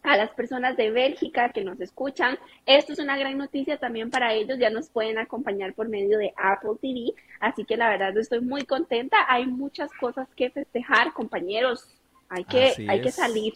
a 0.02 0.16
las 0.16 0.30
personas 0.30 0.76
de 0.76 0.90
Bélgica 0.90 1.50
que 1.50 1.64
nos 1.64 1.80
escuchan. 1.80 2.38
Esto 2.66 2.92
es 2.92 2.98
una 2.98 3.16
gran 3.16 3.36
noticia 3.38 3.78
también 3.78 4.10
para 4.10 4.32
ellos, 4.32 4.58
ya 4.58 4.70
nos 4.70 4.88
pueden 4.88 5.18
acompañar 5.18 5.74
por 5.74 5.88
medio 5.88 6.18
de 6.18 6.32
Apple 6.36 6.72
TV, 6.80 7.12
así 7.40 7.64
que 7.64 7.76
la 7.76 7.88
verdad 7.88 8.16
estoy 8.16 8.40
muy 8.40 8.64
contenta. 8.64 9.16
Hay 9.28 9.46
muchas 9.46 9.90
cosas 9.92 10.28
que 10.36 10.50
festejar, 10.50 11.12
compañeros. 11.12 11.88
Hay 12.28 12.44
que, 12.44 12.74
hay 12.88 13.00
que 13.00 13.10
salir. 13.10 13.54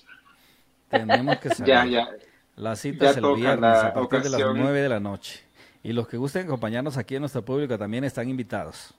Tenemos 0.88 1.38
que 1.38 1.48
salir. 1.54 1.74
Ya, 1.74 1.84
ya. 1.86 2.08
La 2.56 2.76
cita 2.76 3.10
es 3.10 3.16
el 3.16 3.34
viernes 3.34 3.76
a 3.78 3.94
partir 3.94 4.20
de 4.20 4.30
las 4.30 4.40
9 4.54 4.80
de 4.80 4.88
la 4.88 5.00
noche. 5.00 5.42
Y 5.82 5.92
los 5.92 6.06
que 6.06 6.16
gusten 6.16 6.46
acompañarnos 6.46 6.96
aquí 6.96 7.16
en 7.16 7.22
nuestro 7.22 7.44
público 7.44 7.76
también 7.76 8.04
están 8.04 8.28
invitados. 8.28 8.94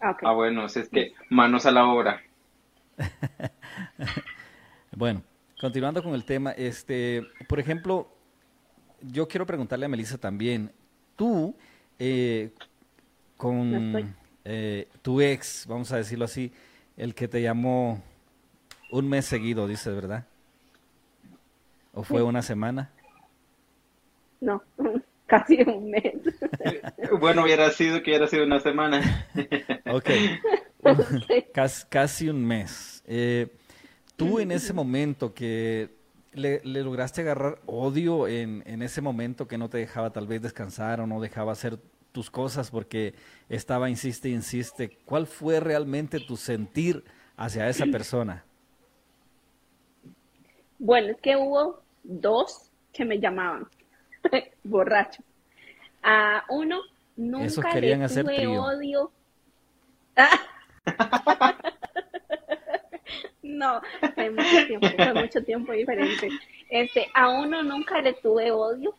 Ah, 0.00 0.16
ah 0.22 0.32
bueno, 0.32 0.66
es 0.66 0.88
que 0.90 1.14
manos 1.30 1.64
a 1.64 1.70
la 1.70 1.86
obra. 1.86 2.20
bueno, 4.96 5.22
continuando 5.62 6.02
con 6.02 6.14
el 6.14 6.24
tema, 6.24 6.50
este, 6.50 7.22
por 7.48 7.60
ejemplo, 7.60 8.08
yo 9.00 9.28
quiero 9.28 9.46
preguntarle 9.46 9.86
a 9.86 9.88
Melissa 9.88 10.18
también, 10.18 10.72
tú 11.14 11.54
eh, 12.00 12.50
con 13.36 14.12
eh, 14.44 14.88
tu 15.02 15.20
ex, 15.20 15.64
vamos 15.68 15.92
a 15.92 15.98
decirlo 15.98 16.24
así, 16.24 16.52
el 16.96 17.14
que 17.14 17.28
te 17.28 17.40
llamó 17.40 18.02
un 18.90 19.08
mes 19.08 19.24
seguido, 19.24 19.68
dices, 19.68 19.94
¿verdad? 19.94 20.26
¿O 21.94 22.02
fue 22.02 22.24
una 22.24 22.42
semana? 22.42 22.90
No, 24.40 24.64
casi 25.26 25.62
un 25.62 25.92
mes. 25.92 26.14
bueno, 27.20 27.44
hubiera 27.44 27.70
sido 27.70 28.02
que 28.02 28.10
hubiera 28.10 28.26
sido 28.26 28.44
una 28.44 28.58
semana. 28.58 29.28
ok. 29.88 30.10
casi, 31.88 32.28
un 32.28 32.44
mes. 32.44 33.04
Eh, 33.06 33.46
tú 34.16 34.38
en 34.38 34.52
ese 34.52 34.72
momento 34.72 35.34
que 35.34 35.90
le, 36.32 36.60
lograste 36.64 37.20
agarrar 37.20 37.58
odio 37.66 38.26
en, 38.28 38.62
en, 38.66 38.82
ese 38.82 39.00
momento 39.00 39.46
que 39.46 39.58
no 39.58 39.68
te 39.68 39.78
dejaba 39.78 40.10
tal 40.10 40.26
vez 40.26 40.42
descansar 40.42 41.00
o 41.00 41.06
no 41.06 41.20
dejaba 41.20 41.52
hacer 41.52 41.78
tus 42.12 42.30
cosas 42.30 42.70
porque 42.70 43.14
estaba 43.48 43.90
insiste 43.90 44.28
insiste. 44.28 44.98
¿Cuál 45.04 45.26
fue 45.26 45.60
realmente 45.60 46.20
tu 46.20 46.36
sentir 46.36 47.04
hacia 47.36 47.68
esa 47.68 47.86
persona? 47.86 48.44
Bueno, 50.78 51.08
es 51.12 51.20
que 51.20 51.36
hubo 51.36 51.82
dos 52.02 52.70
que 52.92 53.04
me 53.04 53.18
llamaban 53.18 53.66
borracho. 54.64 55.22
A 56.02 56.44
uno 56.48 56.80
nunca 57.16 57.74
le 57.74 58.08
tuve 58.08 58.46
odio. 58.46 59.10
no, 63.52 63.80
fue 64.14 64.30
mucho 64.30 64.66
tiempo, 64.66 64.88
fue 64.96 65.14
mucho 65.14 65.44
tiempo 65.44 65.72
diferente. 65.72 66.28
Este, 66.68 67.06
a 67.14 67.28
uno 67.28 67.62
nunca 67.62 68.00
le 68.00 68.14
tuve 68.14 68.50
odio 68.50 68.94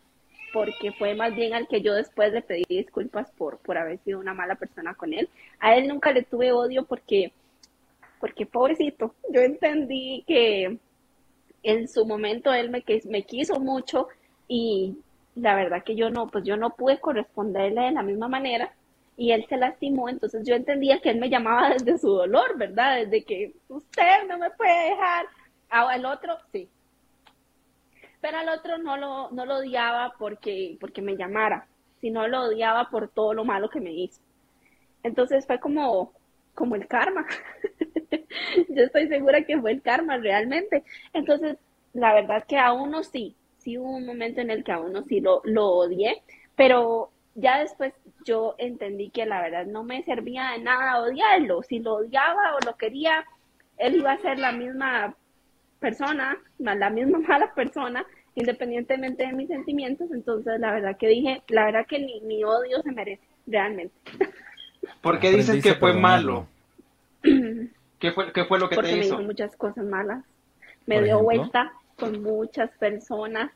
porque 0.53 0.91
fue 0.91 1.15
más 1.15 1.35
bien 1.35 1.53
al 1.55 1.67
que 1.67 1.81
yo 1.81 1.95
después 1.95 2.31
le 2.31 2.43
pedí 2.43 2.63
disculpas 2.69 3.31
por, 3.31 3.57
por 3.57 3.77
haber 3.77 3.97
sido 4.03 4.19
una 4.19 4.35
mala 4.35 4.55
persona 4.55 4.93
con 4.93 5.13
él. 5.13 5.27
A 5.59 5.75
él 5.75 5.87
nunca 5.87 6.11
le 6.11 6.21
tuve 6.21 6.51
odio 6.51 6.85
porque, 6.85 7.33
porque 8.19 8.45
pobrecito, 8.45 9.15
yo 9.29 9.41
entendí 9.41 10.23
que 10.27 10.77
en 11.63 11.87
su 11.87 12.05
momento 12.05 12.53
él 12.53 12.69
me, 12.69 12.83
me 13.05 13.23
quiso 13.23 13.59
mucho 13.59 14.07
y 14.47 14.95
la 15.35 15.55
verdad 15.55 15.83
que 15.83 15.95
yo 15.95 16.11
no, 16.11 16.27
pues 16.27 16.43
yo 16.43 16.55
no 16.55 16.75
pude 16.75 16.99
corresponderle 16.99 17.81
de 17.81 17.91
la 17.91 18.03
misma 18.03 18.27
manera 18.27 18.71
y 19.15 19.31
él 19.31 19.45
se 19.47 19.57
lastimó, 19.57 20.09
entonces 20.09 20.45
yo 20.45 20.55
entendía 20.55 20.99
que 20.99 21.09
él 21.09 21.19
me 21.19 21.29
llamaba 21.29 21.69
desde 21.69 21.97
su 21.97 22.09
dolor, 22.09 22.57
¿verdad? 22.57 22.97
Desde 22.97 23.23
que 23.23 23.53
usted 23.67 24.27
no 24.27 24.37
me 24.37 24.49
puede 24.51 24.89
dejar, 24.89 25.25
al 25.69 26.05
otro 26.05 26.37
sí. 26.51 26.69
Pero 28.21 28.37
al 28.37 28.49
otro 28.49 28.77
no 28.77 28.97
lo, 28.97 29.31
no 29.31 29.45
lo 29.45 29.57
odiaba 29.57 30.13
porque, 30.17 30.77
porque 30.79 31.01
me 31.01 31.17
llamara, 31.17 31.67
sino 31.99 32.27
lo 32.27 32.43
odiaba 32.43 32.89
por 32.89 33.09
todo 33.09 33.33
lo 33.33 33.43
malo 33.43 33.69
que 33.69 33.81
me 33.81 33.91
hizo. 33.91 34.21
Entonces 35.03 35.45
fue 35.45 35.59
como, 35.59 36.13
como 36.53 36.75
el 36.75 36.87
karma. 36.87 37.25
yo 38.69 38.83
estoy 38.83 39.07
segura 39.07 39.43
que 39.45 39.59
fue 39.59 39.71
el 39.71 39.81
karma 39.81 40.17
realmente. 40.17 40.83
Entonces, 41.11 41.57
la 41.93 42.13
verdad 42.13 42.45
que 42.47 42.57
a 42.57 42.71
uno 42.73 43.03
sí, 43.03 43.35
sí 43.57 43.77
hubo 43.77 43.97
un 43.97 44.05
momento 44.05 44.41
en 44.41 44.51
el 44.51 44.63
que 44.63 44.71
a 44.71 44.79
uno 44.79 45.03
sí 45.03 45.19
lo, 45.19 45.41
lo 45.43 45.67
odié, 45.67 46.23
pero 46.55 47.11
ya 47.35 47.59
después 47.59 47.93
yo 48.25 48.55
entendí 48.57 49.09
que 49.09 49.25
la 49.25 49.41
verdad 49.41 49.65
no 49.65 49.83
me 49.83 50.03
servía 50.03 50.51
de 50.51 50.59
nada 50.59 51.01
odiarlo. 51.01 51.63
Si 51.63 51.79
lo 51.79 51.95
odiaba 51.95 52.55
o 52.55 52.65
lo 52.65 52.75
quería, 52.77 53.25
él 53.77 53.95
iba 53.95 54.11
a 54.11 54.21
ser 54.21 54.39
la 54.39 54.51
misma 54.51 55.15
persona, 55.79 56.37
la 56.59 56.89
misma 56.89 57.19
mala 57.27 57.53
persona, 57.53 58.05
independientemente 58.35 59.25
de 59.25 59.33
mis 59.33 59.47
sentimientos. 59.47 60.11
Entonces, 60.11 60.59
la 60.59 60.71
verdad 60.71 60.97
que 60.97 61.07
dije, 61.07 61.41
la 61.49 61.65
verdad 61.65 61.85
que 61.87 61.99
ni 61.99 62.21
mi 62.21 62.43
odio 62.43 62.81
se 62.81 62.91
merece, 62.91 63.23
realmente. 63.47 63.95
¿Por 65.01 65.19
qué 65.19 65.31
dices 65.31 65.63
que 65.63 65.75
fue 65.75 65.93
malo? 65.93 66.47
¿Qué 67.99 68.11
fue, 68.11 68.33
qué 68.33 68.43
fue 68.45 68.59
lo 68.59 68.67
que 68.67 68.75
Porque 68.75 68.91
te 68.91 68.97
hizo? 68.97 69.15
me 69.15 69.21
hizo 69.21 69.27
muchas 69.27 69.55
cosas 69.55 69.85
malas. 69.85 70.25
Me 70.85 71.01
dio 71.01 71.23
vuelta 71.23 71.71
con 71.97 72.21
muchas 72.21 72.69
personas. 72.77 73.49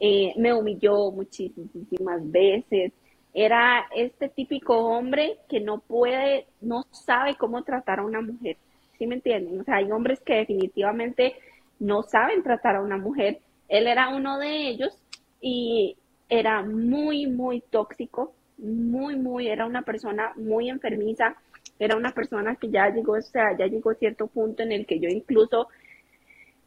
Eh, 0.00 0.32
me 0.38 0.54
humilló 0.54 1.10
muchísimas 1.10 2.30
veces. 2.32 2.92
Era 3.34 3.86
este 3.94 4.28
típico 4.28 4.76
hombre 4.76 5.38
que 5.48 5.60
no 5.60 5.80
puede, 5.80 6.46
no 6.60 6.84
sabe 6.92 7.34
cómo 7.34 7.62
tratar 7.64 7.98
a 7.98 8.04
una 8.04 8.20
mujer. 8.20 8.56
¿Sí 8.98 9.06
me 9.06 9.16
entienden? 9.16 9.60
O 9.60 9.64
sea, 9.64 9.76
hay 9.76 9.90
hombres 9.90 10.20
que 10.20 10.34
definitivamente 10.34 11.34
no 11.80 12.04
saben 12.04 12.42
tratar 12.42 12.76
a 12.76 12.82
una 12.82 12.96
mujer. 12.96 13.40
Él 13.68 13.88
era 13.88 14.08
uno 14.10 14.38
de 14.38 14.68
ellos 14.68 14.96
y 15.40 15.96
era 16.28 16.62
muy, 16.62 17.26
muy 17.26 17.60
tóxico, 17.60 18.32
muy, 18.56 19.16
muy, 19.16 19.48
era 19.48 19.66
una 19.66 19.82
persona 19.82 20.32
muy 20.36 20.70
enfermiza 20.70 21.36
era 21.78 21.96
una 21.96 22.12
persona 22.12 22.56
que 22.56 22.70
ya 22.70 22.88
llegó, 22.88 23.12
o 23.12 23.22
sea, 23.22 23.56
ya 23.56 23.66
llegó 23.66 23.90
a 23.90 23.94
cierto 23.94 24.26
punto 24.26 24.62
en 24.62 24.72
el 24.72 24.86
que 24.86 25.00
yo 25.00 25.08
incluso 25.08 25.68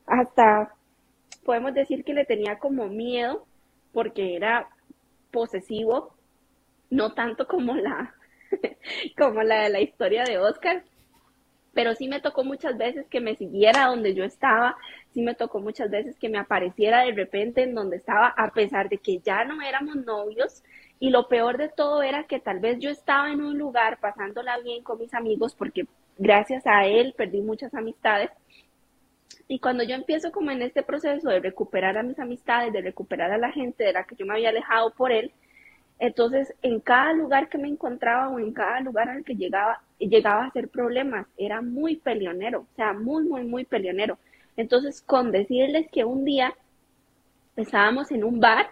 hasta 0.05 0.73
podemos 1.45 1.73
decir 1.73 2.03
que 2.03 2.13
le 2.13 2.25
tenía 2.25 2.59
como 2.59 2.87
miedo 2.87 3.45
porque 3.93 4.35
era 4.35 4.69
posesivo, 5.31 6.13
no 6.89 7.13
tanto 7.13 7.47
como 7.47 7.75
la 7.75 8.15
como 9.17 9.43
la 9.43 9.63
de 9.63 9.69
la 9.69 9.81
historia 9.81 10.23
de 10.23 10.37
Oscar, 10.37 10.83
pero 11.73 11.93
sí 11.93 12.07
me 12.07 12.21
tocó 12.21 12.43
muchas 12.43 12.77
veces 12.77 13.05
que 13.07 13.21
me 13.21 13.35
siguiera 13.35 13.87
donde 13.87 14.15
yo 14.15 14.23
estaba, 14.23 14.75
sí 15.13 15.21
me 15.21 15.35
tocó 15.35 15.59
muchas 15.59 15.91
veces 15.91 16.17
que 16.17 16.29
me 16.29 16.39
apareciera 16.39 17.01
de 17.01 17.11
repente 17.11 17.63
en 17.63 17.75
donde 17.75 17.97
estaba, 17.97 18.27
a 18.29 18.51
pesar 18.51 18.89
de 18.89 18.97
que 18.97 19.19
ya 19.19 19.43
no 19.45 19.61
éramos 19.61 19.95
novios, 19.97 20.63
y 20.99 21.11
lo 21.11 21.27
peor 21.27 21.57
de 21.57 21.69
todo 21.69 22.01
era 22.01 22.23
que 22.23 22.39
tal 22.39 22.59
vez 22.59 22.79
yo 22.79 22.89
estaba 22.89 23.31
en 23.31 23.41
un 23.41 23.57
lugar 23.57 23.99
pasándola 23.99 24.57
bien 24.59 24.83
con 24.83 24.97
mis 24.97 25.13
amigos 25.13 25.53
porque 25.53 25.85
gracias 26.17 26.65
a 26.65 26.85
él 26.87 27.13
perdí 27.15 27.41
muchas 27.41 27.73
amistades. 27.75 28.31
Y 29.47 29.59
cuando 29.59 29.83
yo 29.83 29.93
empiezo 29.95 30.31
como 30.31 30.51
en 30.51 30.61
este 30.61 30.83
proceso 30.83 31.29
de 31.29 31.39
recuperar 31.39 31.97
a 31.97 32.03
mis 32.03 32.19
amistades, 32.19 32.73
de 32.73 32.81
recuperar 32.81 33.31
a 33.31 33.37
la 33.37 33.51
gente 33.51 33.83
de 33.83 33.93
la 33.93 34.03
que 34.03 34.15
yo 34.15 34.25
me 34.25 34.33
había 34.33 34.49
alejado 34.49 34.91
por 34.91 35.11
él, 35.11 35.31
entonces 35.99 36.53
en 36.61 36.79
cada 36.79 37.13
lugar 37.13 37.49
que 37.49 37.57
me 37.57 37.67
encontraba 37.67 38.29
o 38.29 38.39
en 38.39 38.53
cada 38.53 38.79
lugar 38.81 39.09
al 39.09 39.23
que 39.23 39.35
llegaba, 39.35 39.81
llegaba 39.99 40.45
a 40.45 40.51
ser 40.51 40.69
problemas. 40.69 41.27
Era 41.37 41.61
muy 41.61 41.95
peleonero, 41.95 42.61
o 42.61 42.75
sea, 42.75 42.93
muy, 42.93 43.23
muy, 43.23 43.43
muy 43.43 43.65
peleonero. 43.65 44.17
Entonces, 44.55 45.01
con 45.01 45.31
decirles 45.31 45.87
que 45.91 46.05
un 46.05 46.25
día 46.25 46.55
estábamos 47.55 48.11
en 48.11 48.23
un 48.23 48.39
bar 48.39 48.67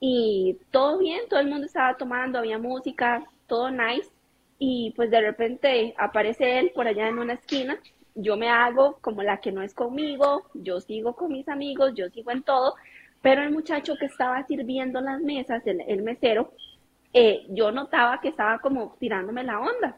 y 0.00 0.58
todo 0.70 0.98
bien, 0.98 1.22
todo 1.28 1.40
el 1.40 1.48
mundo 1.48 1.66
estaba 1.66 1.96
tomando, 1.96 2.38
había 2.38 2.58
música, 2.58 3.24
todo 3.46 3.70
nice. 3.70 4.10
Y 4.58 4.92
pues 4.96 5.10
de 5.10 5.20
repente 5.20 5.94
aparece 5.98 6.58
él 6.58 6.72
por 6.74 6.86
allá 6.88 7.08
en 7.08 7.18
una 7.18 7.34
esquina. 7.34 7.78
Yo 8.14 8.36
me 8.36 8.48
hago 8.48 8.98
como 9.00 9.22
la 9.22 9.40
que 9.40 9.52
no 9.52 9.62
es 9.62 9.74
conmigo, 9.74 10.44
yo 10.54 10.80
sigo 10.80 11.14
con 11.14 11.32
mis 11.32 11.48
amigos, 11.48 11.92
yo 11.94 12.08
sigo 12.10 12.32
en 12.32 12.42
todo. 12.42 12.74
Pero 13.20 13.42
el 13.42 13.50
muchacho 13.50 13.96
que 13.96 14.06
estaba 14.06 14.46
sirviendo 14.46 15.00
las 15.00 15.20
mesas, 15.20 15.62
el, 15.66 16.02
mesero, 16.02 16.52
eh, 17.12 17.46
yo 17.48 17.72
notaba 17.72 18.20
que 18.20 18.28
estaba 18.28 18.58
como 18.58 18.96
tirándome 18.98 19.44
la 19.44 19.60
onda. 19.60 19.96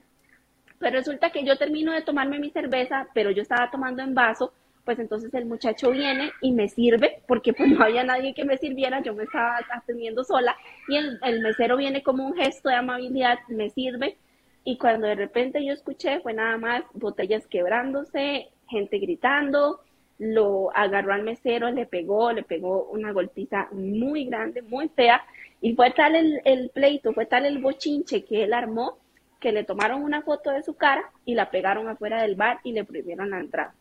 Pero 0.78 0.96
resulta 0.96 1.30
que 1.30 1.44
yo 1.44 1.58
termino 1.58 1.92
de 1.92 2.02
tomarme 2.02 2.38
mi 2.38 2.50
cerveza, 2.50 3.08
pero 3.12 3.30
yo 3.30 3.42
estaba 3.42 3.70
tomando 3.70 4.02
en 4.02 4.14
vaso 4.14 4.52
pues 4.84 4.98
entonces 4.98 5.32
el 5.34 5.46
muchacho 5.46 5.90
viene 5.90 6.32
y 6.40 6.52
me 6.52 6.68
sirve, 6.68 7.22
porque 7.26 7.52
pues 7.52 7.68
no 7.70 7.84
había 7.84 8.04
nadie 8.04 8.34
que 8.34 8.44
me 8.44 8.56
sirviera, 8.56 9.00
yo 9.02 9.14
me 9.14 9.24
estaba 9.24 9.60
atendiendo 9.72 10.24
sola, 10.24 10.56
y 10.88 10.96
el, 10.96 11.40
mesero 11.40 11.76
viene 11.76 12.02
como 12.02 12.26
un 12.26 12.34
gesto 12.34 12.68
de 12.68 12.76
amabilidad, 12.76 13.38
me 13.48 13.70
sirve, 13.70 14.16
y 14.64 14.78
cuando 14.78 15.06
de 15.06 15.14
repente 15.14 15.64
yo 15.64 15.72
escuché 15.72 16.20
fue 16.20 16.34
nada 16.34 16.58
más 16.58 16.82
botellas 16.92 17.46
quebrándose, 17.46 18.48
gente 18.68 18.98
gritando, 18.98 19.80
lo 20.20 20.70
agarró 20.76 21.14
al 21.14 21.22
mesero, 21.24 21.70
le 21.70 21.86
pegó, 21.86 22.30
le 22.32 22.42
pegó 22.42 22.84
una 22.92 23.10
golpiza 23.10 23.68
muy 23.72 24.26
grande, 24.26 24.62
muy 24.62 24.88
fea, 24.90 25.22
y 25.62 25.74
fue 25.74 25.90
tal 25.90 26.14
el, 26.14 26.40
el 26.44 26.68
pleito, 26.70 27.12
fue 27.14 27.24
tal 27.26 27.46
el 27.46 27.58
bochinche 27.58 28.24
que 28.24 28.44
él 28.44 28.52
armó, 28.52 28.98
que 29.40 29.50
le 29.50 29.64
tomaron 29.64 30.02
una 30.02 30.20
foto 30.20 30.50
de 30.50 30.62
su 30.62 30.74
cara 30.74 31.02
y 31.24 31.34
la 31.34 31.50
pegaron 31.50 31.88
afuera 31.88 32.20
del 32.22 32.34
bar 32.36 32.60
y 32.64 32.72
le 32.72 32.84
prohibieron 32.84 33.30
la 33.30 33.40
entrada. 33.40 33.74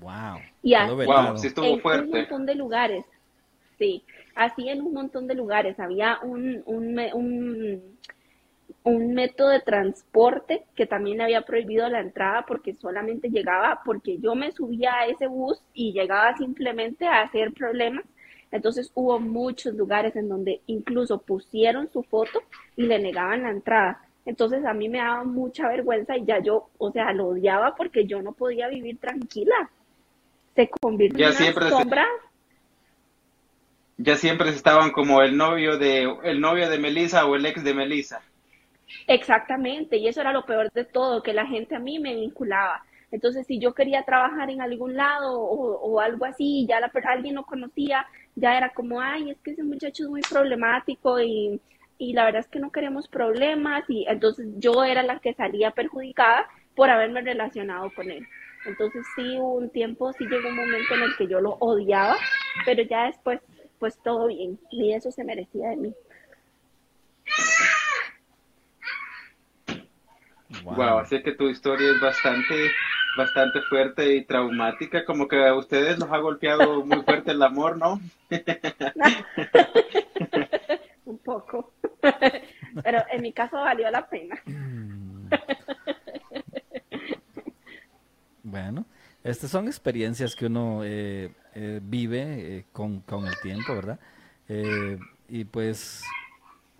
Wow. 0.00 0.40
Y 0.62 0.74
así. 0.74 0.92
Wow, 0.92 1.36
sí 1.38 1.46
estuvo 1.46 1.64
en 1.64 1.72
un 1.74 1.80
fuerte. 1.80 2.06
montón 2.18 2.46
de 2.46 2.54
lugares. 2.56 3.04
Sí, 3.78 4.02
así 4.34 4.68
en 4.68 4.82
un 4.82 4.92
montón 4.92 5.26
de 5.28 5.34
lugares. 5.36 5.78
Había 5.78 6.18
un, 6.22 6.62
un, 6.66 6.94
me- 6.94 7.14
un, 7.14 7.96
un 8.82 9.14
método 9.14 9.48
de 9.48 9.60
transporte 9.60 10.64
que 10.74 10.86
también 10.86 11.18
le 11.18 11.24
había 11.24 11.42
prohibido 11.42 11.88
la 11.88 12.00
entrada 12.00 12.44
porque 12.46 12.74
solamente 12.74 13.28
llegaba, 13.30 13.80
porque 13.84 14.18
yo 14.18 14.34
me 14.34 14.52
subía 14.52 14.94
a 14.94 15.06
ese 15.06 15.26
bus 15.26 15.60
y 15.72 15.92
llegaba 15.92 16.36
simplemente 16.36 17.06
a 17.06 17.22
hacer 17.22 17.52
problemas. 17.52 18.04
Entonces 18.52 18.90
hubo 18.94 19.18
muchos 19.18 19.74
lugares 19.74 20.14
en 20.16 20.28
donde 20.28 20.60
incluso 20.66 21.18
pusieron 21.18 21.90
su 21.92 22.02
foto 22.02 22.42
y 22.76 22.84
le 22.84 22.98
negaban 22.98 23.42
la 23.42 23.50
entrada. 23.50 24.00
Entonces 24.26 24.64
a 24.64 24.72
mí 24.74 24.88
me 24.88 24.98
daba 24.98 25.24
mucha 25.24 25.68
vergüenza 25.68 26.16
y 26.16 26.24
ya 26.24 26.38
yo, 26.40 26.68
o 26.78 26.90
sea, 26.92 27.12
lo 27.12 27.28
odiaba 27.28 27.74
porque 27.74 28.06
yo 28.06 28.22
no 28.22 28.32
podía 28.32 28.68
vivir 28.68 28.98
tranquila. 28.98 29.70
Se 30.54 30.68
convirtió 30.68 31.18
Ya 31.18 31.26
en 31.26 31.30
una 31.32 31.38
siempre 31.38 31.64
se- 31.64 31.70
sombra 31.70 32.06
Ya 33.96 34.16
siempre 34.16 34.50
estaban 34.50 34.90
como 34.90 35.22
el 35.22 35.36
novio 35.36 35.78
de 35.78 36.02
el 36.24 36.40
novio 36.40 36.68
de 36.68 36.78
Melissa 36.78 37.26
o 37.26 37.36
el 37.36 37.46
ex 37.46 37.62
de 37.64 37.74
Melissa. 37.74 38.22
Exactamente, 39.06 39.96
y 39.96 40.08
eso 40.08 40.20
era 40.20 40.32
lo 40.32 40.44
peor 40.44 40.70
de 40.72 40.84
todo, 40.84 41.22
que 41.22 41.32
la 41.32 41.46
gente 41.46 41.74
a 41.74 41.78
mí 41.78 41.98
me 41.98 42.14
vinculaba. 42.14 42.84
Entonces, 43.10 43.46
si 43.46 43.58
yo 43.58 43.74
quería 43.74 44.02
trabajar 44.02 44.50
en 44.50 44.60
algún 44.60 44.96
lado 44.96 45.40
o, 45.40 46.00
algo 46.00 46.24
así, 46.24 46.66
ya 46.68 46.80
la, 46.80 46.90
alguien 47.04 47.36
lo 47.36 47.44
conocía, 47.44 48.06
ya 48.34 48.56
era 48.56 48.70
como, 48.70 49.00
ay, 49.00 49.30
es 49.30 49.40
que 49.40 49.52
ese 49.52 49.62
muchacho 49.62 50.04
es 50.04 50.10
muy 50.10 50.20
problemático 50.22 51.20
y, 51.20 51.60
y 51.98 52.12
la 52.12 52.24
verdad 52.24 52.40
es 52.40 52.48
que 52.48 52.58
no 52.58 52.72
queremos 52.72 53.06
problemas, 53.08 53.84
y 53.88 54.04
entonces 54.08 54.48
yo 54.56 54.82
era 54.84 55.02
la 55.02 55.20
que 55.20 55.34
salía 55.34 55.70
perjudicada 55.70 56.48
por 56.74 56.90
haberme 56.90 57.20
relacionado 57.20 57.90
con 57.94 58.10
él. 58.10 58.26
Entonces, 58.66 59.04
sí, 59.14 59.36
hubo 59.38 59.54
un 59.54 59.70
tiempo, 59.70 60.12
sí 60.14 60.24
llegó 60.24 60.48
un 60.48 60.56
momento 60.56 60.94
en 60.94 61.02
el 61.02 61.16
que 61.16 61.28
yo 61.28 61.40
lo 61.40 61.52
odiaba, 61.60 62.16
pero 62.64 62.82
ya 62.82 63.06
después, 63.06 63.40
pues 63.78 63.98
todo 64.02 64.26
bien, 64.28 64.58
y 64.70 64.92
eso 64.92 65.10
se 65.12 65.22
merecía 65.22 65.68
de 65.70 65.76
mí. 65.76 65.94
Wow. 70.62 70.74
Wow, 70.74 70.98
así 70.98 71.22
que 71.22 71.32
tu 71.32 71.48
historia 71.48 71.90
es 71.90 72.00
bastante, 72.00 72.70
bastante 73.16 73.60
fuerte 73.62 74.14
y 74.14 74.24
traumática, 74.24 75.04
como 75.04 75.28
que 75.28 75.46
a 75.46 75.54
ustedes 75.54 75.98
los 75.98 76.10
ha 76.10 76.18
golpeado 76.18 76.84
muy 76.84 77.02
fuerte 77.02 77.32
el 77.32 77.42
amor, 77.42 77.76
¿no? 77.76 78.00
Un 81.04 81.18
poco. 81.18 81.72
Pero 82.82 83.04
en 83.10 83.22
mi 83.22 83.32
caso 83.32 83.56
valió 83.56 83.90
la 83.90 84.08
pena. 84.08 84.40
Bueno, 88.46 88.84
estas 89.24 89.50
son 89.50 89.66
experiencias 89.66 90.36
que 90.36 90.46
uno 90.46 90.82
eh, 90.84 91.32
eh, 91.54 91.80
vive 91.82 92.58
eh, 92.58 92.64
con, 92.72 93.00
con 93.00 93.26
el 93.26 93.34
tiempo, 93.40 93.74
¿verdad? 93.74 93.98
Eh, 94.48 94.98
y 95.28 95.44
pues, 95.44 96.04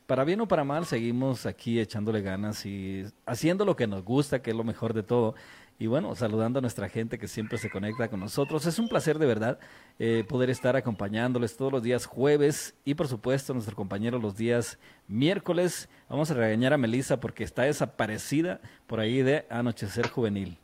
para 0.07 0.25
bien 0.25 0.41
o 0.41 0.49
para 0.49 0.65
mal, 0.65 0.85
seguimos 0.85 1.47
aquí 1.47 1.81
echándole 1.81 2.21
ganas 2.21 2.67
y 2.67 3.05
haciendo 3.27 3.65
lo 3.65 3.77
que 3.77 3.87
nos 3.87 4.05
gusta, 4.05 4.43
que 4.43 4.51
es 4.51 4.57
lo 4.57 4.65
mejor 4.65 4.93
de 4.93 5.03
todo. 5.03 5.35
Y 5.79 5.87
bueno, 5.87 6.15
saludando 6.15 6.61
a 6.61 6.63
nuestra 6.63 6.89
gente 6.89 7.19
que 7.19 7.27
siempre 7.27 7.59
se 7.59 7.69
conecta 7.69 8.09
con 8.09 8.21
nosotros. 8.21 8.65
Es 8.67 8.79
un 8.79 8.89
placer 8.89 9.19
de 9.19 9.27
verdad 9.27 9.59
eh, 9.99 10.25
poder 10.29 10.51
estar 10.51 10.77
acompañándoles 10.77 11.57
todos 11.57 11.73
los 11.73 11.83
días 11.83 12.07
jueves 12.07 12.77
y 12.85 12.95
por 12.95 13.09
supuesto 13.09 13.55
nuestro 13.55 13.75
compañero 13.75 14.19
los 14.19 14.37
días 14.37 14.79
miércoles. 15.09 15.89
Vamos 16.09 16.31
a 16.31 16.35
regañar 16.35 16.73
a 16.75 16.79
Melissa 16.79 17.19
porque 17.19 17.43
está 17.43 17.63
desaparecida 17.63 18.61
por 18.87 19.01
ahí 19.01 19.23
de 19.23 19.47
Anochecer 19.51 20.09
Juvenil. 20.09 20.59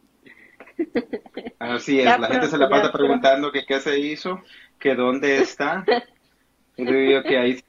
Así 1.59 2.01
es, 2.01 2.19
la 2.19 2.29
gente 2.29 2.47
se 2.47 2.59
la 2.59 2.69
pasa 2.69 2.93
preguntando 2.93 3.51
que 3.51 3.67
qué 3.67 3.81
se 3.81 3.99
hizo, 3.99 4.41
que 4.79 4.95
dónde 4.95 5.39
está. 5.39 5.85
Y 6.77 6.85
yo 6.87 6.93
digo 6.93 7.23
que 7.23 7.37
ahí 7.37 7.61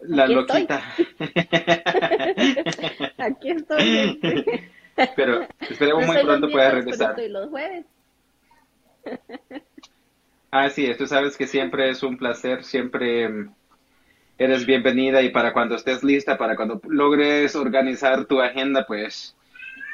la 0.00 0.24
Aquí 0.24 0.34
estoy. 0.34 0.66
loquita. 0.66 0.82
Aquí 3.18 3.50
estoy. 3.50 3.82
gente. 3.82 4.70
Pero 5.14 5.46
esperemos 5.68 6.06
No 6.06 6.12
muy 6.12 6.22
pronto 6.22 6.48
pueda 6.50 6.70
regresar. 6.70 7.10
estoy 7.10 7.28
los 7.28 7.50
jueves. 7.50 7.84
Así 10.50 10.86
es, 10.86 10.96
tú 10.96 11.06
sabes 11.06 11.36
que 11.36 11.46
siempre 11.46 11.90
es 11.90 12.02
un 12.02 12.16
placer, 12.16 12.64
siempre 12.64 13.28
mm, 13.28 13.54
eres 14.38 14.64
bienvenida 14.66 15.22
y 15.22 15.30
para 15.30 15.52
cuando 15.52 15.74
estés 15.76 16.02
lista, 16.02 16.38
para 16.38 16.56
cuando 16.56 16.80
logres 16.88 17.54
organizar 17.56 18.24
tu 18.24 18.40
agenda, 18.40 18.86
pues 18.86 19.36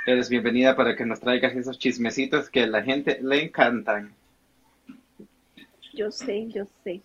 eres 0.07 0.29
bienvenida 0.29 0.77
para 0.77 0.95
que 0.97 1.05
nos 1.07 1.21
traigas 1.21 1.55
esos 1.57 1.79
chismecitos 1.79 2.49
que 2.51 2.63
a 2.63 2.67
la 2.67 2.83
gente 2.83 3.19
le 3.23 3.43
encantan. 3.45 4.13
Yo 5.95 6.11
sé, 6.11 6.47
yo 6.49 6.65
sé. 6.85 7.01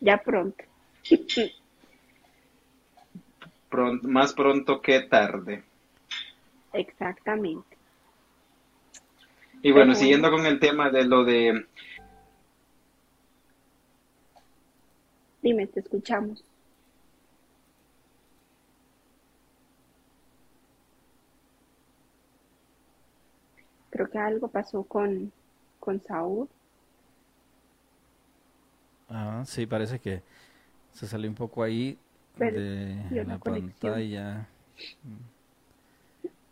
Ya 0.00 0.16
pronto. 0.18 0.64
Más 4.02 4.32
pronto 4.32 4.80
que 4.80 5.00
tarde. 5.00 5.64
Exactamente. 6.72 7.76
Y 9.62 9.72
bueno, 9.72 9.94
siguiendo 9.94 10.30
con 10.30 10.44
el 10.46 10.60
tema 10.60 10.90
de 10.90 11.04
lo 11.04 11.24
de 11.24 11.66
Dime, 15.44 15.66
te 15.66 15.80
escuchamos. 15.80 16.42
Creo 23.90 24.10
que 24.10 24.18
algo 24.18 24.48
pasó 24.48 24.84
con, 24.84 25.30
con 25.78 26.00
Saúl. 26.00 26.48
Ah, 29.08 29.42
sí, 29.46 29.66
parece 29.66 30.00
que 30.00 30.22
se 30.92 31.06
salió 31.06 31.28
un 31.28 31.36
poco 31.36 31.62
ahí 31.62 31.98
Pero- 32.38 32.60
de 32.60 33.24
la 33.26 33.38
pantalla. 33.38 34.48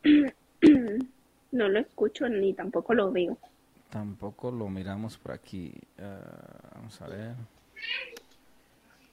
No 1.53 1.68
lo 1.68 1.80
escucho 1.80 2.28
ni 2.30 2.55
tampoco 2.55 2.95
lo 2.95 3.12
veo. 3.12 3.37
Tampoco 3.91 4.51
lo 4.51 4.68
miramos 4.70 5.18
por 5.18 5.33
aquí. 5.33 5.74
Ah, 5.99 6.70
vamos 6.76 6.99
a 7.03 7.09
ver. 7.09 7.35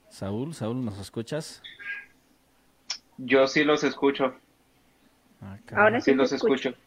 Saúl, 0.10 0.54
Saúl, 0.54 0.84
¿nos 0.86 0.98
escuchas? 1.00 1.62
yo 3.18 3.46
sí 3.48 3.66
los 3.66 3.84
escucho, 3.84 4.34
Ah, 5.42 5.58
Ahora 5.76 6.00
sí 6.00 6.14
los 6.14 6.32
escucho. 6.32 6.70
escucho. 6.70 6.82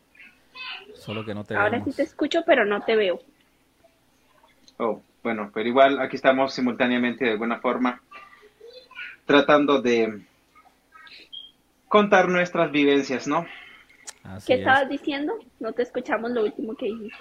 Solo 0.95 1.25
que 1.25 1.35
no 1.35 1.45
te 1.45 1.55
Ahora 1.55 1.85
sí 1.85 1.93
te 1.93 2.03
escucho, 2.03 2.43
pero 2.47 2.65
no 2.65 2.81
te 2.83 2.97
veo. 2.97 3.21
Oh, 4.79 5.03
bueno, 5.23 5.51
pero 5.53 5.69
igual 5.69 6.01
aquí 6.01 6.17
estamos 6.17 6.55
simultáneamente 6.55 7.27
de 7.27 7.33
alguna 7.33 7.61
forma 7.61 8.03
tratando 9.33 9.81
de 9.81 10.23
contar 11.89 12.29
nuestras 12.29 12.71
vivencias, 12.71 13.27
¿no? 13.27 13.47
Así 14.23 14.49
¿Qué 14.49 14.55
es. 14.55 14.59
estabas 14.61 14.89
diciendo? 14.91 15.33
No 15.59 15.73
te 15.73 15.83
escuchamos 15.83 16.31
lo 16.33 16.45
último 16.45 16.75
que 16.75 16.87
dijiste. 16.87 17.17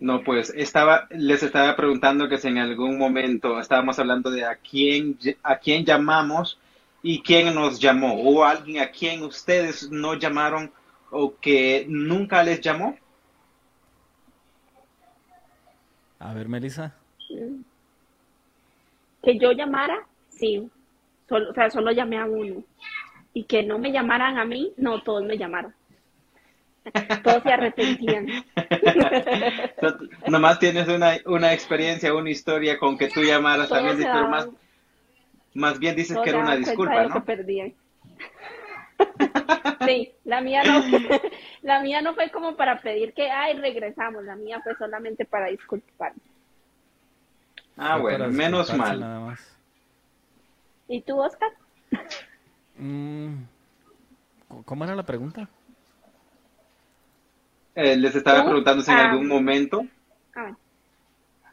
No, 0.00 0.22
pues 0.22 0.52
estaba, 0.54 1.08
les 1.10 1.42
estaba 1.42 1.74
preguntando 1.74 2.28
que 2.28 2.36
si 2.36 2.48
en 2.48 2.58
algún 2.58 2.98
momento 2.98 3.58
estábamos 3.58 3.98
hablando 3.98 4.30
de 4.30 4.44
a 4.44 4.56
quién, 4.56 5.18
a 5.42 5.56
quién 5.56 5.84
llamamos 5.84 6.58
y 7.02 7.22
quién 7.22 7.54
nos 7.54 7.80
llamó, 7.80 8.14
o 8.14 8.44
alguien 8.44 8.82
a 8.82 8.90
quien 8.90 9.22
ustedes 9.22 9.90
no 9.90 10.14
llamaron 10.14 10.70
o 11.10 11.34
que 11.40 11.86
nunca 11.88 12.42
les 12.42 12.60
llamó. 12.60 12.96
A 16.18 16.34
ver, 16.34 16.48
Melissa. 16.48 16.94
Que 19.28 19.38
yo 19.38 19.52
llamara, 19.52 20.06
sí. 20.30 20.70
Solo, 21.28 21.50
o 21.50 21.52
sea, 21.52 21.68
solo 21.68 21.90
llamé 21.90 22.16
a 22.16 22.24
uno. 22.24 22.64
Y 23.34 23.44
que 23.44 23.62
no 23.62 23.78
me 23.78 23.92
llamaran 23.92 24.38
a 24.38 24.46
mí, 24.46 24.72
no, 24.78 25.02
todos 25.02 25.22
me 25.22 25.36
llamaron. 25.36 25.74
Todos 27.22 27.42
se 27.42 27.52
arrepentían. 27.52 28.26
No- 29.82 29.98
Nomás 30.28 30.58
tienes 30.58 30.88
una, 30.88 31.18
una 31.26 31.52
experiencia, 31.52 32.14
una 32.14 32.30
historia 32.30 32.78
con 32.78 32.96
que 32.96 33.08
tú 33.08 33.20
llamaras 33.22 33.68
Todos 33.68 33.82
también, 33.82 34.08
pero 34.10 34.28
más, 34.28 34.48
más 35.52 35.78
bien 35.78 35.94
dices 35.94 36.16
que 36.18 36.30
era 36.30 36.38
una 36.38 36.56
disculpa, 36.56 37.04
¿no? 37.04 37.22
perdían. 37.22 37.74
Sí, 39.86 40.12
la 40.24 40.40
mía 40.40 40.62
no, 40.64 40.82
la 41.62 41.80
mía 41.82 42.00
no 42.00 42.14
fue 42.14 42.30
como 42.30 42.56
para 42.56 42.80
pedir 42.80 43.12
que, 43.12 43.30
ay, 43.30 43.58
regresamos, 43.58 44.24
la 44.24 44.36
mía 44.36 44.60
fue 44.62 44.74
solamente 44.76 45.26
para 45.26 45.48
disculparme. 45.48 46.20
Ah, 47.78 47.96
Fue 48.06 48.18
bueno, 48.18 48.28
menos 48.28 48.72
mal. 48.74 49.00
Nada 49.00 49.20
más. 49.20 49.40
¿Y 50.88 51.02
tú, 51.02 51.20
Oscar? 51.20 51.52
Mm, 52.80 53.44
¿Cómo 54.64 54.84
era 54.84 54.94
la 54.96 55.04
pregunta? 55.06 55.48
Eh, 57.74 57.96
les 57.96 58.14
estaba 58.14 58.44
Tú, 58.44 58.44
preguntando 58.44 58.82
si 58.82 58.92
en 58.92 58.98
ah, 58.98 58.98
algún 58.98 59.26
momento 59.26 59.86
Ah, 60.34 60.56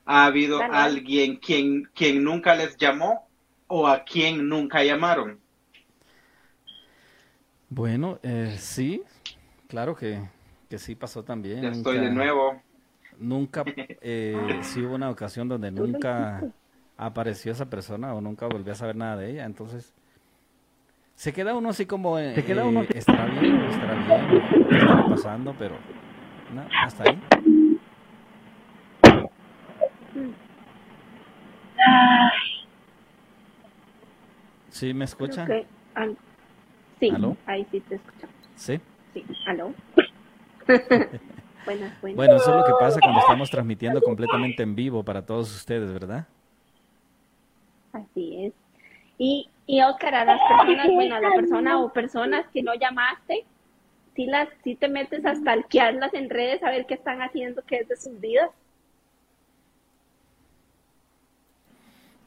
ha 0.06 0.26
habido 0.26 0.60
Dale, 0.60 0.72
alguien 0.72 1.36
quien, 1.36 1.84
quien 1.94 2.24
nunca 2.24 2.56
les 2.56 2.78
llamó 2.78 3.30
o 3.68 3.88
a 3.88 4.04
quien 4.04 4.48
nunca 4.50 4.84
llamaron. 4.84 5.42
Bueno, 7.70 8.20
eh, 8.24 8.56
sí, 8.60 9.04
claro 9.68 9.96
que, 9.96 10.22
que 10.70 10.80
sí 10.80 10.96
pasó 10.96 11.24
también. 11.24 11.62
Ya 11.62 11.70
estoy 11.70 12.00
de 12.00 12.12
nuevo. 12.12 12.62
Nunca, 13.20 13.64
eh, 14.02 14.60
sí 14.62 14.84
hubo 14.84 14.96
una 14.96 15.10
ocasión 15.10 15.48
donde 15.48 15.72
nunca 15.72 16.52
apareció 16.98 17.52
esa 17.52 17.66
persona 17.70 18.14
o 18.14 18.22
nunca 18.22 18.48
volví 18.48 18.70
a 18.72 18.76
saber 18.76 18.96
nada 18.96 19.18
de 19.18 19.32
ella. 19.32 19.46
Entonces, 19.46 19.94
se 21.16 21.34
queda 21.34 21.56
uno 21.56 21.70
así 21.70 21.86
como, 21.86 22.20
eh, 22.20 22.34
eh, 22.38 22.88
estará 22.94 23.26
bien, 23.28 23.56
estará 23.62 23.96
bien, 24.06 24.44
¿qué 24.70 24.78
estará 24.78 25.08
pasando? 25.08 25.56
Pero, 25.58 25.76
no, 26.54 26.66
hasta 26.84 27.04
ahí. 27.04 27.22
¿Sí 34.70 34.94
me 34.94 35.06
escucha? 35.06 35.46
creo 35.46 35.62
que 35.62 35.68
al- 35.96 36.18
Sí, 37.00 37.10
¿Aló? 37.14 37.36
ahí 37.46 37.66
sí 37.72 37.80
te 37.82 37.96
escucho. 37.96 38.28
Sí. 38.56 38.80
Sí, 39.14 39.26
aló. 39.48 39.74
buenas, 41.66 42.02
buenas. 42.02 42.16
Bueno, 42.16 42.36
eso 42.36 42.52
es 42.52 42.56
lo 42.58 42.64
que 42.66 42.74
pasa 42.80 43.00
cuando 43.02 43.20
estamos 43.20 43.50
transmitiendo 43.50 44.02
completamente 44.02 44.64
en 44.64 44.76
vivo 44.76 45.04
para 45.04 45.26
todos 45.26 45.54
ustedes, 45.56 45.92
¿verdad? 45.92 46.28
Así 47.94 48.46
es. 48.46 48.54
Y, 49.18 49.50
y 49.66 49.82
Oscar, 49.82 50.16
a 50.16 50.26
las 50.26 50.42
personas, 50.48 50.88
bueno, 50.94 51.16
a 51.16 51.20
la 51.22 51.32
persona 51.32 51.80
o 51.80 51.92
personas 51.94 52.46
que 52.54 52.62
no 52.64 52.74
llamaste, 52.76 53.46
si 54.16 54.26
las, 54.28 54.50
si 54.64 54.76
te 54.76 54.88
metes 54.90 55.26
a 55.26 55.36
stalkearlas 55.36 56.14
en 56.14 56.30
redes 56.30 56.64
a 56.64 56.70
ver 56.72 56.86
qué 56.86 56.94
están 56.96 57.22
haciendo, 57.22 57.62
qué 57.68 57.78
es 57.78 57.88
de 57.88 57.96
sus 57.98 58.20
vidas. 58.20 58.50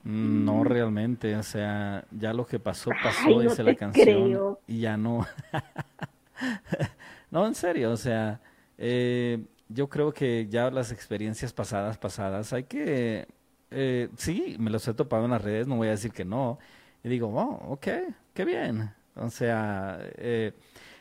Mm, 0.05 0.45
No 0.45 0.65
realmente, 0.65 1.37
o 1.37 1.43
sea, 1.43 2.05
ya 2.11 2.33
lo 2.33 2.47
que 2.47 2.59
pasó, 2.59 2.91
pasó, 3.03 3.19
Ay, 3.27 3.35
no 3.37 3.41
dice 3.43 3.63
la 3.63 3.75
canción, 3.75 4.05
creo. 4.05 4.61
y 4.67 4.81
ya 4.81 4.97
no. 4.97 5.27
No, 7.31 7.47
en 7.47 7.55
serio, 7.55 7.91
o 7.93 7.97
sea, 7.99 8.41
eh, 8.79 9.45
yo 9.69 9.89
creo 9.89 10.13
que 10.13 10.47
ya 10.49 10.71
las 10.71 10.93
experiencias 10.93 11.53
pasadas, 11.53 11.99
pasadas, 11.99 12.53
hay 12.53 12.65
que, 12.65 13.29
eh, 13.71 14.09
sí, 14.17 14.57
me 14.59 14.71
los 14.71 14.87
he 14.89 14.95
topado 14.95 15.25
en 15.25 15.33
las 15.33 15.43
redes, 15.43 15.67
no 15.67 15.77
voy 15.77 15.89
a 15.89 15.93
decir 15.93 16.13
que 16.13 16.25
no, 16.25 16.59
y 17.05 17.09
digo, 17.09 17.29
oh, 17.29 17.73
ok, 17.73 17.87
qué 18.35 18.45
bien, 18.45 18.95
o 19.15 19.29
sea, 19.31 19.99
eh, 20.17 20.53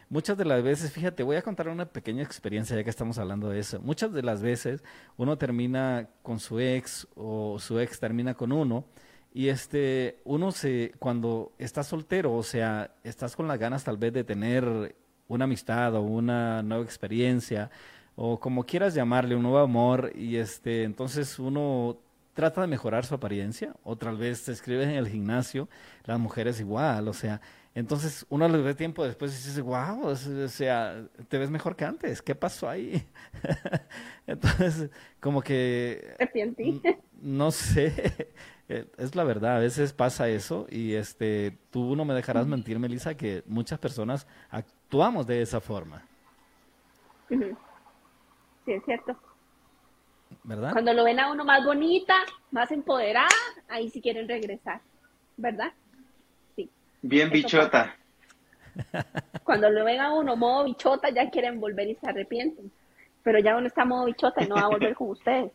muchas 0.09 0.37
de 0.37 0.45
las 0.45 0.63
veces, 0.63 0.91
fíjate, 0.91 1.23
voy 1.23 1.37
a 1.37 1.41
contar 1.41 1.69
una 1.69 1.85
pequeña 1.85 2.23
experiencia 2.23 2.75
ya 2.75 2.83
que 2.83 2.89
estamos 2.89 3.17
hablando 3.19 3.49
de 3.49 3.59
eso, 3.59 3.79
muchas 3.81 4.11
de 4.11 4.23
las 4.23 4.41
veces 4.41 4.83
uno 5.15 5.37
termina 5.37 6.09
con 6.23 6.39
su 6.39 6.59
ex 6.59 7.07
o 7.15 7.59
su 7.59 7.79
ex 7.79 7.99
termina 7.99 8.33
con 8.33 8.51
uno, 8.51 8.85
y 9.33 9.49
este, 9.49 10.19
uno 10.25 10.51
se, 10.51 10.93
cuando 10.97 11.53
estás 11.59 11.87
soltero, 11.87 12.33
o 12.33 12.43
sea, 12.43 12.95
estás 13.03 13.35
con 13.35 13.47
las 13.47 13.59
ganas 13.59 13.83
tal 13.83 13.97
vez 13.97 14.11
de 14.11 14.23
tener 14.23 14.95
una 15.27 15.45
amistad 15.45 15.95
o 15.95 16.01
una 16.01 16.63
nueva 16.63 16.83
experiencia, 16.83 17.69
o 18.15 18.39
como 18.39 18.65
quieras 18.65 18.93
llamarle, 18.93 19.35
un 19.35 19.43
nuevo 19.43 19.59
amor, 19.59 20.11
y 20.15 20.37
este, 20.37 20.83
entonces 20.83 21.37
uno 21.39 21.97
trata 22.33 22.61
de 22.61 22.67
mejorar 22.67 23.05
su 23.05 23.15
apariencia, 23.15 23.75
o 23.83 23.95
tal 23.95 24.17
vez 24.17 24.43
te 24.45 24.51
escribes 24.51 24.87
en 24.87 24.95
el 24.95 25.07
gimnasio, 25.07 25.69
las 26.05 26.19
mujeres 26.19 26.59
igual, 26.59 27.07
o 27.07 27.13
sea, 27.13 27.41
entonces 27.77 28.25
uno 28.29 28.49
le 28.49 28.57
ve 28.57 28.73
tiempo 28.73 29.05
después 29.05 29.31
y 29.33 29.49
dice, 29.49 29.61
wow, 29.61 30.07
o 30.07 30.15
sea, 30.15 31.07
te 31.27 31.37
ves 31.37 31.51
mejor 31.51 31.75
que 31.75 31.85
antes, 31.85 32.23
¿qué 32.23 32.33
pasó 32.33 32.67
ahí? 32.67 33.07
Entonces, 34.25 34.89
como 35.19 35.43
que 35.43 36.15
No 37.21 37.51
sé, 37.51 37.93
eh, 38.67 38.87
es 38.97 39.15
la 39.15 39.23
verdad, 39.23 39.57
a 39.57 39.59
veces 39.59 39.93
pasa 39.93 40.27
eso 40.27 40.65
y 40.71 40.93
este, 40.93 41.55
tú 41.69 41.95
no 41.95 42.03
me 42.03 42.15
dejarás 42.15 42.47
mentir, 42.47 42.79
Melissa, 42.79 43.15
que 43.15 43.43
muchas 43.45 43.77
personas 43.77 44.25
actuamos 44.87 45.27
de 45.27 45.41
esa 45.41 45.59
forma. 45.59 46.01
Sí, 47.27 48.71
es 48.71 48.83
cierto. 48.85 49.17
¿verdad? 50.43 50.71
Cuando 50.71 50.93
lo 50.93 51.03
ven 51.03 51.19
a 51.19 51.29
uno 51.29 51.43
más 51.43 51.65
bonita, 51.65 52.15
más 52.51 52.71
empoderada, 52.71 53.27
ahí 53.67 53.89
sí 53.89 54.01
quieren 54.01 54.29
regresar, 54.29 54.79
¿verdad? 55.35 55.73
Sí. 56.55 56.69
Bien 57.01 57.27
Eso 57.27 57.33
bichota. 57.33 57.97
Cuando 59.43 59.69
lo 59.69 59.83
ven 59.83 59.99
a 59.99 60.13
uno 60.13 60.37
modo 60.37 60.63
bichota, 60.63 61.09
ya 61.09 61.29
quieren 61.29 61.59
volver 61.59 61.89
y 61.89 61.95
se 61.95 62.07
arrepienten. 62.07 62.71
Pero 63.23 63.39
ya 63.39 63.57
uno 63.57 63.67
está 63.67 63.83
modo 63.83 64.05
bichota 64.05 64.41
y 64.41 64.47
no 64.47 64.55
va 64.55 64.61
a 64.61 64.69
volver 64.69 64.95
con 64.95 65.09
ustedes. 65.09 65.51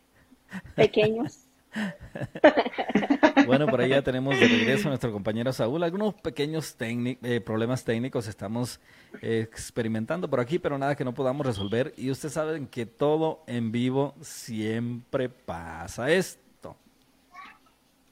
Pequeños. 0.74 1.46
Bueno, 3.46 3.66
por 3.66 3.80
ahí 3.80 3.90
ya 3.90 4.02
tenemos 4.02 4.38
de 4.38 4.48
regreso 4.48 4.88
a 4.88 4.90
nuestro 4.90 5.12
compañero 5.12 5.52
Saúl. 5.52 5.82
Algunos 5.82 6.14
pequeños 6.14 6.76
eh, 6.80 7.40
problemas 7.44 7.84
técnicos 7.84 8.28
estamos 8.28 8.80
eh, 9.20 9.40
experimentando 9.40 10.28
por 10.28 10.40
aquí, 10.40 10.58
pero 10.58 10.78
nada 10.78 10.94
que 10.96 11.04
no 11.04 11.14
podamos 11.14 11.46
resolver. 11.46 11.92
Y 11.96 12.10
ustedes 12.10 12.34
saben 12.34 12.66
que 12.66 12.86
todo 12.86 13.42
en 13.46 13.72
vivo 13.72 14.14
siempre 14.20 15.28
pasa 15.28 16.10
esto. 16.10 16.76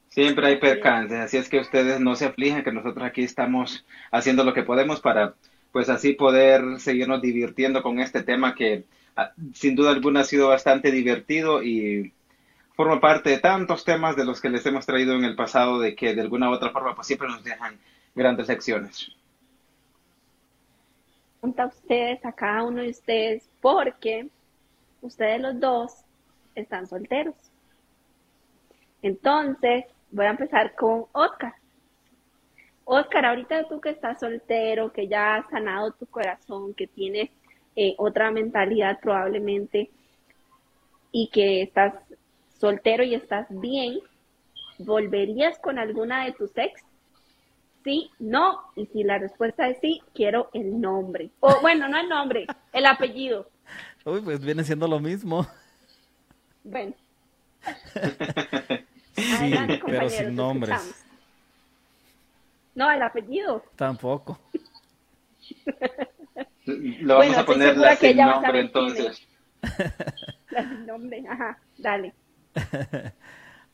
Siempre 0.09 0.49
hay 0.49 0.57
percances, 0.57 1.18
así 1.18 1.37
es 1.37 1.49
que 1.49 1.61
ustedes 1.61 2.01
no 2.01 2.16
se 2.16 2.26
aflijan, 2.26 2.64
que 2.64 2.72
nosotros 2.72 3.05
aquí 3.07 3.22
estamos 3.22 3.85
haciendo 4.11 4.43
lo 4.43 4.53
que 4.53 4.64
podemos 4.64 5.01
para, 5.01 5.35
pues 5.70 5.89
así 5.89 6.14
poder 6.14 6.81
seguirnos 6.81 7.22
divirtiendo 7.22 7.81
con 7.81 8.01
este 8.01 8.24
tema 8.24 8.57
que 8.57 8.85
ah, 9.16 9.31
sin 9.55 9.76
duda 9.76 9.93
alguna 9.93 10.20
ha 10.20 10.24
sido 10.24 10.49
bastante 10.49 10.91
divertido 10.91 11.62
y 11.62 12.12
forma 12.81 12.99
parte 12.99 13.28
de 13.28 13.39
tantos 13.39 13.85
temas 13.85 14.16
de 14.16 14.24
los 14.24 14.41
que 14.41 14.49
les 14.49 14.64
hemos 14.64 14.87
traído 14.87 15.14
en 15.14 15.22
el 15.22 15.37
pasado, 15.37 15.78
de 15.81 15.95
que 15.95 16.14
de 16.14 16.22
alguna 16.22 16.49
u 16.49 16.55
otra 16.55 16.70
forma 16.70 16.95
pues 16.95 17.09
siempre 17.09 17.28
nos 17.28 17.45
dejan 17.45 17.78
grandes 18.14 18.49
lecciones. 18.49 19.14
Pregunta 21.41 21.64
a 21.64 21.66
ustedes, 21.66 22.24
a 22.24 22.33
cada 22.33 22.62
uno 22.62 22.81
de 22.81 22.89
ustedes, 22.89 23.47
porque 23.61 24.28
ustedes 25.03 25.43
los 25.43 25.61
dos 25.61 25.93
están 26.55 26.87
solteros. 26.87 27.35
Entonces, 29.03 29.85
voy 30.11 30.24
a 30.24 30.31
empezar 30.31 30.74
con 30.74 31.05
Oscar. 31.12 31.53
Oscar, 32.87 33.26
ahorita 33.26 33.68
tú 33.68 33.78
que 33.78 33.91
estás 33.91 34.20
soltero, 34.20 34.91
que 34.91 35.07
ya 35.07 35.35
has 35.35 35.51
sanado 35.51 35.93
tu 35.93 36.07
corazón, 36.07 36.72
que 36.72 36.87
tienes 36.87 37.28
eh, 37.76 37.95
otra 37.99 38.31
mentalidad 38.31 38.99
probablemente 39.03 39.91
y 41.12 41.28
que 41.28 41.61
estás 41.61 41.93
soltero 42.61 43.03
y 43.05 43.15
estás 43.15 43.47
bien, 43.51 43.99
¿volverías 44.79 45.59
con 45.59 45.79
alguna 45.79 46.25
de 46.25 46.33
tus 46.33 46.57
ex? 46.57 46.83
Sí, 47.85 48.11
no, 48.19 48.61
y 48.77 48.87
si 48.87 49.05
la 49.05 49.19
respuesta 49.19 49.69
es 49.69 49.79
sí, 49.81 50.03
quiero 50.15 50.51
el 50.53 50.81
nombre. 50.81 51.31
O 51.41 51.61
bueno, 51.63 51.89
no 51.89 51.99
el 51.99 52.09
nombre, 52.09 52.47
el 52.73 52.87
apellido. 52.87 53.51
Uy, 54.05 54.21
pues 54.21 54.41
viene 54.45 54.65
siendo 54.65 54.87
lo 54.89 55.01
mismo. 55.01 55.47
Bueno, 56.65 56.95
Sí, 59.17 59.33
adelante, 59.35 59.81
pero 59.85 60.09
sin 60.09 60.35
nombres. 60.35 60.75
escuchamos. 60.77 61.05
No, 62.75 62.91
el 62.91 63.03
apellido. 63.03 63.63
Tampoco. 63.77 64.39
Lo 66.67 67.19
vamos 67.19 67.35
Bueno, 67.35 67.39
a 67.39 67.45
poner 67.47 67.77
la 67.77 67.97
sin 67.97 68.17
nombre 68.17 68.61
entonces. 68.61 69.27
La 70.51 70.63
sin 70.69 70.87
nombre, 70.87 71.25
ajá, 71.29 71.59
dale. 71.79 72.15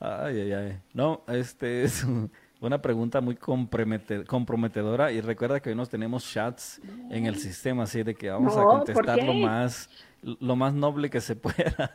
Ay, 0.01 0.41
ay, 0.41 0.53
ay. 0.53 0.79
No, 0.93 1.23
este 1.29 1.83
es 1.85 2.05
un- 2.05 2.31
una 2.61 2.81
pregunta 2.81 3.21
muy 3.21 3.37
compromete- 3.37 4.25
comprometedora 4.27 5.13
y 5.13 5.21
recuerda 5.21 5.61
que 5.61 5.71
hoy 5.71 5.77
nos 5.77 5.89
tenemos 5.91 6.25
chats 6.31 6.81
en 7.11 7.27
el 7.27 7.37
sistema, 7.37 7.83
así 7.85 8.03
de 8.03 8.15
que 8.15 8.31
vamos 8.31 8.57
a 8.57 8.61
No, 8.61 8.65
¿por 8.65 8.77
contestar 8.79 9.23
lo 9.23 9.35
más, 9.35 9.91
lo 10.23 10.57
más 10.57 10.73
noble 10.75 11.11
que 11.11 11.21
se 11.21 11.37
pueda. 11.37 11.95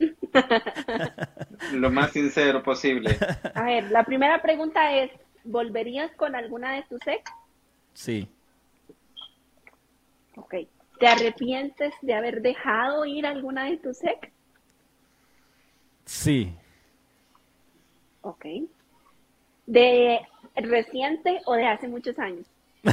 Lo 1.72 1.90
más 1.90 2.12
sincero 2.12 2.62
posible. 2.62 3.16
A 3.54 3.64
ver, 3.64 3.90
la 3.90 4.04
primera 4.04 4.40
pregunta 4.40 4.94
es, 4.94 5.10
¿volverías 5.44 6.10
con 6.12 6.34
alguna 6.36 6.72
de 6.74 6.82
tus 6.84 7.04
ex? 7.06 7.30
Sí, 7.94 8.28
Ok. 10.36 10.54
¿Te 11.00 11.06
arrepientes 11.08 11.92
de 12.02 12.14
haber 12.14 12.42
dejado 12.42 13.04
ir 13.04 13.26
alguna 13.26 13.64
de 13.64 13.76
tus 13.78 14.02
ex? 14.04 14.28
Sí. 16.08 16.56
Ok. 18.22 18.46
¿De 19.66 20.20
reciente 20.56 21.40
o 21.44 21.54
de 21.54 21.66
hace 21.66 21.88
muchos 21.88 22.18
años? 22.18 22.46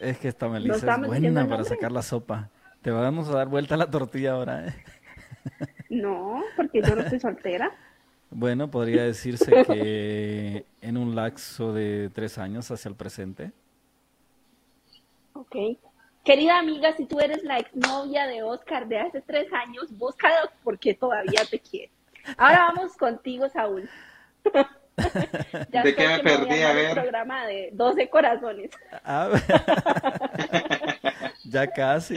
Es 0.00 0.18
que 0.18 0.26
esta 0.26 0.48
Melissa 0.48 0.96
es 0.96 1.06
buena 1.06 1.48
para 1.48 1.62
sacar 1.62 1.92
la 1.92 2.02
sopa. 2.02 2.50
Te 2.82 2.90
vamos 2.90 3.28
a 3.28 3.36
dar 3.36 3.46
vuelta 3.46 3.76
a 3.76 3.78
la 3.78 3.88
tortilla 3.88 4.32
ahora, 4.32 4.66
¿eh? 4.66 4.74
No, 5.90 6.42
porque 6.56 6.82
yo 6.82 6.96
no 6.96 7.02
estoy 7.02 7.20
soltera. 7.20 7.70
Bueno, 8.30 8.68
podría 8.68 9.04
decirse 9.04 9.64
que 9.66 10.64
en 10.80 10.96
un 10.96 11.14
lapso 11.14 11.72
de 11.72 12.10
tres 12.12 12.38
años 12.38 12.68
hacia 12.70 12.88
el 12.88 12.96
presente. 12.96 13.52
Ok. 15.34 15.54
Querida 16.24 16.58
amiga, 16.58 16.94
si 16.96 17.06
tú 17.06 17.20
eres 17.20 17.42
la 17.42 17.58
exnovia 17.58 18.26
de 18.26 18.42
Oscar 18.42 18.86
de 18.86 18.98
hace 18.98 19.20
tres 19.22 19.52
años, 19.52 19.86
búscalo 19.90 20.50
porque 20.62 20.94
todavía 20.94 21.44
te 21.50 21.58
quiere. 21.58 21.90
Ahora 22.36 22.72
vamos 22.72 22.96
contigo, 22.96 23.48
Saúl. 23.48 23.88
Ya 25.70 25.82
¿De 25.82 25.94
qué 25.94 26.06
me 26.06 26.18
perdí? 26.18 26.62
A 26.62 26.74
ver. 26.74 26.92
programa 26.92 27.46
de 27.46 27.70
12 27.72 28.10
corazones. 28.10 28.70
ya 31.44 31.66
casi. 31.68 32.14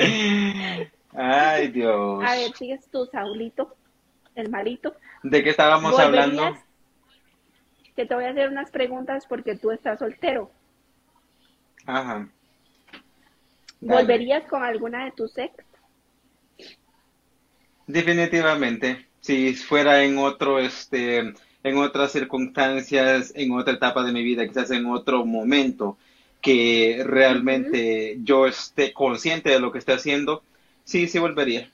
Ay, 1.14 1.70
Dios. 1.70 2.22
A 2.24 2.36
ver, 2.36 2.51
sigues 2.53 2.86
tú, 2.91 3.06
Saulito, 3.06 3.78
el 4.36 4.49
malito. 4.49 4.93
¿De 5.24 5.41
qué 5.41 5.51
estábamos 5.51 5.97
hablando? 5.97 6.58
Que 7.95 8.06
te 8.06 8.14
voy 8.14 8.26
a 8.26 8.32
hacer 8.32 8.49
unas 8.49 8.70
preguntas 8.72 9.26
porque 9.26 9.56
tú 9.56 9.72
estás 9.72 9.99
soltero. 9.99 10.51
Ajá. 11.86 12.28
¿Volverías 13.82 14.45
con 14.47 14.63
alguna 14.63 15.05
de 15.05 15.11
tus 15.11 15.38
ex? 15.38 15.53
Definitivamente. 17.88 19.07
Si 19.21 19.53
fuera 19.55 20.03
en 20.03 20.17
otro, 20.17 20.59
este, 20.59 21.34
en 21.63 21.78
otras 21.78 22.11
circunstancias, 22.11 23.32
en 23.36 23.51
otra 23.51 23.73
etapa 23.73 24.03
de 24.03 24.11
mi 24.11 24.23
vida, 24.23 24.47
quizás 24.47 24.71
en 24.71 24.86
otro 24.86 25.26
momento, 25.26 25.97
que 26.41 27.01
realmente 27.03 28.17
yo 28.23 28.45
esté 28.45 28.93
consciente 28.93 29.49
de 29.49 29.59
lo 29.59 29.71
que 29.71 29.80
estoy 29.80 29.95
haciendo, 29.95 30.43
sí, 30.84 31.07
sí 31.07 31.17
volvería. 31.17 31.71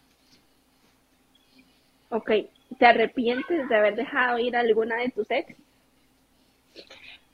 Ok. 2.09 2.31
¿Te 2.79 2.85
arrepientes 2.85 3.67
de 3.67 3.75
haber 3.75 3.95
dejado 3.95 4.39
ir 4.39 4.55
a 4.55 4.61
alguna 4.61 4.95
de 4.95 5.09
tus 5.09 5.29
ex? 5.29 5.53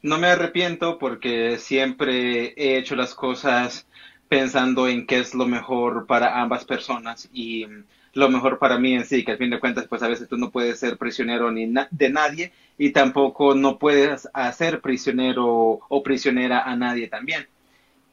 No 0.01 0.18
me 0.18 0.28
arrepiento 0.28 0.97
porque 0.97 1.57
siempre 1.57 2.53
he 2.57 2.78
hecho 2.78 2.95
las 2.95 3.13
cosas 3.13 3.88
pensando 4.28 4.88
en 4.88 5.06
qué 5.06 5.20
es 5.20 5.34
lo 5.34 5.46
mejor 5.46 6.06
para 6.06 6.42
ambas 6.42 6.66
personas 6.66 7.30
y 7.34 7.66
lo 8.14 8.30
mejor 8.30 8.58
para 8.60 8.80
mí 8.80 8.94
en 8.94 9.06
sí, 9.06 9.24
que 9.24 9.34
al 9.34 9.38
fin 9.38 9.50
de 9.50 9.60
cuentas, 9.60 9.86
pues 9.88 10.02
a 10.04 10.08
veces 10.08 10.28
tú 10.28 10.38
no 10.38 10.50
puedes 10.50 10.80
ser 10.80 10.98
prisionero 10.98 11.52
ni 11.52 11.72
de 11.92 12.10
nadie 12.10 12.52
y 12.78 12.92
tampoco 12.92 13.56
no 13.56 13.78
puedes 13.78 14.28
hacer 14.34 14.82
prisionero 14.82 15.80
o 15.88 16.04
prisionera 16.04 16.64
a 16.64 16.76
nadie 16.76 17.08
también. 17.08 17.48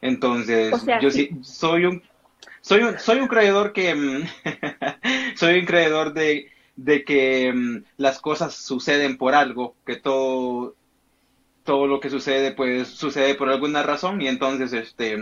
Entonces, 0.01 0.75
yo 1.01 1.11
sí 1.11 1.31
soy 1.43 1.87
un 1.87 2.03
soy 2.61 2.83
un, 2.83 2.99
soy 2.99 3.19
un 3.21 3.29
creedor 3.29 3.73
que 3.73 3.95
mm, 3.95 4.27
soy 5.37 5.61
un 5.61 5.67
creedor 5.67 6.13
de, 6.13 6.51
de 6.77 7.05
que 7.05 7.53
mm, 7.53 7.85
las 7.99 8.21
cosas 8.21 8.55
suceden 8.55 9.17
por 9.17 9.35
algo, 9.35 9.75
que 9.87 9.97
todo 9.97 10.75
todo 11.65 11.87
lo 11.87 11.99
que 11.99 12.11
sucede 12.11 12.53
pues 12.53 12.89
sucede 12.89 13.35
por 13.35 13.49
alguna 13.49 13.83
razón 13.83 14.21
y 14.21 14.29
entonces 14.29 14.73
este 14.75 15.17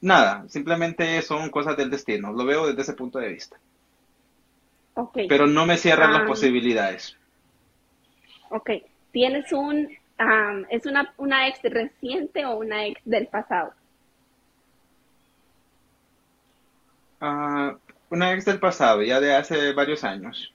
nada, 0.00 0.44
simplemente 0.48 1.20
son 1.22 1.50
cosas 1.50 1.76
del 1.76 1.90
destino, 1.90 2.32
lo 2.32 2.44
veo 2.44 2.66
desde 2.66 2.82
ese 2.82 2.94
punto 2.94 3.18
de 3.18 3.28
vista. 3.28 3.56
Okay. 4.94 5.26
Pero 5.26 5.46
no 5.46 5.64
me 5.64 5.78
cierran 5.78 6.12
las 6.12 6.22
posibilidades. 6.22 7.16
Ok, 8.50 8.70
¿tienes 9.10 9.50
un, 9.52 9.88
es 10.68 10.84
una, 10.84 11.14
una 11.16 11.48
ex 11.48 11.62
reciente 11.62 12.44
o 12.44 12.56
una 12.56 12.86
ex 12.86 13.00
del 13.04 13.26
pasado? 13.28 13.72
Ah, 17.20 17.76
una 18.10 18.32
ex 18.34 18.44
del 18.44 18.58
pasado, 18.58 19.02
ya 19.02 19.20
de 19.20 19.34
hace 19.34 19.72
varios 19.72 20.04
años. 20.04 20.52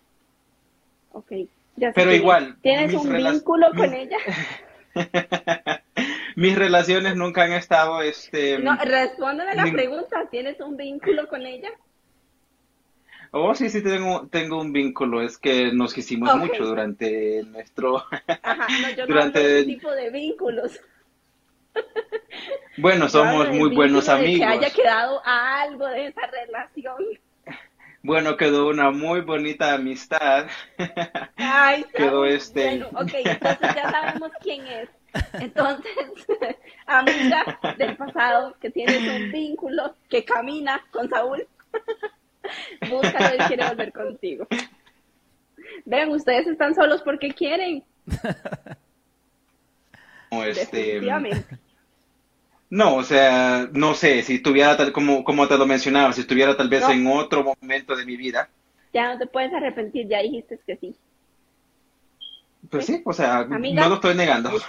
Ok, 1.14 1.32
ya 1.76 1.92
Pero 1.94 2.14
igual. 2.14 2.58
¿Tienes 2.62 2.94
un 2.94 3.12
vínculo 3.12 3.72
con 3.76 3.92
ella? 3.92 4.18
mis 6.38 6.56
relaciones 6.56 7.16
nunca 7.16 7.46
han 7.46 7.54
estado, 7.54 8.00
este... 8.04 8.60
No, 8.60 8.78
respóndeme 8.78 9.56
la 9.56 9.72
pregunta, 9.72 10.28
¿tienes 10.30 10.60
un 10.60 10.78
vínculo 10.78 11.28
con 11.28 11.44
ella? 11.44 11.72
Oh, 13.32 13.56
sí, 13.56 13.72
sí, 13.72 13.82
tengo, 13.82 14.28
tengo 14.28 14.62
un 14.62 14.72
vínculo, 14.72 15.24
es 15.24 15.40
que 15.40 15.72
nos 15.74 15.96
quisimos 15.96 16.38
mucho 16.38 16.64
durante 16.64 17.42
nuestro... 17.42 18.04
Ajá, 18.44 18.68
no, 18.84 18.90
yo 18.92 19.08
durante... 19.08 19.62
no 19.62 19.66
tipo 19.66 19.92
de 19.92 20.12
vínculos. 20.12 20.80
Bueno, 22.78 23.10
somos 23.10 23.50
muy 23.50 23.74
buenos 23.74 24.08
amigos. 24.08 24.38
que 24.38 24.46
haya 24.46 24.70
quedado 24.70 25.20
algo 25.26 25.88
de 25.88 26.08
esa 26.08 26.22
relación. 26.28 26.98
Bueno, 28.04 28.38
quedó 28.38 28.70
una 28.70 28.92
muy 28.92 29.22
bonita 29.22 29.74
amistad. 29.74 30.46
Ay, 31.36 31.84
quedó 31.96 32.26
este. 32.26 32.66
Bueno, 32.66 32.90
ok, 32.94 33.12
entonces 33.16 33.76
ya 33.76 33.90
sabemos 33.90 34.32
quién 34.44 34.68
es. 34.68 34.90
Entonces, 35.34 35.92
amiga 36.86 37.60
del 37.78 37.98
pasado, 37.98 38.56
que 38.60 38.70
tienes 38.70 39.00
un 39.00 39.32
vínculo, 39.32 39.96
que 40.10 40.24
camina 40.24 40.84
con 40.92 41.10
Saúl, 41.10 41.48
búscalo 42.90 43.36
y 43.36 43.48
quiere 43.48 43.68
volver 43.68 43.92
contigo. 43.94 44.48
Ven, 45.86 46.10
ustedes 46.10 46.48
están 46.48 46.76
solos 46.76 47.02
porque 47.02 47.34
quieren. 47.34 47.84
Este, 50.30 51.02
no, 52.70 52.96
o 52.96 53.04
sea, 53.04 53.70
no 53.72 53.94
sé, 53.94 54.22
si 54.24 54.36
estuviera 54.36 54.76
tal 54.76 54.92
como, 54.92 55.24
como 55.24 55.48
te 55.48 55.58
lo 55.58 55.66
mencionaba, 55.66 56.12
si 56.12 56.22
estuviera 56.22 56.58
tal 56.58 56.68
vez 56.68 56.88
en 56.90 57.08
otro 57.08 57.44
momento 57.44 57.96
de 57.96 58.06
mi 58.06 58.18
vida. 58.18 58.50
Ya 58.94 59.14
no 59.14 59.20
te 59.20 59.28
puedes 59.28 59.54
arrepentir, 59.54 60.08
ya 60.08 60.22
dijiste 60.22 60.60
que 60.66 60.76
sí. 60.76 60.96
Pues 62.70 62.86
sí, 62.86 63.02
o 63.06 63.14
sea, 63.14 63.46
no 63.46 63.90
lo 63.90 63.96
estoy 63.96 64.16
negando. 64.16 64.50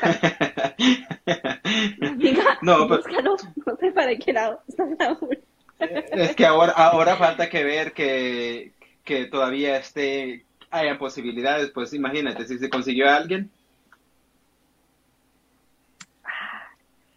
Amiga, 2.01 2.59
no, 2.63 2.89
pero, 2.89 3.03
búscalo, 3.03 3.37
no 3.67 3.77
sé 3.77 3.93
para 3.93 4.17
qué 4.17 4.33
lado 4.33 4.63
Es 6.13 6.37
que 6.37 6.47
ahora, 6.47 6.73
ahora 6.73 7.17
falta 7.17 7.49
que 7.49 7.65
ver 7.65 7.93
que, 7.93 8.73
que 9.05 9.27
todavía 9.27 9.79
esté, 9.79 10.45
haya 10.71 10.99
posibilidades, 10.99 11.71
pues 11.71 11.93
imagínate, 11.93 12.47
si 12.47 12.59
se 12.59 12.71
consiguió 12.71 13.09
a 13.09 13.17
alguien. 13.17 13.51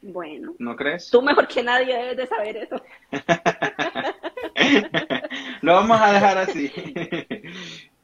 Bueno. 0.02 0.56
¿No 0.58 0.76
crees? 0.76 1.12
Tú 1.12 1.22
mejor 1.22 1.48
que 1.48 1.62
nadie 1.62 1.96
debes 1.96 2.18
de 2.18 2.28
saber 2.28 2.58
eso. 2.58 2.82
Lo 5.62 5.76
vamos 5.76 6.02
a 6.02 6.14
dejar 6.14 6.40
así. 6.40 6.72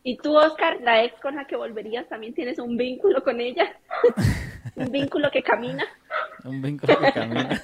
¿Y 0.08 0.16
tú, 0.16 0.38
Oscar, 0.38 0.80
la 0.80 1.03
ex 1.03 1.20
con 1.20 1.36
la 1.36 1.45
que 1.45 1.58
volverías, 1.58 2.08
también 2.08 2.34
tienes 2.34 2.60
un 2.60 2.78
vínculo 2.78 3.22
con 3.22 3.41
ella? 3.41 3.78
¿Un 4.78 4.89
vínculo 4.89 5.30
que 5.30 5.43
camina? 5.43 5.84
Un 6.45 6.62
vínculo 6.62 6.97
que 6.97 7.12
camina. 7.12 7.62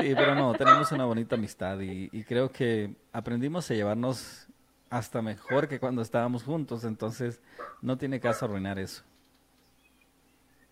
sí, 0.00 0.14
pero 0.14 0.34
no, 0.34 0.54
tenemos 0.54 0.90
una 0.90 1.04
bonita 1.04 1.34
amistad 1.34 1.78
y, 1.80 2.08
y 2.10 2.24
creo 2.24 2.50
que 2.50 2.94
aprendimos 3.12 3.70
a 3.70 3.74
llevarnos 3.74 4.48
hasta 4.88 5.20
mejor 5.20 5.68
que 5.68 5.78
cuando 5.78 6.00
estábamos 6.00 6.44
juntos, 6.44 6.84
entonces 6.84 7.42
no 7.82 7.98
tiene 7.98 8.18
caso 8.18 8.46
arruinar 8.46 8.78
eso. 8.78 9.04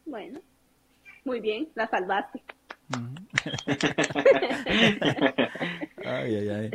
Bueno, 0.07 0.41
muy 1.27 1.41
bien, 1.41 1.69
la 1.75 1.87
salvaste. 1.87 2.43
ay, 6.07 6.35
ay, 6.35 6.49
ay. 6.49 6.71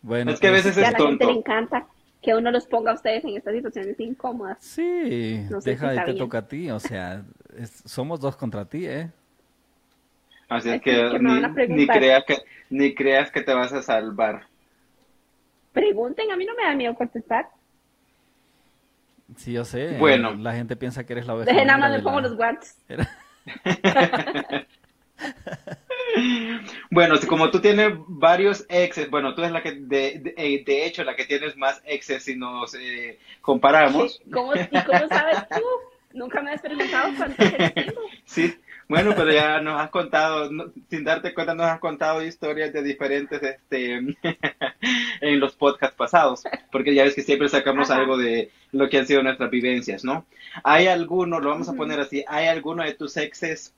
Bueno, 0.00 0.30
es 0.30 0.38
que 0.38 0.46
a 0.46 0.52
veces 0.52 0.74
pues, 0.74 0.86
es 0.86 0.94
tonto. 0.96 1.02
a 1.02 1.06
la 1.06 1.10
gente 1.10 1.26
le 1.26 1.32
encanta 1.32 1.88
que 2.22 2.34
uno 2.34 2.50
los 2.50 2.66
ponga 2.66 2.92
a 2.92 2.94
ustedes 2.94 3.24
en 3.24 3.36
estas 3.36 3.54
situaciones 3.54 3.98
incómodas. 4.00 4.58
Sí, 4.60 5.46
deja 5.64 5.92
de 5.92 6.00
te 6.00 6.14
toca 6.14 6.38
a 6.38 6.48
ti, 6.48 6.70
o 6.70 6.80
sea, 6.80 7.22
somos 7.84 8.20
dos 8.20 8.36
contra 8.36 8.64
ti, 8.64 8.86
¿eh? 8.86 9.10
Así 10.48 10.70
es 10.70 10.80
que, 10.80 11.18
ni, 11.68 11.86
creas 11.86 12.24
que 12.24 12.38
ni 12.70 12.94
creas 12.94 13.30
que 13.30 13.42
te 13.42 13.52
vas 13.52 13.72
a 13.72 13.82
salvar. 13.82 14.46
Pregunten, 15.72 16.32
a 16.32 16.36
mí 16.36 16.46
no 16.46 16.54
me 16.54 16.64
da 16.64 16.74
miedo 16.74 16.94
contestar. 16.94 17.48
Sí, 19.36 19.52
yo 19.52 19.64
sé. 19.64 19.98
Bueno. 19.98 20.34
La 20.34 20.54
gente 20.54 20.74
piensa 20.74 21.04
que 21.04 21.12
eres 21.12 21.26
la 21.26 21.34
oveja. 21.34 21.50
Dejen 21.50 21.66
nada 21.66 21.78
más 21.78 21.92
le 21.92 22.00
pongo 22.00 22.20
los 22.20 22.34
guantes. 22.34 22.78
bueno, 26.90 27.16
como 27.28 27.50
tú 27.50 27.60
tienes 27.60 27.92
varios 28.06 28.64
exes, 28.68 29.10
bueno, 29.10 29.34
tú 29.34 29.42
eres 29.42 29.52
la 29.52 29.62
que, 29.62 29.72
de, 29.72 30.34
eh, 30.36 30.62
de, 30.64 30.86
hecho, 30.86 31.04
la 31.04 31.16
que 31.16 31.24
tienes 31.24 31.56
más 31.56 31.82
exes 31.84 32.24
si 32.24 32.36
nos 32.36 32.74
eh, 32.74 33.18
comparamos. 33.40 34.20
¿Cómo, 34.32 34.54
¿Y 34.54 34.82
cómo 34.84 35.08
sabes 35.08 35.48
tú? 35.48 35.62
Nunca 36.12 36.40
me 36.40 36.52
has 36.52 36.60
preguntado 36.60 37.12
cuántos 37.16 37.46
exes 37.46 37.74
tengo. 37.74 38.00
Sí, 38.24 38.54
bueno, 38.88 39.12
pero 39.14 39.30
ya 39.30 39.60
nos 39.60 39.78
has 39.78 39.90
contado, 39.90 40.50
sin 40.88 41.04
darte 41.04 41.34
cuenta, 41.34 41.54
nos 41.54 41.66
has 41.66 41.78
contado 41.78 42.24
historias 42.24 42.72
de 42.72 42.82
diferentes, 42.82 43.42
este, 43.42 43.96
en 45.20 45.40
los 45.40 45.54
podcasts 45.54 45.94
pasados, 45.94 46.44
porque 46.72 46.94
ya 46.94 47.04
ves 47.04 47.14
que 47.14 47.22
siempre 47.22 47.50
sacamos 47.50 47.90
algo 47.90 48.16
de 48.16 48.50
lo 48.72 48.88
que 48.88 48.96
han 48.96 49.06
sido 49.06 49.22
nuestras 49.22 49.50
vivencias, 49.50 50.04
¿no? 50.04 50.24
¿Hay 50.64 50.86
alguno, 50.86 51.38
lo 51.38 51.50
vamos 51.50 51.68
a 51.68 51.74
poner 51.74 52.00
así, 52.00 52.24
hay 52.26 52.46
alguno 52.46 52.82
de 52.82 52.94
tus 52.94 53.18
exes, 53.18 53.74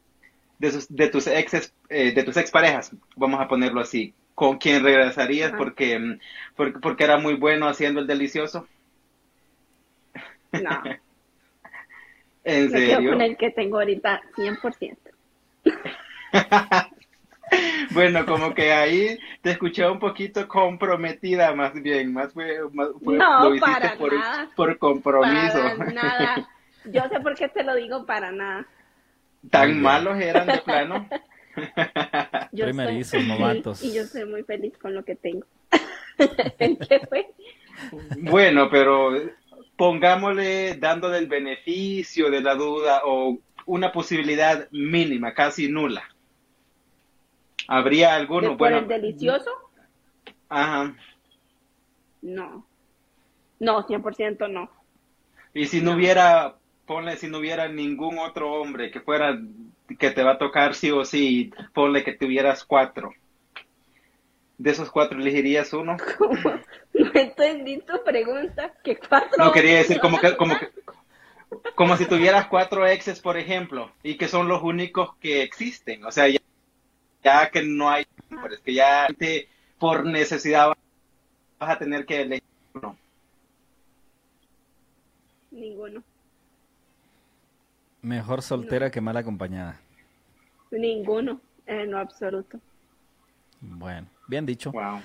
de, 0.60 0.84
de 0.88 1.08
tus 1.08 1.26
exes, 1.26 1.74
eh, 1.88 2.12
de 2.12 2.22
tus 2.22 2.36
exparejas, 2.36 2.92
vamos 3.16 3.40
a 3.40 3.48
ponerlo 3.48 3.80
así, 3.80 4.14
con 4.34 4.58
quien 4.58 4.84
regresarías 4.84 5.52
porque, 5.56 6.18
porque, 6.54 6.78
porque 6.78 7.04
era 7.04 7.16
muy 7.18 7.34
bueno 7.34 7.66
haciendo 7.66 8.00
el 8.00 8.06
delicioso? 8.06 8.68
No. 10.52 10.82
¿En 12.44 12.70
serio? 12.70 13.10
con 13.10 13.20
el 13.20 13.36
que 13.36 13.50
tengo 13.50 13.78
ahorita 13.78 14.22
100%. 14.36 14.96
Bueno, 17.90 18.24
como 18.26 18.54
que 18.54 18.72
ahí 18.72 19.18
te 19.42 19.50
escuché 19.50 19.84
un 19.88 19.98
poquito 19.98 20.46
comprometida, 20.46 21.52
más 21.52 21.74
bien, 21.74 22.12
más 22.12 22.32
fue, 22.32 22.60
más 22.72 22.90
fue- 23.02 23.16
No, 23.18 23.48
lo 23.48 23.54
hiciste 23.56 23.72
para 23.72 23.96
por, 23.96 24.14
nada. 24.14 24.48
por 24.54 24.78
compromiso. 24.78 25.58
Para 25.76 25.92
nada. 25.92 26.48
Yo 26.84 27.02
sé 27.08 27.18
por 27.18 27.34
qué 27.34 27.48
te 27.48 27.64
lo 27.64 27.74
digo 27.74 28.06
para 28.06 28.30
nada. 28.30 28.66
Tan 29.48 29.80
malos 29.80 30.18
eran 30.20 30.46
de 30.46 30.58
plano. 30.58 31.08
Yo 32.52 32.66
Primerizos, 32.66 33.20
soy- 33.22 33.26
novatos. 33.28 33.82
y 33.82 33.92
yo 33.92 34.04
soy 34.04 34.24
muy 34.24 34.42
feliz 34.44 34.76
con 34.78 34.94
lo 34.94 35.04
que 35.04 35.16
tengo. 35.16 35.46
¿En 36.58 36.76
qué 36.76 37.00
fue? 37.08 37.26
Bueno, 38.18 38.68
pero 38.70 39.10
pongámosle 39.76 40.74
dándole 40.76 41.18
el 41.18 41.26
beneficio 41.26 42.30
de 42.30 42.40
la 42.40 42.54
duda 42.54 43.02
o 43.04 43.38
una 43.66 43.90
posibilidad 43.92 44.68
mínima, 44.70 45.32
casi 45.34 45.68
nula. 45.68 46.04
¿Habría 47.66 48.10
¿De 48.10 48.14
alguno? 48.16 48.48
por 48.50 48.58
Bueno, 48.58 48.78
el 48.78 48.88
delicioso? 48.88 49.50
ajá. 50.48 50.94
No. 52.22 52.66
No, 53.58 53.86
100% 53.86 54.48
no. 54.50 54.70
Y 55.54 55.66
si 55.66 55.80
no 55.80 55.92
hubiera, 55.94 56.56
ponle, 56.90 57.16
si 57.16 57.28
no 57.28 57.38
hubiera 57.38 57.68
ningún 57.68 58.18
otro 58.18 58.52
hombre 58.52 58.90
que 58.90 58.98
fuera, 58.98 59.38
que 59.96 60.10
te 60.10 60.24
va 60.24 60.32
a 60.32 60.38
tocar 60.38 60.74
sí 60.74 60.90
o 60.90 61.04
sí, 61.04 61.52
ponle 61.72 62.02
que 62.02 62.14
tuvieras 62.14 62.64
cuatro. 62.64 63.12
De 64.58 64.72
esos 64.72 64.90
cuatro 64.90 65.20
elegirías 65.20 65.72
uno. 65.72 65.96
No 66.92 67.08
entendí 67.14 67.78
tu 67.78 68.02
pregunta. 68.04 68.74
¿Qué 68.82 68.96
cuatro? 68.96 69.44
No 69.44 69.52
quería 69.52 69.76
decir 69.76 70.00
como 70.00 70.18
que, 70.18 70.36
como 70.36 70.58
que, 70.58 70.68
como 71.76 71.96
si 71.96 72.06
tuvieras 72.06 72.48
cuatro 72.48 72.84
exes, 72.84 73.20
por 73.20 73.38
ejemplo, 73.38 73.92
y 74.02 74.16
que 74.16 74.26
son 74.26 74.48
los 74.48 74.60
únicos 74.60 75.14
que 75.18 75.42
existen. 75.42 76.04
O 76.04 76.10
sea, 76.10 76.26
ya, 76.28 76.40
ya 77.22 77.50
que 77.50 77.62
no 77.62 77.88
hay 77.88 78.04
hombres, 78.32 78.58
que 78.58 78.74
ya 78.74 79.06
te, 79.16 79.48
por 79.78 80.04
necesidad 80.04 80.72
vas 81.60 81.70
a 81.70 81.78
tener 81.78 82.04
que 82.04 82.22
elegir 82.22 82.42
uno. 82.74 82.98
Ninguno. 85.52 86.02
Mejor 88.02 88.42
soltera 88.42 88.90
que 88.90 89.00
mal 89.00 89.16
acompañada. 89.16 89.80
Ninguno. 90.70 91.40
En 91.66 91.92
lo 91.92 91.98
absoluto. 91.98 92.58
Bueno, 93.60 94.08
bien 94.26 94.44
dicho. 94.44 94.72
Wow. 94.72 95.00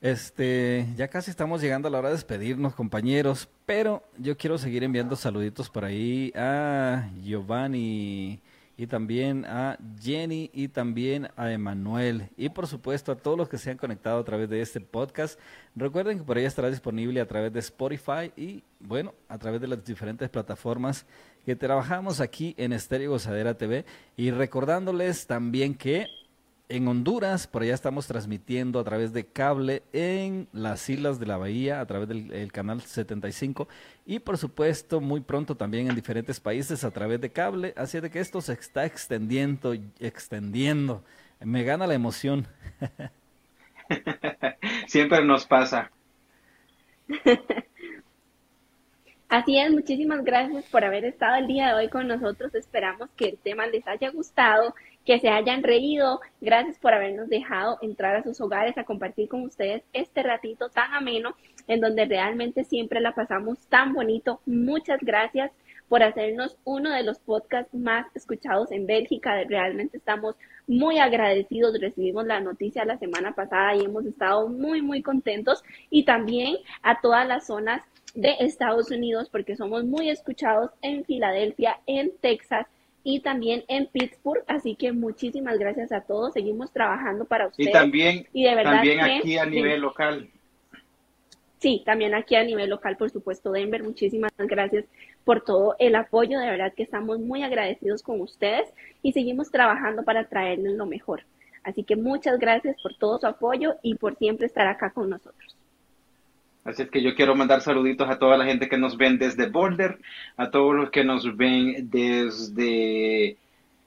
Este, 0.00 0.86
ya 0.94 1.08
casi 1.08 1.30
estamos 1.30 1.60
llegando 1.60 1.88
a 1.88 1.90
la 1.90 1.98
hora 1.98 2.08
de 2.08 2.14
despedirnos, 2.14 2.74
compañeros, 2.74 3.48
pero 3.64 4.02
yo 4.18 4.36
quiero 4.36 4.56
seguir 4.58 4.84
enviando 4.84 5.16
saluditos 5.16 5.68
por 5.68 5.84
ahí 5.84 6.32
a 6.36 7.10
Giovanni 7.22 8.40
y 8.76 8.86
también 8.86 9.46
a 9.46 9.78
Jenny 10.00 10.50
y 10.52 10.68
también 10.68 11.28
a 11.34 11.50
Emanuel 11.50 12.28
y 12.36 12.50
por 12.50 12.66
supuesto 12.66 13.10
a 13.10 13.16
todos 13.16 13.38
los 13.38 13.48
que 13.48 13.56
se 13.56 13.70
han 13.70 13.78
conectado 13.78 14.18
a 14.20 14.24
través 14.24 14.50
de 14.50 14.60
este 14.60 14.80
podcast. 14.80 15.40
Recuerden 15.74 16.18
que 16.18 16.24
por 16.24 16.36
ahí 16.36 16.44
estará 16.44 16.68
disponible 16.68 17.20
a 17.20 17.26
través 17.26 17.52
de 17.52 17.60
Spotify 17.60 18.30
y 18.36 18.62
bueno, 18.80 19.14
a 19.28 19.38
través 19.38 19.60
de 19.62 19.68
las 19.68 19.82
diferentes 19.82 20.28
plataformas 20.28 21.06
que 21.46 21.54
trabajamos 21.54 22.20
aquí 22.20 22.56
en 22.58 22.72
Estéreo 22.72 23.12
Gozadera 23.12 23.54
TV 23.54 23.84
y 24.16 24.32
recordándoles 24.32 25.28
también 25.28 25.76
que 25.76 26.08
en 26.68 26.88
Honduras, 26.88 27.46
por 27.46 27.62
allá 27.62 27.72
estamos 27.72 28.08
transmitiendo 28.08 28.80
a 28.80 28.84
través 28.84 29.12
de 29.12 29.26
cable 29.26 29.84
en 29.92 30.48
las 30.52 30.90
Islas 30.90 31.20
de 31.20 31.26
la 31.26 31.36
Bahía, 31.36 31.80
a 31.80 31.86
través 31.86 32.08
del 32.08 32.32
el 32.32 32.50
canal 32.50 32.82
75 32.82 33.68
y 34.04 34.18
por 34.18 34.38
supuesto 34.38 35.00
muy 35.00 35.20
pronto 35.20 35.54
también 35.54 35.88
en 35.88 35.94
diferentes 35.94 36.40
países 36.40 36.82
a 36.82 36.90
través 36.90 37.20
de 37.20 37.30
cable, 37.30 37.72
así 37.76 38.00
de 38.00 38.10
que 38.10 38.18
esto 38.18 38.40
se 38.40 38.54
está 38.54 38.84
extendiendo, 38.84 39.72
extendiendo. 40.00 41.04
Me 41.38 41.62
gana 41.62 41.86
la 41.86 41.94
emoción. 41.94 42.48
Siempre 44.88 45.24
nos 45.24 45.46
pasa. 45.46 45.92
Así 49.28 49.58
es, 49.58 49.72
muchísimas 49.72 50.22
gracias 50.22 50.66
por 50.66 50.84
haber 50.84 51.04
estado 51.04 51.34
el 51.34 51.48
día 51.48 51.66
de 51.66 51.74
hoy 51.74 51.88
con 51.88 52.06
nosotros. 52.06 52.54
Esperamos 52.54 53.10
que 53.16 53.30
el 53.30 53.38
tema 53.38 53.66
les 53.66 53.84
haya 53.88 54.10
gustado, 54.10 54.72
que 55.04 55.18
se 55.18 55.28
hayan 55.28 55.64
reído. 55.64 56.20
Gracias 56.40 56.78
por 56.78 56.94
habernos 56.94 57.28
dejado 57.28 57.76
entrar 57.82 58.14
a 58.14 58.22
sus 58.22 58.40
hogares 58.40 58.78
a 58.78 58.84
compartir 58.84 59.28
con 59.28 59.42
ustedes 59.42 59.82
este 59.92 60.22
ratito 60.22 60.68
tan 60.68 60.94
ameno 60.94 61.34
en 61.66 61.80
donde 61.80 62.04
realmente 62.04 62.62
siempre 62.62 63.00
la 63.00 63.16
pasamos 63.16 63.58
tan 63.66 63.94
bonito. 63.94 64.40
Muchas 64.46 65.00
gracias 65.00 65.50
por 65.88 66.04
hacernos 66.04 66.56
uno 66.62 66.92
de 66.92 67.02
los 67.02 67.18
podcasts 67.18 67.74
más 67.74 68.06
escuchados 68.14 68.70
en 68.70 68.86
Bélgica. 68.86 69.42
Realmente 69.48 69.96
estamos 69.96 70.36
muy 70.68 70.98
agradecidos. 71.00 71.80
Recibimos 71.80 72.26
la 72.26 72.38
noticia 72.38 72.84
la 72.84 72.98
semana 72.98 73.32
pasada 73.32 73.74
y 73.74 73.84
hemos 73.84 74.06
estado 74.06 74.48
muy, 74.48 74.82
muy 74.82 75.02
contentos. 75.02 75.64
Y 75.90 76.04
también 76.04 76.58
a 76.82 77.00
todas 77.00 77.26
las 77.26 77.48
zonas 77.48 77.82
de 78.16 78.34
Estados 78.40 78.90
Unidos 78.90 79.28
porque 79.30 79.56
somos 79.56 79.84
muy 79.84 80.10
escuchados 80.10 80.70
en 80.82 81.04
Filadelfia, 81.04 81.78
en 81.86 82.10
Texas 82.20 82.66
y 83.04 83.20
también 83.20 83.62
en 83.68 83.86
Pittsburgh. 83.86 84.42
Así 84.48 84.74
que 84.74 84.90
muchísimas 84.92 85.58
gracias 85.58 85.92
a 85.92 86.00
todos. 86.00 86.32
Seguimos 86.32 86.72
trabajando 86.72 87.24
para 87.24 87.46
ustedes. 87.48 87.68
Y 87.68 87.72
también, 87.72 88.26
Y 88.32 88.44
de 88.44 88.54
verdad 88.54 88.72
también 88.72 88.98
que- 89.04 89.12
aquí 89.18 89.38
a 89.38 89.46
nivel 89.46 89.80
local. 89.80 90.28
Sí, 91.58 91.82
también 91.86 92.14
aquí 92.14 92.34
a 92.36 92.44
nivel 92.44 92.68
local, 92.70 92.96
por 92.96 93.10
supuesto, 93.10 93.50
Denver. 93.52 93.82
Muchísimas 93.82 94.32
gracias 94.36 94.84
por 95.24 95.42
todo 95.42 95.74
el 95.78 95.94
apoyo. 95.94 96.38
De 96.38 96.46
verdad 96.50 96.72
que 96.74 96.82
estamos 96.82 97.18
muy 97.18 97.42
agradecidos 97.42 98.02
con 98.02 98.20
ustedes 98.20 98.68
y 99.02 99.12
seguimos 99.12 99.50
trabajando 99.50 100.02
para 100.04 100.28
traerles 100.28 100.72
lo 100.74 100.86
mejor. 100.86 101.22
Así 101.64 101.82
que 101.82 101.96
muchas 101.96 102.38
gracias 102.38 102.76
por 102.82 102.94
todo 102.96 103.18
su 103.18 103.26
apoyo 103.26 103.76
y 103.82 103.94
por 103.96 104.16
siempre 104.16 104.46
estar 104.46 104.66
acá 104.66 104.90
con 104.90 105.10
nosotros. 105.10 105.56
Así 106.66 106.82
es 106.82 106.90
que 106.90 107.00
yo 107.00 107.14
quiero 107.14 107.36
mandar 107.36 107.60
saluditos 107.60 108.10
a 108.10 108.18
toda 108.18 108.36
la 108.36 108.44
gente 108.44 108.68
que 108.68 108.76
nos 108.76 108.96
ven 108.96 109.18
desde 109.18 109.48
Boulder, 109.48 110.00
a 110.36 110.50
todos 110.50 110.74
los 110.74 110.90
que 110.90 111.04
nos 111.04 111.36
ven 111.36 111.88
desde 111.90 113.36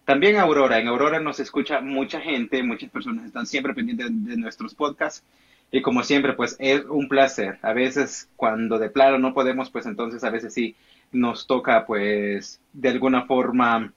también 0.05 0.37
Aurora. 0.37 0.79
En 0.79 0.87
Aurora 0.87 1.19
nos 1.19 1.41
escucha 1.41 1.81
mucha 1.81 2.21
gente, 2.21 2.63
muchas 2.63 2.89
personas 2.89 3.25
están 3.25 3.45
siempre 3.45 3.73
pendientes 3.73 4.07
de 4.25 4.37
nuestros 4.37 4.73
podcasts. 4.73 5.23
Y 5.71 5.81
como 5.81 6.03
siempre, 6.03 6.33
pues 6.33 6.55
es 6.57 6.85
un 6.85 7.09
placer. 7.09 7.59
A 7.63 7.73
veces 7.73 8.29
cuando 8.37 8.79
de 8.79 8.89
plano 8.89 9.19
no 9.19 9.33
podemos, 9.33 9.69
pues 9.69 9.85
entonces 9.85 10.23
a 10.23 10.29
veces 10.29 10.53
sí 10.53 10.75
nos 11.11 11.47
toca, 11.47 11.85
pues 11.85 12.61
de 12.71 12.89
alguna 12.89 13.25
forma 13.25 13.91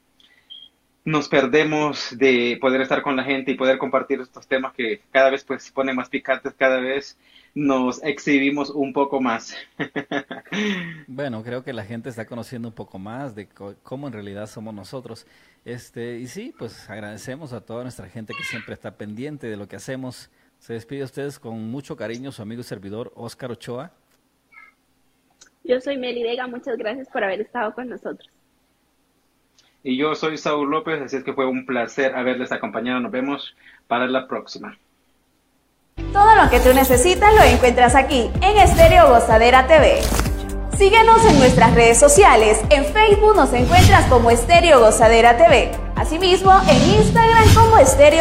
nos 1.05 1.28
perdemos 1.28 2.16
de 2.18 2.59
poder 2.61 2.80
estar 2.80 3.03
con 3.03 3.14
la 3.16 3.24
gente 3.24 3.53
y 3.53 3.57
poder 3.57 3.78
compartir 3.78 4.20
estos 4.20 4.47
temas 4.47 4.72
que 4.74 5.01
cada 5.12 5.30
vez 5.30 5.45
pues 5.45 5.62
se 5.62 5.72
ponen 5.72 5.97
más 5.97 6.09
picantes, 6.09 6.53
cada 6.55 6.80
vez 6.80 7.16
nos 7.55 8.03
exhibimos 8.03 8.70
un 8.70 8.92
poco 8.92 9.20
más. 9.20 9.55
Bueno, 11.07 11.42
creo 11.42 11.62
que 11.64 11.72
la 11.72 11.84
gente 11.84 12.09
está 12.09 12.26
conociendo 12.26 12.68
un 12.68 12.74
poco 12.74 12.98
más 12.98 13.34
de 13.34 13.48
cómo 13.82 14.07
en 14.07 14.12
realidad 14.12 14.46
somos 14.46 14.74
nosotros. 14.74 15.26
Este, 15.64 16.18
y 16.18 16.26
sí, 16.26 16.55
pues 16.59 16.88
agradecemos 16.90 17.53
a 17.53 17.61
toda 17.61 17.82
nuestra 17.82 18.09
gente 18.09 18.34
que 18.36 18.44
siempre 18.44 18.74
está 18.74 18.96
pendiente 18.96 19.46
de 19.46 19.57
lo 19.57 19.68
que 19.68 19.76
hacemos. 19.76 20.30
Se 20.59 20.74
despide 20.74 21.03
a 21.03 21.07
ustedes 21.07 21.38
con 21.38 21.70
mucho 21.70 21.96
cariño 21.96 22.32
su 22.32 22.42
amigo 22.42 22.61
y 22.61 22.64
servidor 22.64 23.12
Óscar 23.14 23.50
Ochoa. 23.50 23.92
Yo 25.64 25.80
soy 25.80 25.96
Meli 25.96 26.22
Vega. 26.22 26.46
Muchas 26.46 26.76
gracias 26.76 27.09
por 27.09 27.24
haber 27.24 27.40
estado 27.40 27.74
con 27.74 27.88
nosotros. 27.88 28.30
Y 29.82 29.96
yo 29.96 30.14
soy 30.14 30.36
Saúl 30.38 30.70
López, 30.70 31.00
así 31.00 31.16
es 31.16 31.24
que 31.24 31.32
fue 31.32 31.46
un 31.46 31.66
placer 31.66 32.14
haberles 32.14 32.53
acompañado. 32.53 33.00
Nos 33.00 33.11
vemos 33.11 33.57
para 33.88 34.07
la 34.07 34.28
próxima. 34.28 34.78
Todo 36.12 36.34
lo 36.34 36.50
que 36.50 36.60
tú 36.60 36.74
necesitas 36.74 37.32
lo 37.34 37.42
encuentras 37.42 37.94
aquí 37.94 38.30
en 38.42 38.58
Estéreo 38.58 39.08
Gozadera 39.08 39.66
TV. 39.66 40.02
Síguenos 40.76 41.24
en 41.24 41.38
nuestras 41.38 41.72
redes 41.74 41.98
sociales. 41.98 42.58
En 42.68 42.84
Facebook 42.84 43.34
nos 43.34 43.50
encuentras 43.54 44.04
como 44.06 44.30
Estéreo 44.30 44.80
Gozadera 44.80 45.38
TV. 45.38 45.70
Asimismo, 45.96 46.52
en 46.68 47.00
Instagram 47.00 47.54
como 47.54 47.78
Estéreo 47.78 48.20